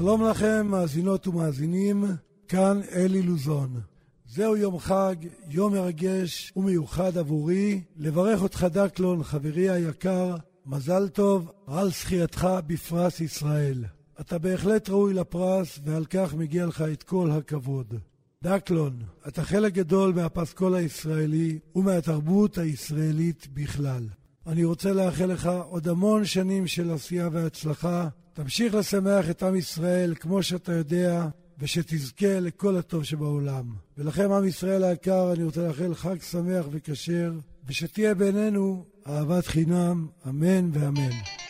שלום 0.02 0.24
לכם, 0.24 0.68
מאזינות 0.68 1.28
ומאזינים, 1.28 2.06
כאן 2.48 2.82
אלי 2.96 3.22
לוזון. 3.22 3.82
זהו 4.30 4.58
יום 4.58 4.80
חג, 4.80 5.16
יום 5.50 5.74
מרגש 5.74 6.54
ומיוחד 6.56 7.18
עבורי. 7.18 7.82
לברך 7.98 8.42
אותך 8.42 8.68
דקלון, 8.72 9.24
חברי 9.24 9.70
היקר, 9.70 10.36
מזל 10.66 11.08
טוב 11.08 11.52
על 11.68 11.90
זכייתך 11.90 12.48
בפרס 12.68 13.22
ישראל. 13.22 13.86
אתה 14.22 14.38
בהחלט 14.38 14.90
ראוי 14.90 15.14
לפרס, 15.14 15.80
ועל 15.84 16.06
כך 16.06 16.34
מגיע 16.34 16.66
לך 16.66 16.82
את 16.82 17.04
כל 17.04 17.32
הכבוד. 17.32 17.94
דקלון, 18.44 18.94
אתה 19.28 19.44
חלק 19.44 19.74
גדול 19.74 20.14
מהפסקול 20.14 20.76
הישראלי 20.76 21.60
ומהתרבות 21.76 22.58
הישראלית 22.58 23.48
בכלל. 23.54 24.04
אני 24.48 24.64
רוצה 24.64 24.94
לאחל 24.94 25.26
לך 25.26 25.50
עוד 25.70 25.88
המון 25.88 26.26
שנים 26.26 26.68
של 26.68 26.92
עשייה 26.92 27.30
והצלחה. 27.32 28.08
תמשיך 28.34 28.76
לשמח 28.76 29.30
את 29.30 29.44
עם 29.44 29.56
ישראל 29.56 30.14
כמו 30.20 30.44
שאתה 30.44 30.72
יודע, 30.74 31.28
ושתזכה 31.60 32.40
לכל 32.40 32.78
הטוב 32.78 33.04
שבעולם. 33.04 33.64
ולכם, 33.98 34.32
עם 34.32 34.48
ישראל 34.48 34.84
היקר, 34.84 35.34
אני 35.34 35.44
רוצה 35.44 35.68
לאחל 35.68 35.96
חג 35.96 36.22
שמח 36.22 36.66
וכשר, 36.72 37.34
ושתהיה 37.68 38.16
בינינו 38.16 38.86
אהבת 39.08 39.48
חינם, 39.48 40.08
אמן 40.28 40.70
ואמן. 40.74 41.41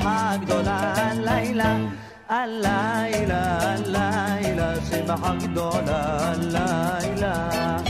שמחה 0.00 0.36
גדולה 0.40 0.94
הלילה 0.96 1.76
הלילה 2.28 3.58
הלילה 3.62 4.74
שמחה 4.90 5.34
גדולה 5.34 6.32
הלילה 6.32 7.89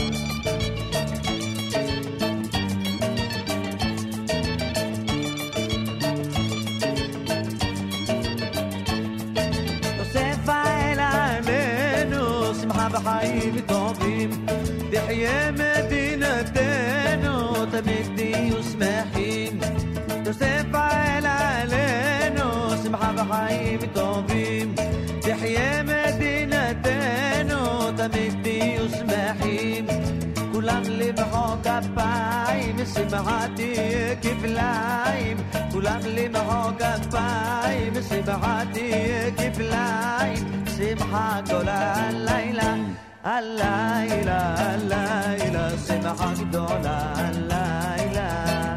תהיה 33.55 34.15
כפליים. 34.15 35.37
כולם 35.71 35.99
למחוא 36.05 36.71
כפיים, 36.79 37.93
שמחה 38.09 38.61
תהיה 38.73 39.31
כפליים. 39.31 40.65
שמחה 40.77 41.41
גדולה 41.45 41.93
הלילה, 41.95 42.75
הלילה, 43.23 44.55
הלילה, 44.57 45.69
שמחה 45.87 46.33
גדולה 46.39 47.13
הלילה. 47.15 48.75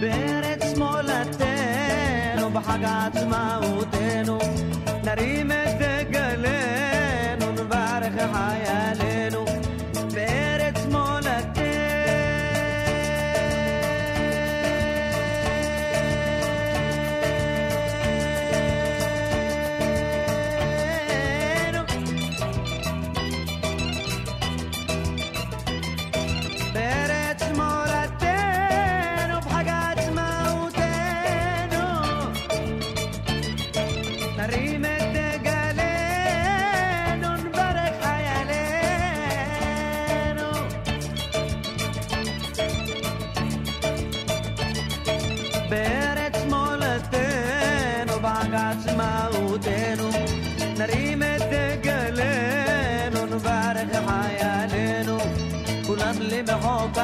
בארץ 0.00 0.78
מולדתנו, 0.78 2.50
בחג 2.52 2.84
עצמאותנו, 2.84 3.99
tarima 5.16 5.59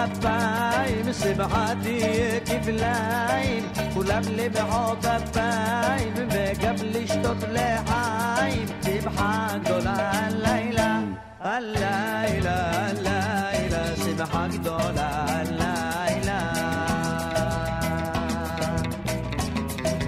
למחוא 0.07 0.15
כפיים, 0.15 1.13
שמחה 1.13 1.73
תהיה 1.83 2.41
כפליים. 2.41 3.69
כולם 3.95 4.23
למחוא 4.37 4.95
כפיים, 4.97 6.15
וגם 6.31 6.75
לשתות 6.83 7.37
לחיים. 7.53 8.67
שמחה 8.85 9.49
גדולה 9.65 10.11
הלילה, 10.13 11.01
הלילה, 11.41 12.89
הלילה, 12.89 13.97
שמחה 13.97 14.47
גדולה 14.49 15.25
הלילה. 15.29 16.53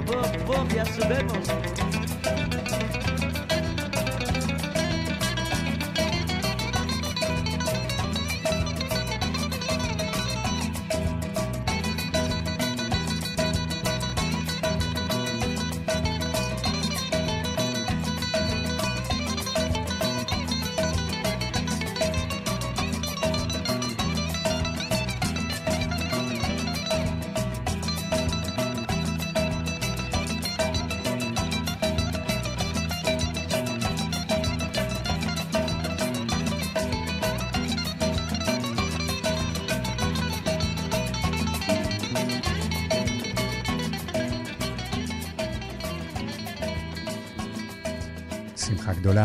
בוב, 0.06 0.26
בוב, 0.46 0.72
יא 0.74 0.84
סובבוס. 0.84 1.48
שמחה 1.48 1.57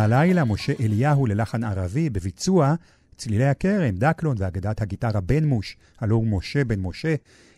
הלילה, 0.04 0.46
משה 0.46 0.74
אליהו 0.80 1.26
ללחן 1.26 1.64
ערבי, 1.64 2.10
בביצוע 2.10 2.76
צלילי 3.18 3.46
הכרם, 3.46 3.96
דקלון 3.96 4.36
ואגדת 4.40 4.82
הגיטרה 4.82 5.22
בן 5.22 5.46
מוש, 5.46 5.78
הלא 6.00 6.16
הוא 6.16 6.28
משה 6.28 6.64
בן 6.64 6.80
משה. 6.80 7.16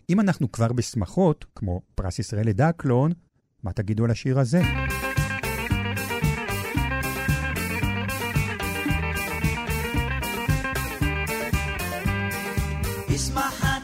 אם 0.10 0.20
אנחנו 0.20 0.52
כבר 0.52 0.74
בשמחות, 0.74 1.46
כמו 1.56 1.82
פרס 1.96 2.20
ישראל 2.20 2.48
לדקלון, 2.48 3.12
מה 3.64 3.74
תגידו 3.74 4.06
על 4.06 4.12
השיר 4.12 4.40
הזה? 4.40 4.62
ישמח 13.10 13.75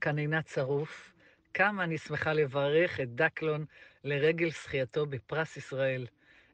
כאן 0.00 0.18
עינת 0.18 0.48
שרוף. 0.48 1.12
כמה 1.54 1.84
אני 1.84 1.98
שמחה 1.98 2.32
לברך 2.32 3.00
את 3.00 3.14
דקלון 3.14 3.64
לרגל 4.04 4.50
זכייתו 4.50 5.06
בפרס 5.06 5.56
ישראל. 5.56 6.06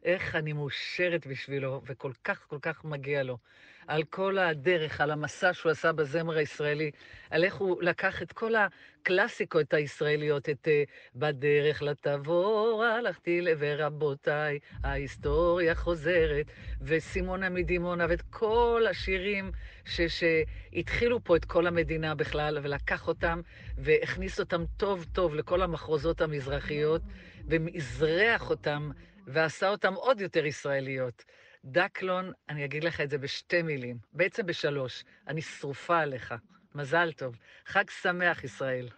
איך 0.04 0.36
אני 0.36 0.52
מאושרת 0.52 1.26
בשבילו, 1.26 1.82
וכל 1.86 2.12
כך 2.24 2.44
כל 2.48 2.58
כך 2.62 2.84
מגיע 2.84 3.22
לו. 3.22 3.38
על 3.86 4.02
כל 4.04 4.38
הדרך, 4.38 5.00
על 5.00 5.10
המסע 5.10 5.52
שהוא 5.52 5.72
עשה 5.72 5.92
בזמר 5.92 6.36
הישראלי, 6.36 6.90
על 7.30 7.44
איך 7.44 7.54
הוא 7.54 7.82
לקח 7.82 8.22
את 8.22 8.32
כל 8.32 8.52
הקלאסיקות 8.54 9.74
הישראליות, 9.74 10.48
את 10.48 10.68
uh, 10.68 10.90
בדרך 11.16 11.82
לתבור, 11.82 12.84
הלכתי 12.84 13.40
ורבותיי, 13.58 14.58
ההיסטוריה 14.84 15.74
חוזרת, 15.74 16.46
וסימונה 16.80 17.48
מדימונה, 17.48 18.06
ואת 18.08 18.22
כל 18.30 18.86
השירים 18.90 19.50
שהתחילו 19.86 21.24
פה 21.24 21.36
את 21.36 21.44
כל 21.44 21.66
המדינה 21.66 22.14
בכלל, 22.14 22.58
ולקח 22.62 23.08
אותם 23.08 23.40
והכניס 23.78 24.40
אותם 24.40 24.64
טוב 24.76 25.06
טוב 25.12 25.34
לכל 25.34 25.62
המחרוזות 25.62 26.20
המזרחיות, 26.20 27.02
ומזרח 27.48 28.50
אותם 28.50 28.90
ועשה 29.26 29.68
אותם 29.68 29.94
עוד 29.94 30.20
יותר 30.20 30.46
ישראליות. 30.46 31.24
דקלון, 31.64 32.32
אני 32.48 32.64
אגיד 32.64 32.84
לך 32.84 33.00
את 33.00 33.10
זה 33.10 33.18
בשתי 33.18 33.62
מילים, 33.62 33.98
בעצם 34.12 34.46
בשלוש. 34.46 35.04
אני 35.28 35.42
שרופה 35.42 35.98
עליך. 35.98 36.34
מזל 36.74 37.12
טוב. 37.12 37.36
חג 37.66 37.84
שמח, 37.90 38.44
ישראל. 38.44 38.88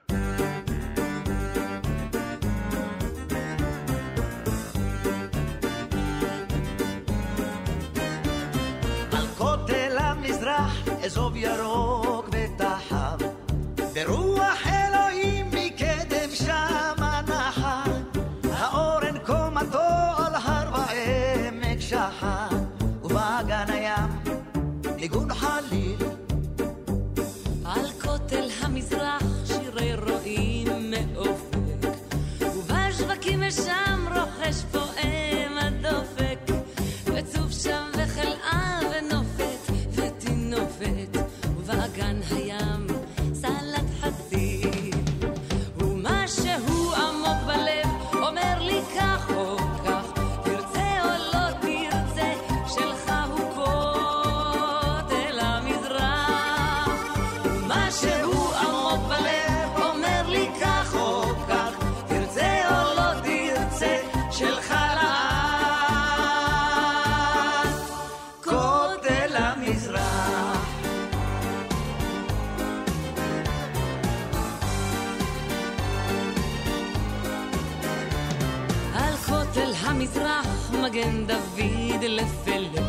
מגן 81.08 81.26
דוד 81.26 82.02
לפלא, 82.02 82.82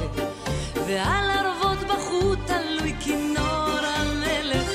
ועל 0.88 1.30
ערבות 1.30 1.78
בחוט 1.88 2.40
תלוי 2.46 2.94
כינור 3.00 3.80
המלך, 3.84 4.72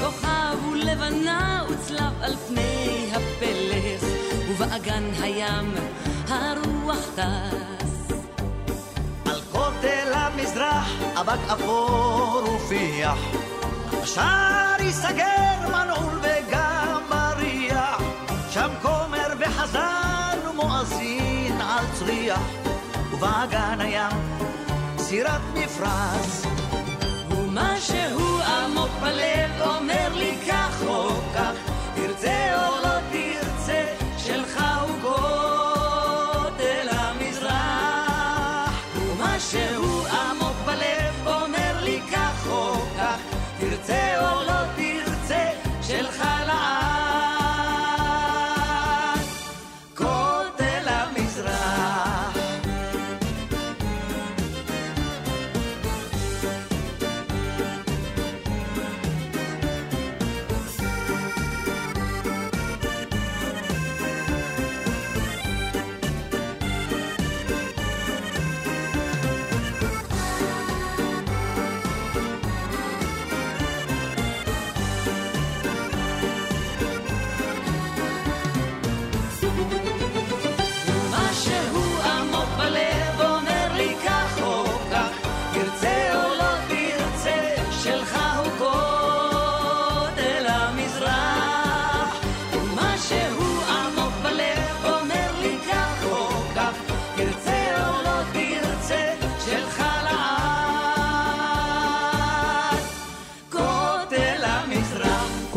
כוכב 0.00 0.56
ולבנה 0.72 1.62
וצלב 1.70 2.12
על 2.22 2.36
פני 2.48 3.10
הפלך, 3.12 4.02
ובאגן 4.48 5.02
הים 5.22 5.74
הרוח 6.28 7.06
טס. 7.14 8.12
על 9.24 9.40
כותל 9.52 10.12
המזרח 10.14 10.88
אבק 11.20 11.50
אפור 11.52 12.42
ופיח, 12.56 13.18
השער 14.02 14.80
ייסגר 14.80 15.68
מנעול 15.68 16.20
וגם 16.22 17.02
בריח, 17.08 18.02
שם 18.50 18.70
כומר 18.82 19.32
וחזן 19.38 20.38
ומואזין 20.50 21.60
על 21.60 21.84
צריח, 21.92 22.61
ובאגן 23.22 23.80
הים 23.80 24.12
סירת 24.98 25.40
מפרש. 25.54 26.46
ומשהו 27.30 28.40
עמוק 28.40 28.90
בלב 29.00 29.50
אומר 29.60 30.08
לי 30.14 30.36
כך 30.48 30.82
או 30.86 31.08
כך, 31.34 31.52
תרצה 31.94 32.68
או 32.68 32.71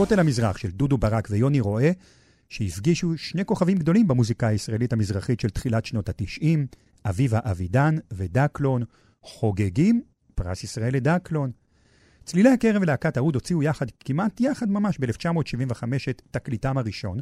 כותל 0.05 0.19
המזרח 0.19 0.57
של 0.57 0.71
דודו 0.71 0.97
ברק 0.97 1.27
ויוני 1.31 1.59
רואה, 1.59 1.91
שהפגישו 2.49 3.17
שני 3.17 3.45
כוכבים 3.45 3.77
גדולים 3.77 4.07
במוזיקה 4.07 4.47
הישראלית 4.47 4.93
המזרחית 4.93 5.39
של 5.39 5.49
תחילת 5.49 5.85
שנות 5.85 6.09
התשעים, 6.09 6.67
אביבה 7.05 7.39
אבידן 7.43 7.95
ודקלון, 8.13 8.83
חוגגים 9.21 10.01
פרס 10.35 10.63
ישראל 10.63 10.93
לדקלון. 10.93 11.51
צלילי 12.23 12.49
הכרם 12.49 12.81
ולהקת 12.81 13.17
האוד 13.17 13.35
הוציאו 13.35 13.63
יחד, 13.63 13.85
כמעט 13.99 14.41
יחד 14.41 14.69
ממש, 14.69 14.97
ב-1975 14.99 15.83
את 16.09 16.21
תקליטם 16.31 16.77
הראשון, 16.77 17.19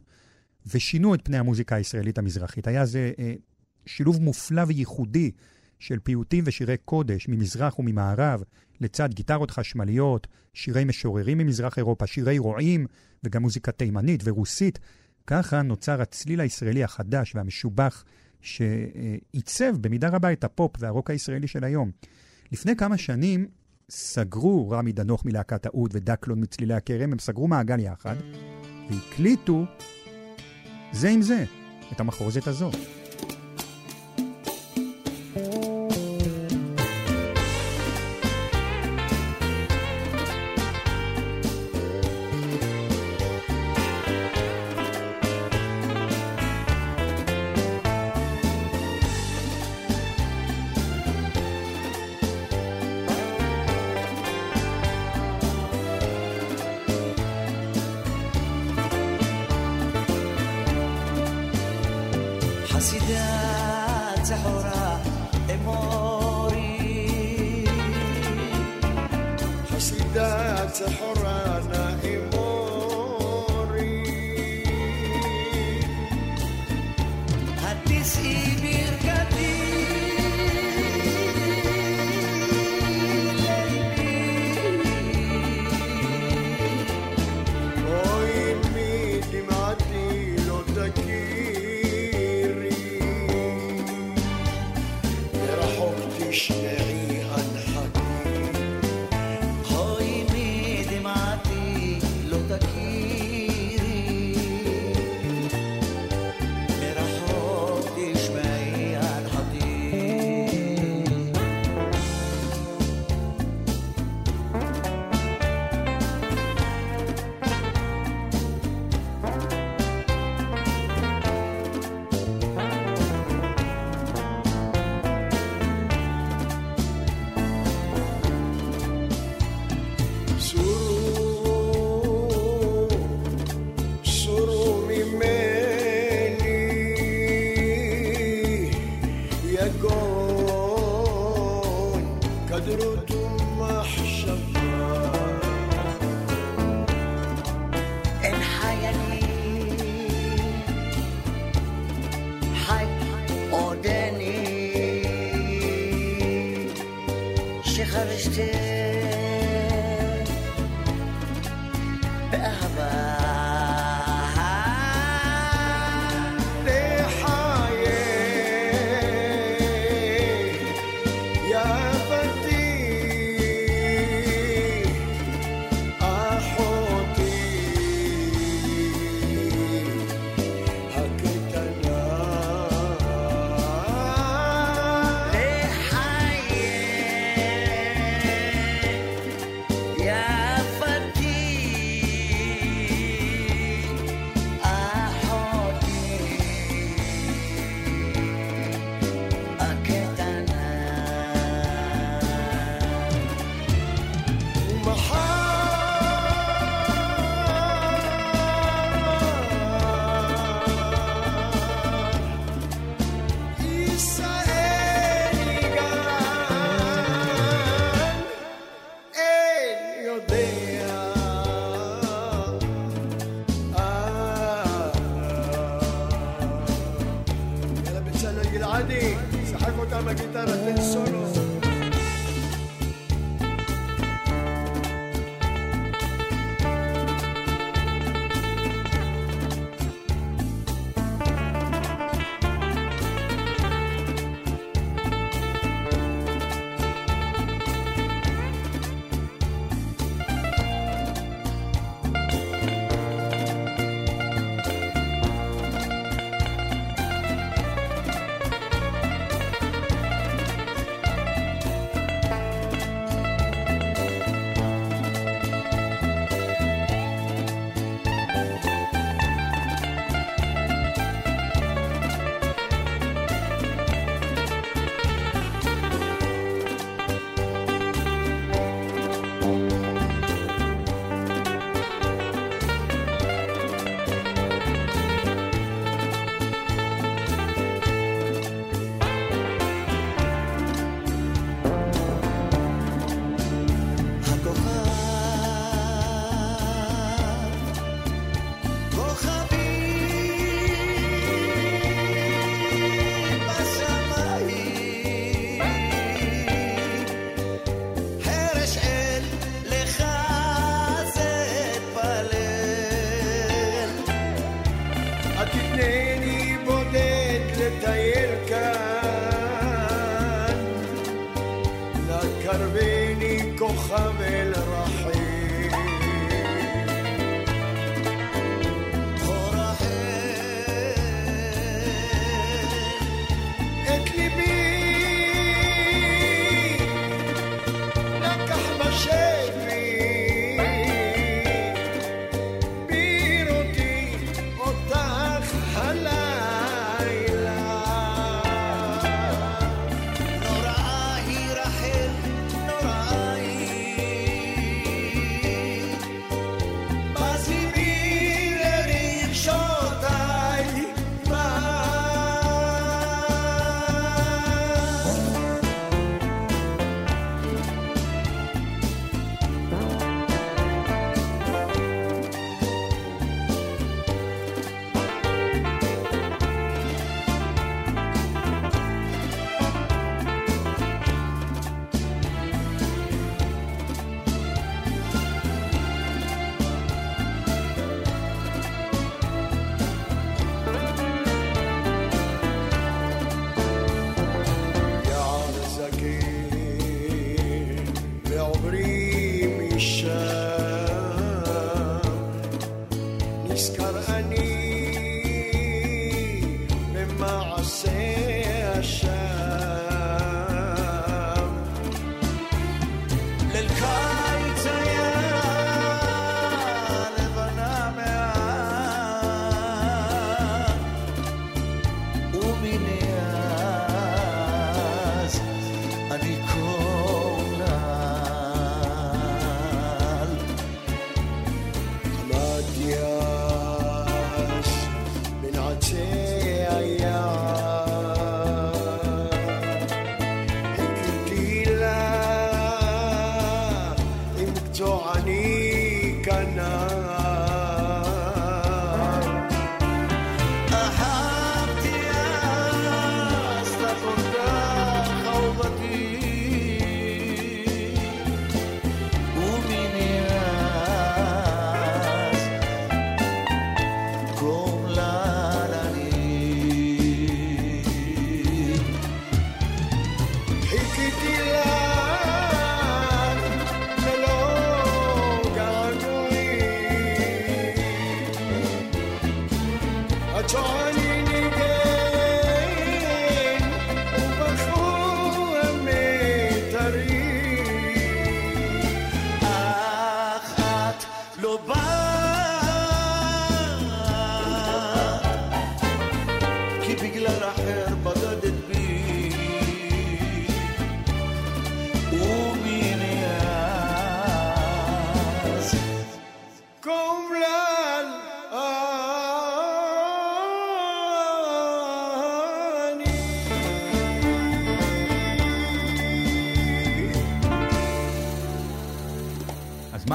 ושינו 0.67 1.15
את 1.15 1.19
פני 1.23 1.37
המוזיקה 1.37 1.75
הישראלית 1.75 2.17
המזרחית. 2.17 2.67
היה 2.67 2.85
זה 2.85 3.11
אה, 3.19 3.33
שילוב 3.85 4.21
מופלא 4.21 4.63
וייחודי 4.67 5.31
של 5.83 5.99
פיוטים 5.99 6.43
ושירי 6.47 6.77
קודש 6.77 7.27
ממזרח 7.27 7.79
וממערב, 7.79 8.43
לצד 8.81 9.13
גיטרות 9.13 9.51
חשמליות, 9.51 10.27
שירי 10.53 10.83
משוררים 10.83 11.37
ממזרח 11.37 11.77
אירופה, 11.77 12.07
שירי 12.07 12.37
רועים, 12.37 12.85
וגם 13.23 13.41
מוזיקה 13.41 13.71
תימנית 13.71 14.21
ורוסית. 14.23 14.79
ככה 15.27 15.61
נוצר 15.61 16.01
הצליל 16.01 16.41
הישראלי 16.41 16.83
החדש 16.83 17.35
והמשובח, 17.35 18.03
שעיצב 18.41 19.77
במידה 19.81 20.09
רבה 20.09 20.31
את 20.33 20.43
הפופ 20.43 20.71
והרוק 20.79 21.09
הישראלי 21.09 21.47
של 21.47 21.63
היום. 21.63 21.91
לפני 22.51 22.75
כמה 22.75 22.97
שנים 22.97 23.47
סגרו 23.89 24.69
רמי 24.69 24.91
דנוך 24.91 25.25
מלהקת 25.25 25.65
האוד 25.65 25.91
ודקלון 25.93 26.41
מצלילי 26.41 26.73
הכרם, 26.73 27.11
הם 27.11 27.19
סגרו 27.19 27.47
מעגל 27.47 27.79
יחד, 27.79 28.15
והקליטו 28.89 29.65
זה 30.91 31.09
עם 31.09 31.21
זה 31.21 31.45
את 31.91 31.99
המחרוזת 31.99 32.47
הזו. 32.47 32.71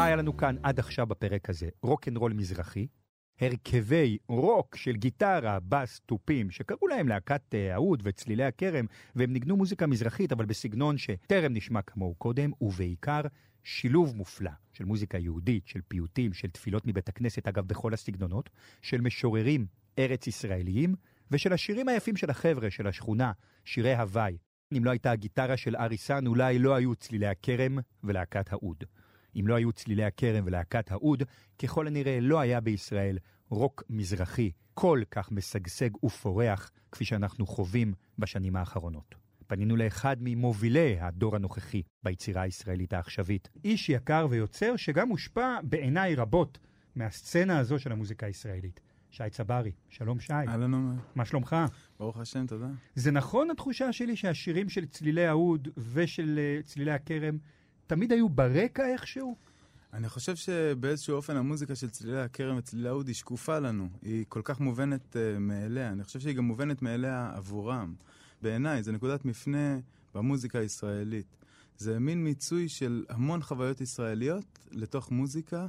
היה 0.08 0.16
לנו 0.16 0.36
כאן 0.36 0.56
עד 0.62 0.78
עכשיו 0.78 1.06
בפרק 1.06 1.50
הזה? 1.50 1.68
רוקנרול 1.82 2.32
מזרחי, 2.32 2.86
הרכבי 3.40 4.18
רוק 4.28 4.76
של 4.76 4.96
גיטרה, 4.96 5.58
בס, 5.68 6.00
תופים, 6.06 6.50
שקראו 6.50 6.88
להם 6.88 7.08
להקת 7.08 7.54
אה, 7.54 7.74
האוד 7.74 8.02
וצלילי 8.04 8.44
הכרם, 8.44 8.86
והם 9.16 9.32
ניגנו 9.32 9.56
מוזיקה 9.56 9.86
מזרחית, 9.86 10.32
אבל 10.32 10.44
בסגנון 10.44 10.98
שטרם 10.98 11.52
נשמע 11.52 11.82
כמוהו 11.82 12.14
קודם, 12.14 12.50
ובעיקר 12.60 13.20
שילוב 13.64 14.16
מופלא 14.16 14.50
של 14.72 14.84
מוזיקה 14.84 15.18
יהודית, 15.18 15.66
של 15.66 15.80
פיוטים, 15.88 16.32
של 16.32 16.48
תפילות 16.48 16.86
מבית 16.86 17.08
הכנסת, 17.08 17.48
אגב, 17.48 17.66
בכל 17.66 17.94
הסגנונות, 17.94 18.50
של 18.82 19.00
משוררים 19.00 19.66
ארץ 19.98 20.26
ישראליים, 20.26 20.94
ושל 21.30 21.52
השירים 21.52 21.88
היפים 21.88 22.16
של 22.16 22.30
החבר'ה, 22.30 22.70
של 22.70 22.86
השכונה, 22.86 23.32
שירי 23.64 23.94
הוואי. 23.94 24.38
אם 24.76 24.84
לא 24.84 24.90
הייתה 24.90 25.10
הגיטרה 25.10 25.56
של 25.56 25.76
אריסן, 25.76 26.26
אולי 26.26 26.58
לא 26.58 26.74
היו 26.74 26.94
צלילי 26.94 27.26
הכרם 27.26 27.78
ולהקת 28.04 28.52
האוד. 28.52 28.84
אם 29.36 29.48
לא 29.48 29.54
היו 29.54 29.72
צלילי 29.72 30.04
הכרם 30.04 30.44
ולהקת 30.46 30.92
האוד, 30.92 31.22
ככל 31.58 31.86
הנראה 31.86 32.18
לא 32.20 32.40
היה 32.40 32.60
בישראל 32.60 33.18
רוק 33.50 33.82
מזרחי 33.90 34.50
כל 34.74 35.02
כך 35.10 35.32
משגשג 35.32 36.04
ופורח 36.04 36.70
כפי 36.92 37.04
שאנחנו 37.04 37.46
חווים 37.46 37.94
בשנים 38.18 38.56
האחרונות. 38.56 39.14
פנינו 39.46 39.76
לאחד 39.76 40.16
ממובילי 40.20 40.96
הדור 41.00 41.36
הנוכחי 41.36 41.82
ביצירה 42.02 42.42
הישראלית 42.42 42.92
העכשווית. 42.92 43.48
איש 43.64 43.88
יקר 43.88 44.26
ויוצר 44.30 44.76
שגם 44.76 45.08
הושפע 45.08 45.58
בעיניי 45.62 46.14
רבות 46.14 46.58
מהסצנה 46.96 47.58
הזו 47.58 47.78
של 47.78 47.92
המוזיקה 47.92 48.26
הישראלית. 48.26 48.80
שי 49.10 49.30
צברי, 49.30 49.72
שלום 49.88 50.20
שי. 50.20 50.32
אהלן 50.32 50.74
עומר. 50.74 50.94
מה 51.14 51.24
שלומך? 51.24 51.56
ברוך 51.98 52.18
השם, 52.18 52.46
תודה. 52.46 52.68
זה 52.94 53.10
נכון 53.10 53.50
התחושה 53.50 53.92
שלי 53.92 54.16
שהשירים 54.16 54.68
של 54.68 54.86
צלילי 54.86 55.26
האוד 55.26 55.68
ושל 55.92 56.38
uh, 56.38 56.66
צלילי 56.66 56.92
הכרם 56.92 57.38
תמיד 57.88 58.12
היו 58.12 58.28
ברקע 58.28 58.86
איכשהו? 58.92 59.36
אני 59.92 60.08
חושב 60.08 60.36
שבאיזשהו 60.36 61.16
אופן 61.16 61.36
המוזיקה 61.36 61.74
של 61.74 61.90
צלילי 61.90 62.20
הכרם 62.20 62.56
וצלילי 62.56 62.88
האוד 62.88 63.06
היא 63.06 63.14
שקופה 63.14 63.58
לנו. 63.58 63.88
היא 64.02 64.24
כל 64.28 64.40
כך 64.44 64.60
מובנת 64.60 65.16
uh, 65.16 65.38
מאליה. 65.38 65.88
אני 65.88 66.04
חושב 66.04 66.20
שהיא 66.20 66.34
גם 66.34 66.44
מובנת 66.44 66.82
מאליה 66.82 67.32
עבורם. 67.34 67.94
בעיניי, 68.42 68.82
זו 68.82 68.92
נקודת 68.92 69.24
מפנה 69.24 69.78
במוזיקה 70.14 70.58
הישראלית. 70.58 71.36
זה 71.78 71.98
מין 71.98 72.24
מיצוי 72.24 72.68
של 72.68 73.04
המון 73.08 73.42
חוויות 73.42 73.80
ישראליות 73.80 74.58
לתוך 74.70 75.10
מוזיקה. 75.10 75.66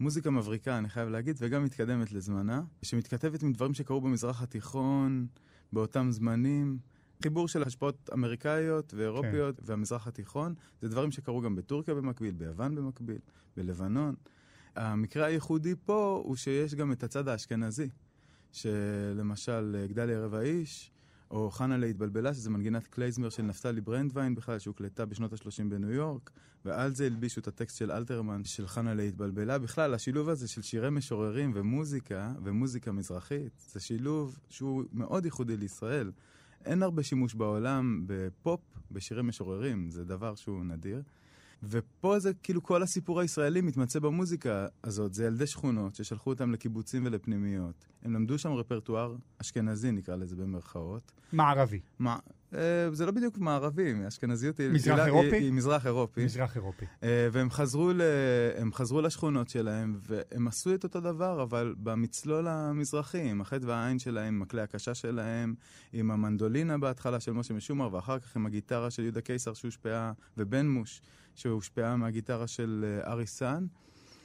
מוזיקה 0.00 0.30
מבריקה, 0.30 0.78
אני 0.78 0.88
חייב 0.88 1.08
להגיד, 1.08 1.36
וגם 1.38 1.64
מתקדמת 1.64 2.12
לזמנה, 2.12 2.62
שמתכתבת 2.82 3.42
עם 3.42 3.52
דברים 3.52 3.74
שקרו 3.74 4.00
במזרח 4.00 4.42
התיכון, 4.42 5.26
באותם 5.72 6.08
זמנים. 6.10 6.78
חיבור 7.22 7.48
של 7.48 7.62
השפעות 7.62 8.10
אמריקאיות 8.12 8.94
ואירופיות 8.94 9.56
כן. 9.56 9.62
והמזרח 9.66 10.06
התיכון, 10.06 10.54
זה 10.82 10.88
דברים 10.88 11.10
שקרו 11.10 11.40
גם 11.40 11.56
בטורקיה 11.56 11.94
במקביל, 11.94 12.34
ביוון 12.34 12.74
במקביל, 12.74 13.18
בלבנון. 13.56 14.14
המקרה 14.76 15.26
הייחודי 15.26 15.74
פה 15.84 16.22
הוא 16.24 16.36
שיש 16.36 16.74
גם 16.74 16.92
את 16.92 17.02
הצד 17.02 17.28
האשכנזי, 17.28 17.88
שלמשל 18.52 19.86
גדליה 19.88 20.16
ערב 20.18 20.34
האיש, 20.34 20.90
או 21.30 21.50
חנה 21.50 21.76
להתבלבלה, 21.76 22.34
שזה 22.34 22.50
מנגינת 22.50 22.86
קלייזמר 22.86 23.28
של 23.28 23.42
נפתלי 23.42 23.80
ברנדווין 23.80 24.34
בכלל, 24.34 24.58
שהוקלטה 24.58 25.06
בשנות 25.06 25.32
ה-30 25.32 25.64
בניו 25.68 25.90
יורק, 25.92 26.30
ועל 26.64 26.94
זה 26.94 27.06
הלבישו 27.06 27.40
את 27.40 27.48
הטקסט 27.48 27.76
של 27.76 27.92
אלתרמן, 27.92 28.44
של 28.44 28.66
חנה 28.66 28.94
להתבלבלה. 28.94 29.58
בכלל, 29.58 29.94
השילוב 29.94 30.28
הזה 30.28 30.48
של 30.48 30.62
שירי 30.62 30.90
משוררים 30.90 31.52
ומוזיקה, 31.54 32.32
ומוזיקה 32.42 32.92
מזרחית, 32.92 33.52
זה 33.72 33.80
שילוב 33.80 34.38
שהוא 34.48 34.84
מאוד 34.92 35.24
ייחודי 35.24 35.56
לישראל. 35.56 36.10
אין 36.68 36.82
הרבה 36.82 37.02
שימוש 37.02 37.34
בעולם 37.34 38.04
בפופ, 38.06 38.60
בשירי 38.90 39.22
משוררים, 39.22 39.90
זה 39.90 40.04
דבר 40.04 40.34
שהוא 40.34 40.64
נדיר. 40.64 41.02
ופה 41.62 42.18
זה 42.18 42.32
כאילו 42.42 42.62
כל 42.62 42.82
הסיפור 42.82 43.20
הישראלי 43.20 43.60
מתמצא 43.60 43.98
במוזיקה 43.98 44.66
הזאת. 44.84 45.14
זה 45.14 45.24
ילדי 45.24 45.46
שכונות 45.46 45.94
ששלחו 45.94 46.30
אותם 46.30 46.52
לקיבוצים 46.52 47.06
ולפנימיות. 47.06 47.86
הם 48.02 48.14
למדו 48.14 48.38
שם 48.38 48.52
רפרטואר 48.52 49.16
אשכנזי, 49.38 49.92
נקרא 49.92 50.16
לזה 50.16 50.36
במרכאות. 50.36 51.12
מערבי. 51.32 51.80
מה, 51.98 52.18
זה 52.92 53.06
לא 53.06 53.12
בדיוק 53.12 53.38
מערבי, 53.38 53.94
אשכנזיות 54.08 54.60
היא... 54.60 54.70
מזרח 54.70 55.06
אירופי? 55.06 55.36
היא, 55.36 55.44
היא 55.44 55.52
מזרח 55.52 55.86
אירופי. 55.86 56.24
מזרח 56.24 56.56
אירופי. 56.56 56.84
אה, 57.02 57.28
והם 57.32 57.50
חזרו, 57.50 57.92
ל, 57.92 58.02
חזרו 58.72 59.00
לשכונות 59.00 59.48
שלהם, 59.48 59.98
והם 60.00 60.48
עשו 60.48 60.74
את 60.74 60.84
אותו 60.84 61.00
דבר, 61.00 61.42
אבל 61.42 61.74
במצלול 61.78 62.48
המזרחי, 62.48 63.30
עם 63.30 63.40
החטא 63.40 63.66
והעין 63.66 63.98
שלהם, 63.98 64.34
עם 64.34 64.42
הכלי 64.42 64.60
הקשה 64.60 64.94
שלהם, 64.94 65.54
עם 65.92 66.10
המנדולינה 66.10 66.78
בהתחלה 66.78 67.20
של 67.20 67.32
משה 67.32 67.54
משומר, 67.54 67.94
ואחר 67.94 68.18
כך 68.18 68.36
עם 68.36 68.46
הגיטרה 68.46 68.90
של 68.90 69.02
יהודה 69.02 69.20
קיסר 69.20 69.54
שהושפעה, 69.54 70.12
ובן 70.36 70.68
מוש, 70.68 71.02
שהושפעה 71.34 71.96
מהגיטרה 71.96 72.46
של 72.46 72.84
אה, 73.04 73.12
אריס 73.12 73.26
סאן. 73.26 73.66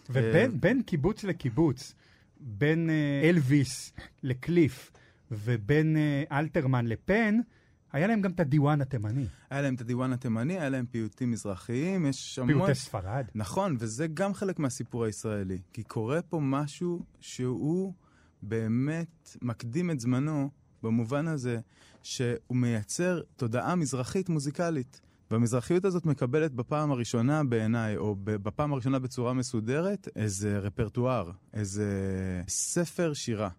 ובין 0.09 0.81
קיבוץ 0.81 1.23
לקיבוץ, 1.23 1.93
בין 2.39 2.89
אלוויס 3.23 3.93
לקליף, 4.23 4.91
ובין 5.31 5.97
אלתרמן 6.31 6.85
לפן, 6.85 7.39
היה 7.93 8.07
להם 8.07 8.21
גם 8.21 8.31
את 8.31 8.39
הדיוואן 8.39 8.81
התימני. 8.81 9.25
היה 9.49 9.61
להם 9.61 9.75
את 9.75 9.81
הדיוואן 9.81 10.13
התימני, 10.13 10.59
היה 10.59 10.69
להם 10.69 10.85
פיוטים 10.85 11.31
מזרחיים, 11.31 12.05
יש 12.05 12.39
המון... 12.39 12.53
פיוטי 12.53 12.75
ספרד. 12.75 13.25
נכון, 13.35 13.75
וזה 13.79 14.07
גם 14.07 14.33
חלק 14.33 14.59
מהסיפור 14.59 15.03
הישראלי. 15.05 15.61
כי 15.73 15.83
קורה 15.83 16.21
פה 16.21 16.39
משהו 16.41 17.03
שהוא 17.19 17.93
באמת 18.41 19.37
מקדים 19.41 19.91
את 19.91 19.99
זמנו, 19.99 20.49
במובן 20.83 21.27
הזה 21.27 21.59
שהוא 22.03 22.57
מייצר 22.57 23.21
תודעה 23.35 23.75
מזרחית 23.75 24.29
מוזיקלית. 24.29 25.01
והמזרחיות 25.31 25.85
הזאת 25.85 26.05
מקבלת 26.05 26.53
בפעם 26.53 26.91
הראשונה 26.91 27.43
בעיניי, 27.43 27.97
או 27.97 28.15
בפעם 28.23 28.73
הראשונה 28.73 28.99
בצורה 28.99 29.33
מסודרת, 29.33 30.07
איזה 30.15 30.59
רפרטואר, 30.59 31.31
איזה 31.53 31.87
ספר 32.47 33.13
שירה. 33.13 33.49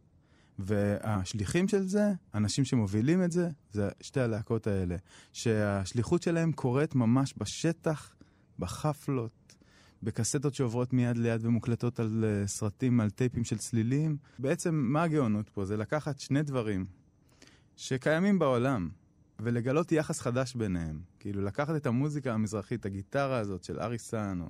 והשליחים 0.59 1.69
של 1.69 1.83
זה, 1.83 2.13
אנשים 2.35 2.65
שמובילים 2.65 3.25
את 3.25 3.33
זה, 3.33 3.49
זה 3.73 3.89
שתי 4.01 4.21
הלהקות 4.21 4.67
האלה. 4.67 4.97
שהשליחות 5.33 6.23
שלהם 6.23 6.53
קורית 6.53 6.95
ממש 6.95 7.35
בשטח, 7.37 8.15
בחפלות, 8.59 9.55
בקסטות 10.03 10.55
שעוברות 10.55 10.93
מיד 10.93 11.17
ליד 11.17 11.47
ומוקלטות 11.47 12.01
על 12.01 12.25
uh, 12.25 12.49
סרטים, 12.49 13.01
על 13.01 13.11
טייפים 13.11 13.45
של 13.45 13.59
צלילים. 13.59 14.17
בעצם, 14.39 14.75
מה 14.75 15.03
הגאונות 15.03 15.49
פה? 15.49 15.65
זה 15.65 15.77
לקחת 15.77 16.21
שני 16.21 16.43
דברים 16.43 16.87
שקיימים 17.77 18.39
בעולם, 18.39 18.89
ולגלות 19.41 19.93
יחס 19.93 20.21
חדש 20.21 20.55
ביניהם. 20.55 21.01
כאילו, 21.21 21.43
לקחת 21.43 21.77
את 21.77 21.87
המוזיקה 21.87 22.35
המזרחית, 22.35 22.87
הגיטרה 22.87 23.39
הזאת 23.39 23.65
של 23.65 23.81
אריסן, 23.81 24.39
או 24.41 24.47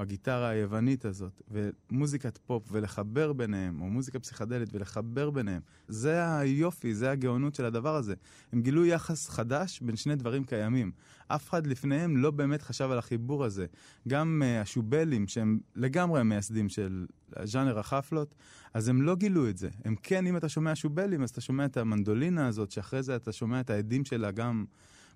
הגיטרה 0.00 0.48
היוונית 0.48 1.04
הזאת, 1.04 1.42
ומוזיקת 1.50 2.38
פופ, 2.38 2.68
ולחבר 2.72 3.32
ביניהם, 3.32 3.80
או 3.80 3.86
מוזיקה 3.86 4.18
פסיכדלית, 4.18 4.68
ולחבר 4.72 5.30
ביניהם, 5.30 5.60
זה 5.88 6.36
היופי, 6.36 6.94
זה 6.94 7.10
הגאונות 7.10 7.54
של 7.54 7.64
הדבר 7.64 7.96
הזה. 7.96 8.14
הם 8.52 8.62
גילו 8.62 8.86
יחס 8.86 9.28
חדש 9.28 9.80
בין 9.80 9.96
שני 9.96 10.16
דברים 10.16 10.44
קיימים. 10.44 10.90
אף 11.28 11.50
אחד 11.50 11.66
לפניהם 11.66 12.16
לא 12.16 12.30
באמת 12.30 12.62
חשב 12.62 12.90
על 12.90 12.98
החיבור 12.98 13.44
הזה. 13.44 13.66
גם 14.08 14.42
uh, 14.42 14.62
השובלים, 14.62 15.28
שהם 15.28 15.58
לגמרי 15.76 16.20
המייסדים 16.20 16.68
של 16.68 17.06
ז'אנר 17.44 17.78
החפלות, 17.78 18.34
אז 18.74 18.88
הם 18.88 19.02
לא 19.02 19.16
גילו 19.16 19.48
את 19.48 19.58
זה. 19.58 19.68
הם 19.84 19.94
כן, 20.02 20.26
אם 20.26 20.36
אתה 20.36 20.48
שומע 20.48 20.74
שובלים, 20.74 21.22
אז 21.22 21.30
אתה 21.30 21.40
שומע 21.40 21.64
את 21.64 21.76
המנדולינה 21.76 22.46
הזאת, 22.46 22.70
שאחרי 22.70 23.02
זה 23.02 23.16
אתה 23.16 23.32
שומע 23.32 23.60
את 23.60 23.70
העדים 23.70 24.04
שלה 24.04 24.30
גם 24.30 24.64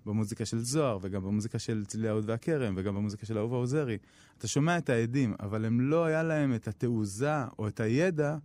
במוזיקה 0.05 0.45
של 0.45 0.59
זוהר, 0.59 0.97
וגם 1.01 1.23
במוזיקה 1.23 1.59
של 1.59 1.85
צלילי 1.85 2.07
האוד 2.07 2.29
והכרם, 2.29 2.73
וגם 2.77 2.95
במוזיקה 2.95 3.25
של 3.25 3.37
אהובה 3.37 3.55
עוזרי. 3.55 3.97
אתה 4.37 4.47
שומע 4.47 4.77
את 4.77 4.89
העדים, 4.89 5.33
אבל 5.39 5.65
הם 5.65 5.81
לא 5.81 6.05
היה 6.05 6.23
להם 6.23 6.55
את 6.55 6.67
התעוזה 6.67 7.33
או 7.59 7.67
את 7.67 7.79
הידע 7.79 8.37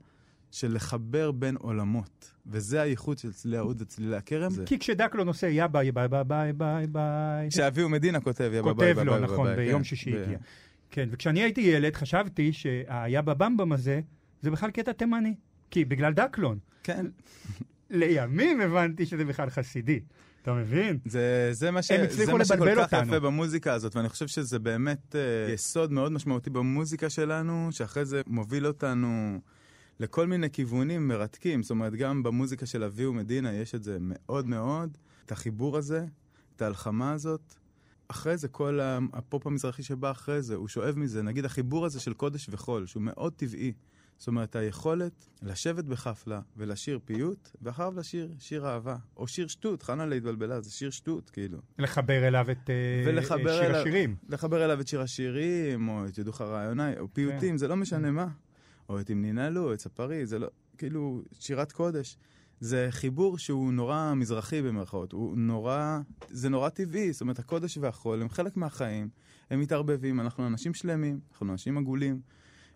של 0.50 0.74
לחבר 0.74 1.30
בין 1.30 1.56
עולמות. 1.56 2.32
וזה 2.46 2.80
הייחוד 2.80 3.18
של 3.18 3.32
צלילי 3.32 3.56
האוד 3.56 3.82
וצלילי 3.82 4.16
הכרם. 4.16 4.50
כי 4.66 4.78
כשדקלון 4.78 5.28
עושה 5.28 5.48
יא 5.48 5.66
ביי 5.66 5.92
ביי 5.92 6.08
ביי 6.08 6.24
ביי 6.24 6.52
ביי 6.52 6.86
ביי... 6.86 7.48
כשאביהו 7.50 7.88
מדינה 7.88 8.20
כותב 8.20 8.50
יא 8.54 8.62
ביי 8.62 8.74
ביי 8.74 8.94
כותב 8.94 9.06
לו, 9.06 9.18
נכון, 9.18 9.56
ביום 9.56 9.84
שישי 9.84 10.18
הגיע. 10.18 10.38
כן, 10.90 11.08
וכשאני 11.12 11.42
הייתי 11.42 11.60
ילד 11.60 11.96
חשבתי 11.96 12.52
שהיא 12.52 13.20
בבמבם 13.20 13.72
הזה 13.72 14.00
זה 14.42 14.50
בכלל 14.50 14.70
קטע 14.70 14.92
תימני. 14.92 15.34
כי 15.70 15.84
בגלל 15.84 16.12
דקלון. 16.12 16.58
כן. 16.82 17.06
לימים 17.90 18.60
הבנתי 18.60 19.06
שזה 19.06 19.24
בכלל 19.24 19.50
חסידי. 19.50 20.00
אתה 20.48 20.56
מבין? 20.56 20.98
זה, 21.04 21.48
זה 21.52 21.70
מה, 21.70 21.82
ש... 21.82 21.92
זה 21.92 22.32
מה 22.32 22.44
שכל 22.44 22.74
כך 22.76 22.94
אותנו. 22.94 23.08
יפה 23.08 23.20
במוזיקה 23.20 23.72
הזאת, 23.74 23.96
ואני 23.96 24.08
חושב 24.08 24.26
שזה 24.26 24.58
באמת 24.58 25.14
אה, 25.14 25.52
יסוד 25.52 25.92
מאוד 25.92 26.12
משמעותי 26.12 26.50
במוזיקה 26.50 27.10
שלנו, 27.10 27.68
שאחרי 27.70 28.04
זה 28.04 28.22
מוביל 28.26 28.66
אותנו 28.66 29.40
לכל 30.00 30.26
מיני 30.26 30.50
כיוונים 30.50 31.08
מרתקים. 31.08 31.62
זאת 31.62 31.70
אומרת, 31.70 31.94
גם 31.94 32.22
במוזיקה 32.22 32.66
של 32.66 32.84
אביהו 32.84 33.12
מדינה 33.12 33.52
יש 33.52 33.74
את 33.74 33.82
זה 33.82 33.96
מאוד 34.00 34.46
מאוד, 34.46 34.98
את 35.26 35.32
החיבור 35.32 35.76
הזה, 35.76 36.04
את 36.56 36.62
ההלחמה 36.62 37.12
הזאת. 37.12 37.54
אחרי 38.08 38.36
זה, 38.36 38.48
כל 38.48 38.80
הפופ 39.12 39.46
המזרחי 39.46 39.82
שבא 39.82 40.10
אחרי 40.10 40.42
זה, 40.42 40.54
הוא 40.54 40.68
שואב 40.68 40.98
מזה, 40.98 41.22
נגיד 41.22 41.44
החיבור 41.44 41.86
הזה 41.86 42.00
של 42.00 42.14
קודש 42.14 42.48
וחול, 42.50 42.86
שהוא 42.86 43.02
מאוד 43.02 43.32
טבעי. 43.32 43.72
זאת 44.18 44.28
אומרת, 44.28 44.56
היכולת 44.56 45.28
לשבת 45.42 45.84
בחפלה 45.84 46.40
ולשיר 46.56 46.98
פיוט, 47.04 47.50
ואחריו 47.62 47.92
לשיר 47.96 48.34
שיר 48.38 48.66
אהבה. 48.66 48.96
או 49.16 49.28
שיר 49.28 49.46
שטות, 49.46 49.82
חנה 49.82 50.06
להתבלבלה, 50.06 50.60
זה 50.60 50.70
שיר 50.70 50.90
שטות, 50.90 51.30
כאילו. 51.30 51.58
לחבר 51.78 52.28
אליו 52.28 52.50
את 52.50 52.70
אה, 52.70 53.04
ולחבר 53.06 53.58
שיר 53.58 53.66
אליו, 53.66 53.80
השירים. 53.80 54.16
לחבר 54.28 54.64
אליו 54.64 54.80
את 54.80 54.88
שיר 54.88 55.00
השירים, 55.00 55.88
או 55.88 56.06
את 56.06 56.18
ידוך 56.18 56.40
הרעיוני, 56.40 56.98
או 56.98 57.08
פיוטים, 57.12 57.50
כן. 57.50 57.56
זה 57.56 57.68
לא 57.68 57.76
משנה 57.76 58.10
מה. 58.10 58.28
או 58.88 59.00
את 59.00 59.10
אם 59.10 59.24
ננעלו, 59.24 59.74
את 59.74 59.80
ספרי, 59.80 60.26
זה 60.26 60.38
לא, 60.38 60.48
כאילו, 60.78 61.22
שירת 61.40 61.72
קודש. 61.72 62.16
זה 62.60 62.86
חיבור 62.90 63.38
שהוא 63.38 63.72
נורא 63.72 64.12
מזרחי 64.16 64.62
במרכאות, 64.62 65.12
הוא 65.12 65.36
נורא, 65.36 65.98
זה 66.28 66.48
נורא 66.48 66.68
טבעי, 66.68 67.12
זאת 67.12 67.20
אומרת, 67.20 67.38
הקודש 67.38 67.78
והחול 67.78 68.22
הם 68.22 68.28
חלק 68.28 68.56
מהחיים, 68.56 69.08
הם 69.50 69.60
מתערבבים, 69.60 70.20
אנחנו 70.20 70.46
אנשים 70.46 70.74
שלמים, 70.74 71.20
אנחנו 71.30 71.52
אנשים 71.52 71.78
עגולים. 71.78 72.20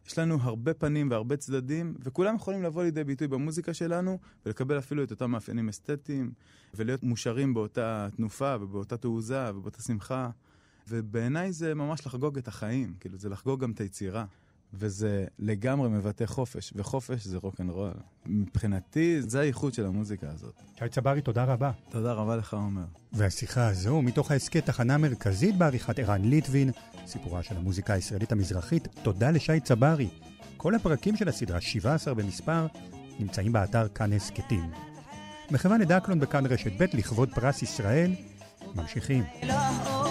יש 0.06 0.18
לנו 0.18 0.38
הרבה 0.40 0.74
פנים 0.74 1.10
והרבה 1.10 1.36
צדדים, 1.36 1.94
וכולם 2.00 2.34
יכולים 2.34 2.62
לבוא 2.62 2.82
לידי 2.82 3.04
ביטוי 3.04 3.28
במוזיקה 3.28 3.74
שלנו, 3.74 4.18
ולקבל 4.46 4.78
אפילו 4.78 5.04
את 5.04 5.10
אותם 5.10 5.30
מאפיינים 5.30 5.68
אסתטיים, 5.68 6.32
ולהיות 6.74 7.02
מושרים 7.02 7.54
באותה 7.54 8.08
תנופה 8.16 8.56
ובאותה 8.60 8.96
תעוזה 8.96 9.50
ובאותה 9.54 9.82
שמחה. 9.82 10.30
ובעיניי 10.88 11.52
זה 11.52 11.74
ממש 11.74 12.06
לחגוג 12.06 12.38
את 12.38 12.48
החיים, 12.48 12.94
כאילו 13.00 13.18
זה 13.18 13.28
לחגוג 13.28 13.60
גם 13.60 13.70
את 13.70 13.80
היצירה. 13.80 14.24
וזה 14.74 15.24
לגמרי 15.38 15.88
מבטא 15.88 16.26
חופש, 16.26 16.72
וחופש 16.76 17.26
זה 17.26 17.36
רוק 17.36 17.60
אנד 17.60 17.70
רול. 17.70 17.90
מבחינתי, 18.26 19.22
זה 19.22 19.40
הייחוד 19.40 19.74
של 19.74 19.86
המוזיקה 19.86 20.26
הזאת. 20.34 20.54
שי 20.78 20.88
צברי, 20.88 21.20
תודה 21.20 21.44
רבה. 21.44 21.70
תודה 21.90 22.12
רבה 22.12 22.36
לך, 22.36 22.54
עומר. 22.54 22.84
והשיחה 23.12 23.68
הזו, 23.68 24.02
מתוך 24.02 24.30
ההסכת 24.30 24.66
תחנה 24.66 24.98
מרכזית 24.98 25.56
בעריכת 25.56 25.98
ערן 25.98 26.22
ליטבין, 26.24 26.70
סיפורה 27.06 27.42
של 27.42 27.56
המוזיקה 27.56 27.92
הישראלית 27.92 28.32
המזרחית, 28.32 28.88
תודה 29.02 29.30
לשי 29.30 29.60
צברי. 29.60 30.08
כל 30.56 30.74
הפרקים 30.74 31.16
של 31.16 31.28
הסדרה, 31.28 31.60
17 31.60 32.14
במספר, 32.14 32.66
נמצאים 33.18 33.52
באתר 33.52 33.88
כאן 33.88 34.12
הסכתים. 34.12 34.70
מחווה 35.50 35.78
לדקלון 35.78 36.20
בכאן 36.20 36.46
רשת 36.46 36.72
ב' 36.78 36.86
לכבוד 36.92 37.28
פרס 37.34 37.62
ישראל, 37.62 38.12
ממשיכים. 38.74 39.24
לא. 39.42 40.01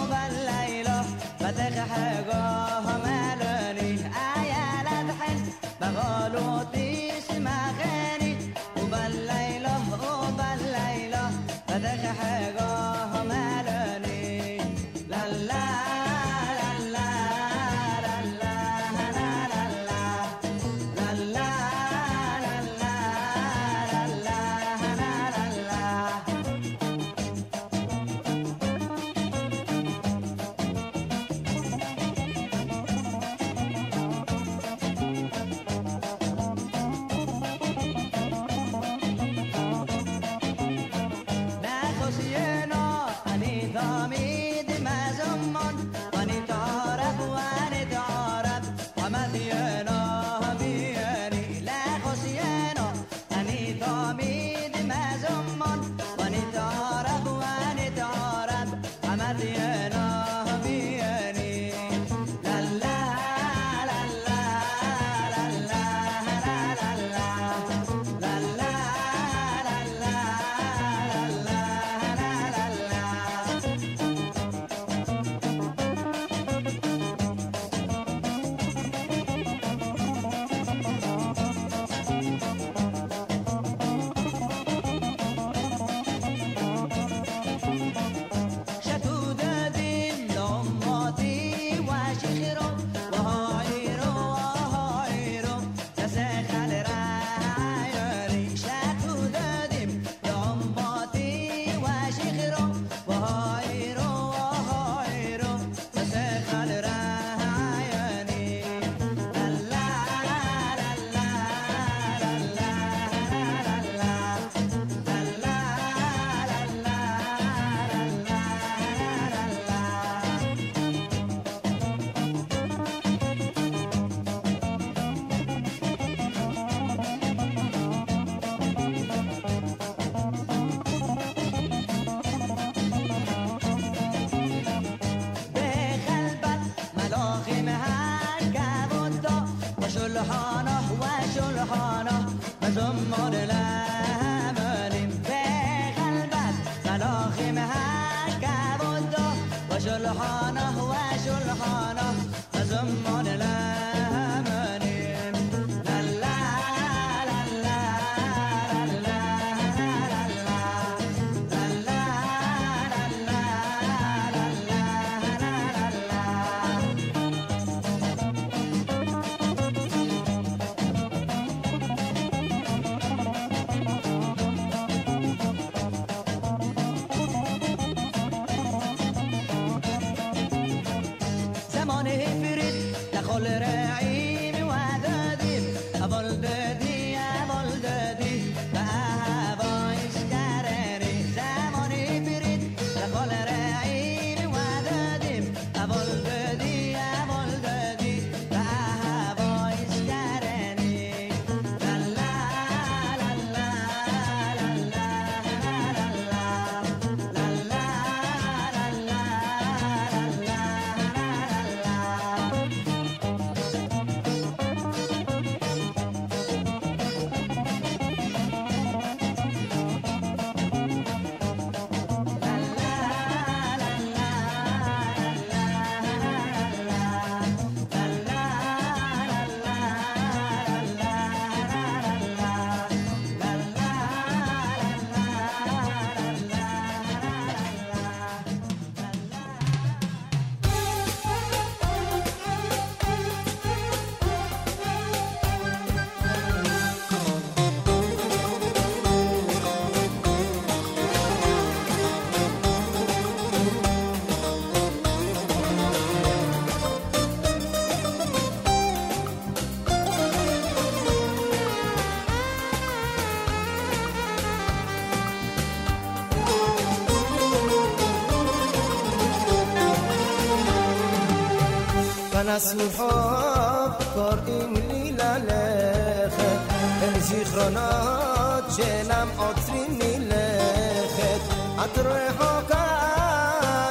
הסמוכות 272.52 274.02
קוראים 274.14 274.74
לי 274.88 275.12
ללכת, 275.12 276.58
הם 277.02 277.20
זיכרונות 277.20 278.64
שאינם 278.76 279.28
עוצרים 279.36 279.98
מלכת. 279.98 281.40
את 281.84 281.98
רחוקה 281.98 282.98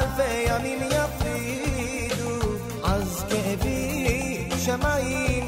אלפי 0.02 0.46
ימים 0.48 0.80
יפרידו, 0.84 2.40
אז 2.84 3.24
כאבי 3.30 4.50
שמיים 4.66 5.41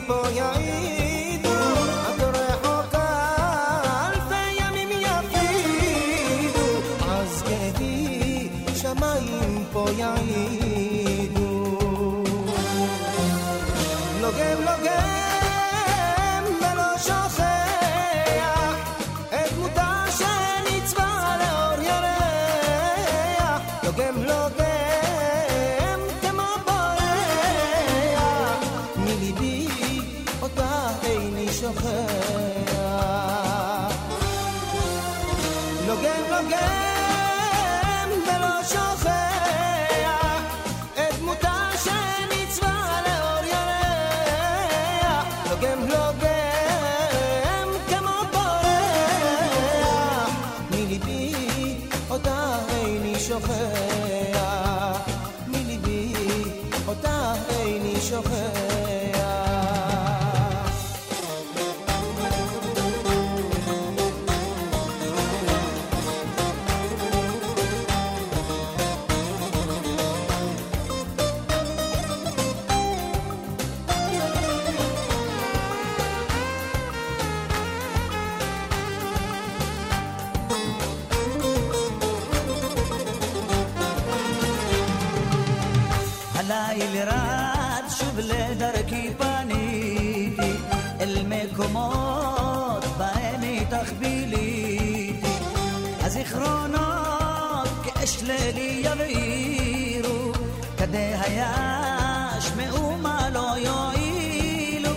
היה, 101.24 102.30
שמעו 102.40 102.98
מה 102.98 103.30
לא 103.30 103.56
יועילו, 103.58 104.90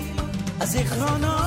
הזיכרונות 0.60 1.45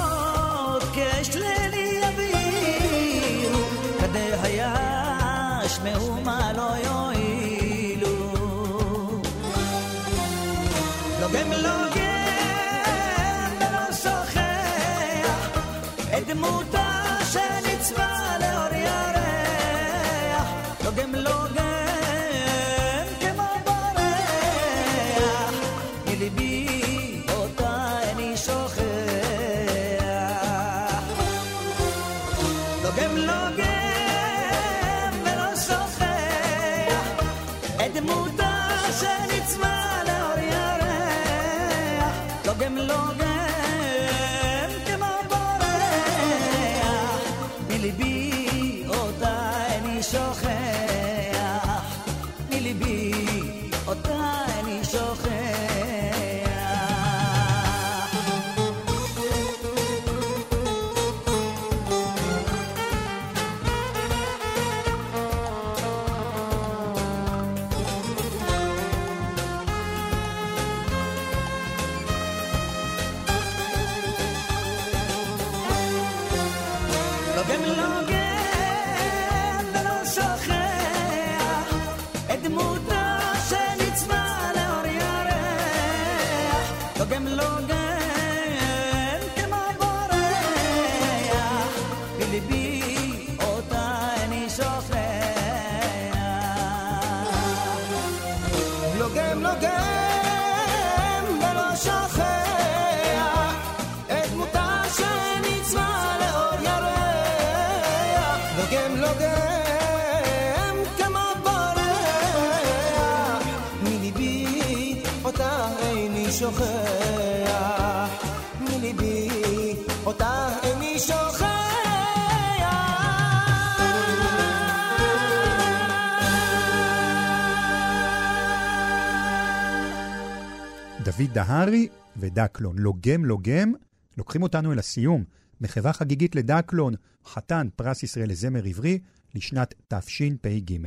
דהרי 131.40 131.88
ודקלון, 132.18 132.78
לוגם 132.78 133.26
לוגם, 133.26 133.74
לוקחים 134.18 134.44
אותנו 134.44 134.74
אל 134.74 134.80
הסיום. 134.80 135.24
מחווה 135.62 135.94
חגיגית 135.94 136.36
לדקלון, 136.36 136.94
חתן 137.26 137.68
פרס 137.76 138.04
ישראל 138.04 138.30
לזמר 138.30 138.66
עברי 138.66 139.00
לשנת 139.36 139.74
תשפ"ג. 139.88 140.78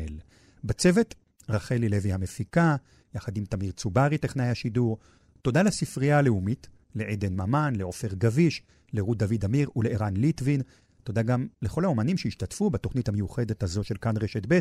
בצוות, 0.64 1.14
רחלי 1.48 1.88
לוי 1.88 2.12
המפיקה, 2.12 2.76
יחד 3.14 3.36
עם 3.36 3.44
תמיר 3.44 3.72
צוברי, 3.72 4.18
טכנאי 4.18 4.46
השידור. 4.46 4.98
תודה 5.42 5.62
לספרייה 5.62 6.18
הלאומית, 6.18 6.68
לעדן 6.94 7.32
ממן, 7.32 7.72
לעופר 7.76 8.08
גביש, 8.14 8.62
לרות 8.92 9.18
דוד 9.18 9.44
אמיר 9.44 9.70
ולערן 9.76 10.16
ליטבין. 10.16 10.60
תודה 11.04 11.22
גם 11.22 11.46
לכל 11.62 11.84
האומנים 11.84 12.16
שהשתתפו 12.16 12.70
בתוכנית 12.70 13.08
המיוחדת 13.08 13.62
הזו 13.62 13.84
של 13.84 13.96
כאן 14.00 14.14
רשת 14.16 14.42
ב' 14.48 14.58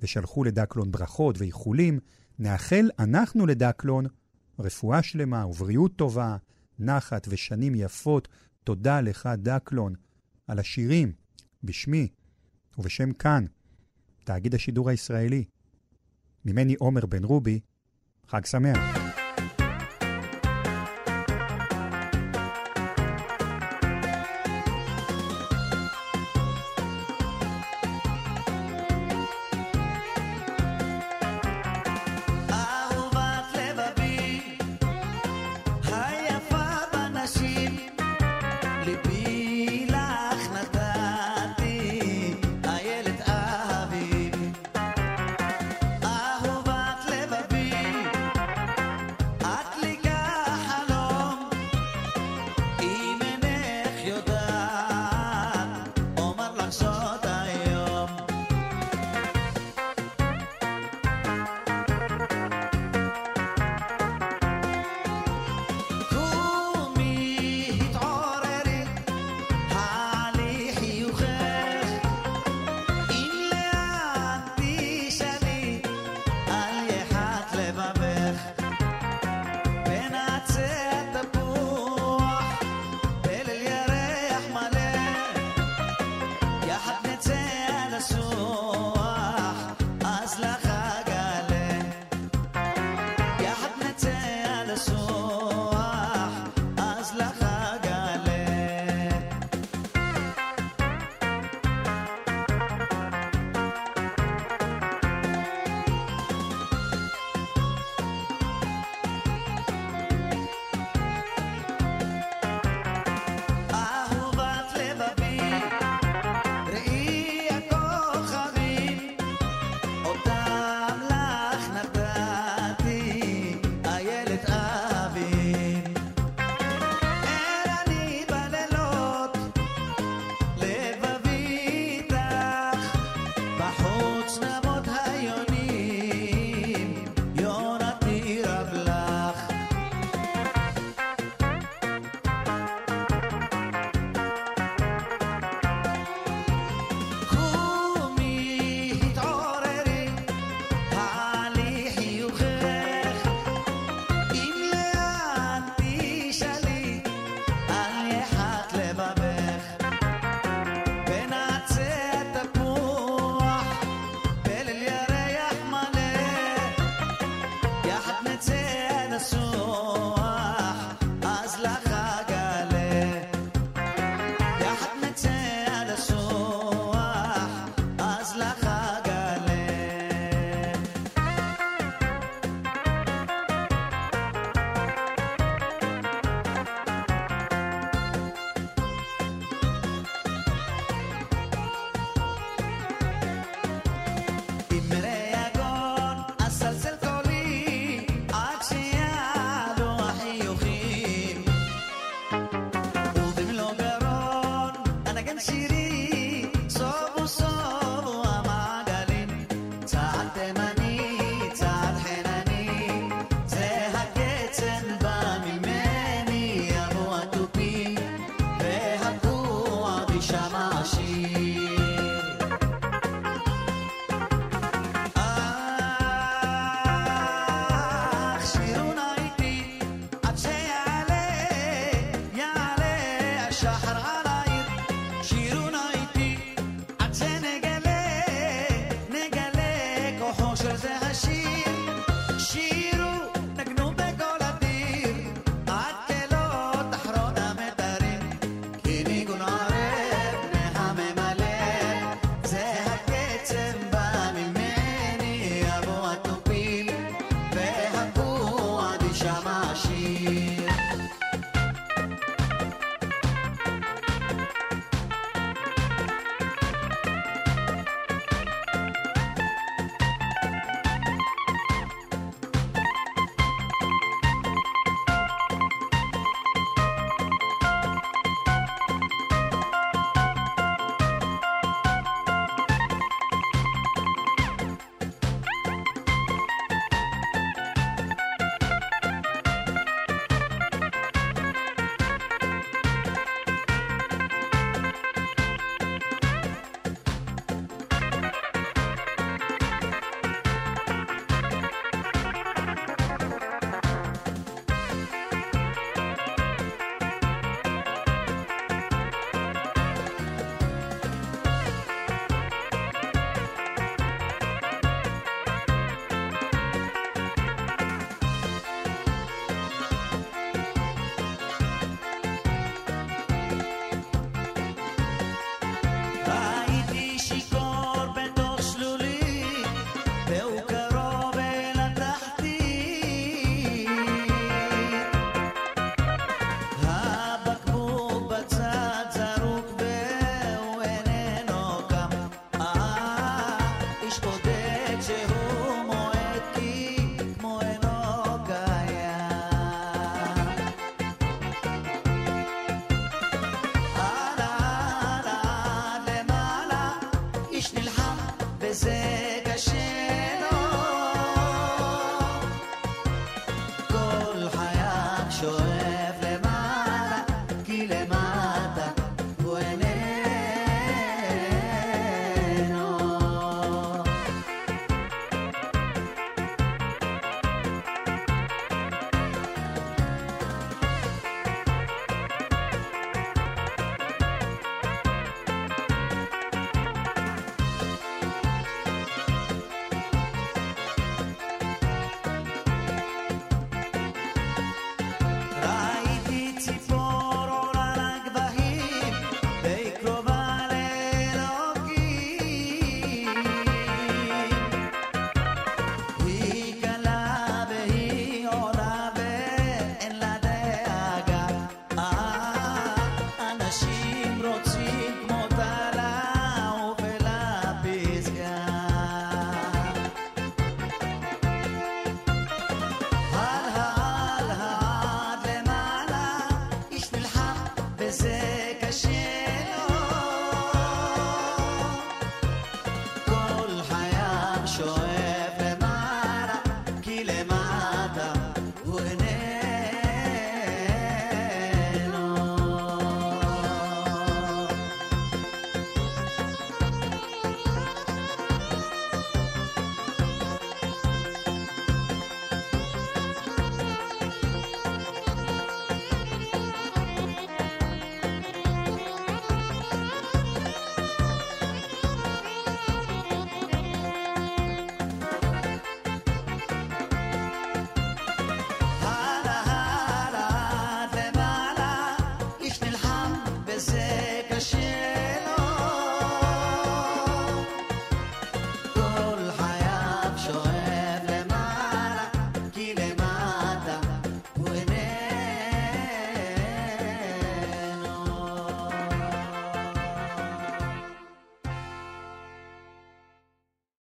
ושלחו 0.00 0.44
לדקלון 0.44 0.90
ברכות 0.90 1.38
ואיחולים. 1.38 2.00
נאחל 2.38 2.90
אנחנו 2.98 3.46
לדקלון 3.46 4.06
רפואה 4.58 5.02
שלמה 5.02 5.46
ובריאות 5.46 5.96
טובה, 5.96 6.36
נחת 6.78 7.26
ושנים 7.30 7.74
יפות. 7.74 8.28
תודה 8.64 9.00
לך, 9.00 9.28
דקלון, 9.36 9.94
על 10.46 10.58
השירים, 10.58 11.12
בשמי 11.64 12.08
ובשם 12.78 13.12
כאן, 13.12 13.44
תאגיד 14.24 14.54
השידור 14.54 14.90
הישראלי. 14.90 15.44
ממני 16.44 16.74
עומר 16.74 17.06
בן 17.06 17.24
רובי, 17.24 17.60
חג 18.28 18.44
שמח. 18.44 19.05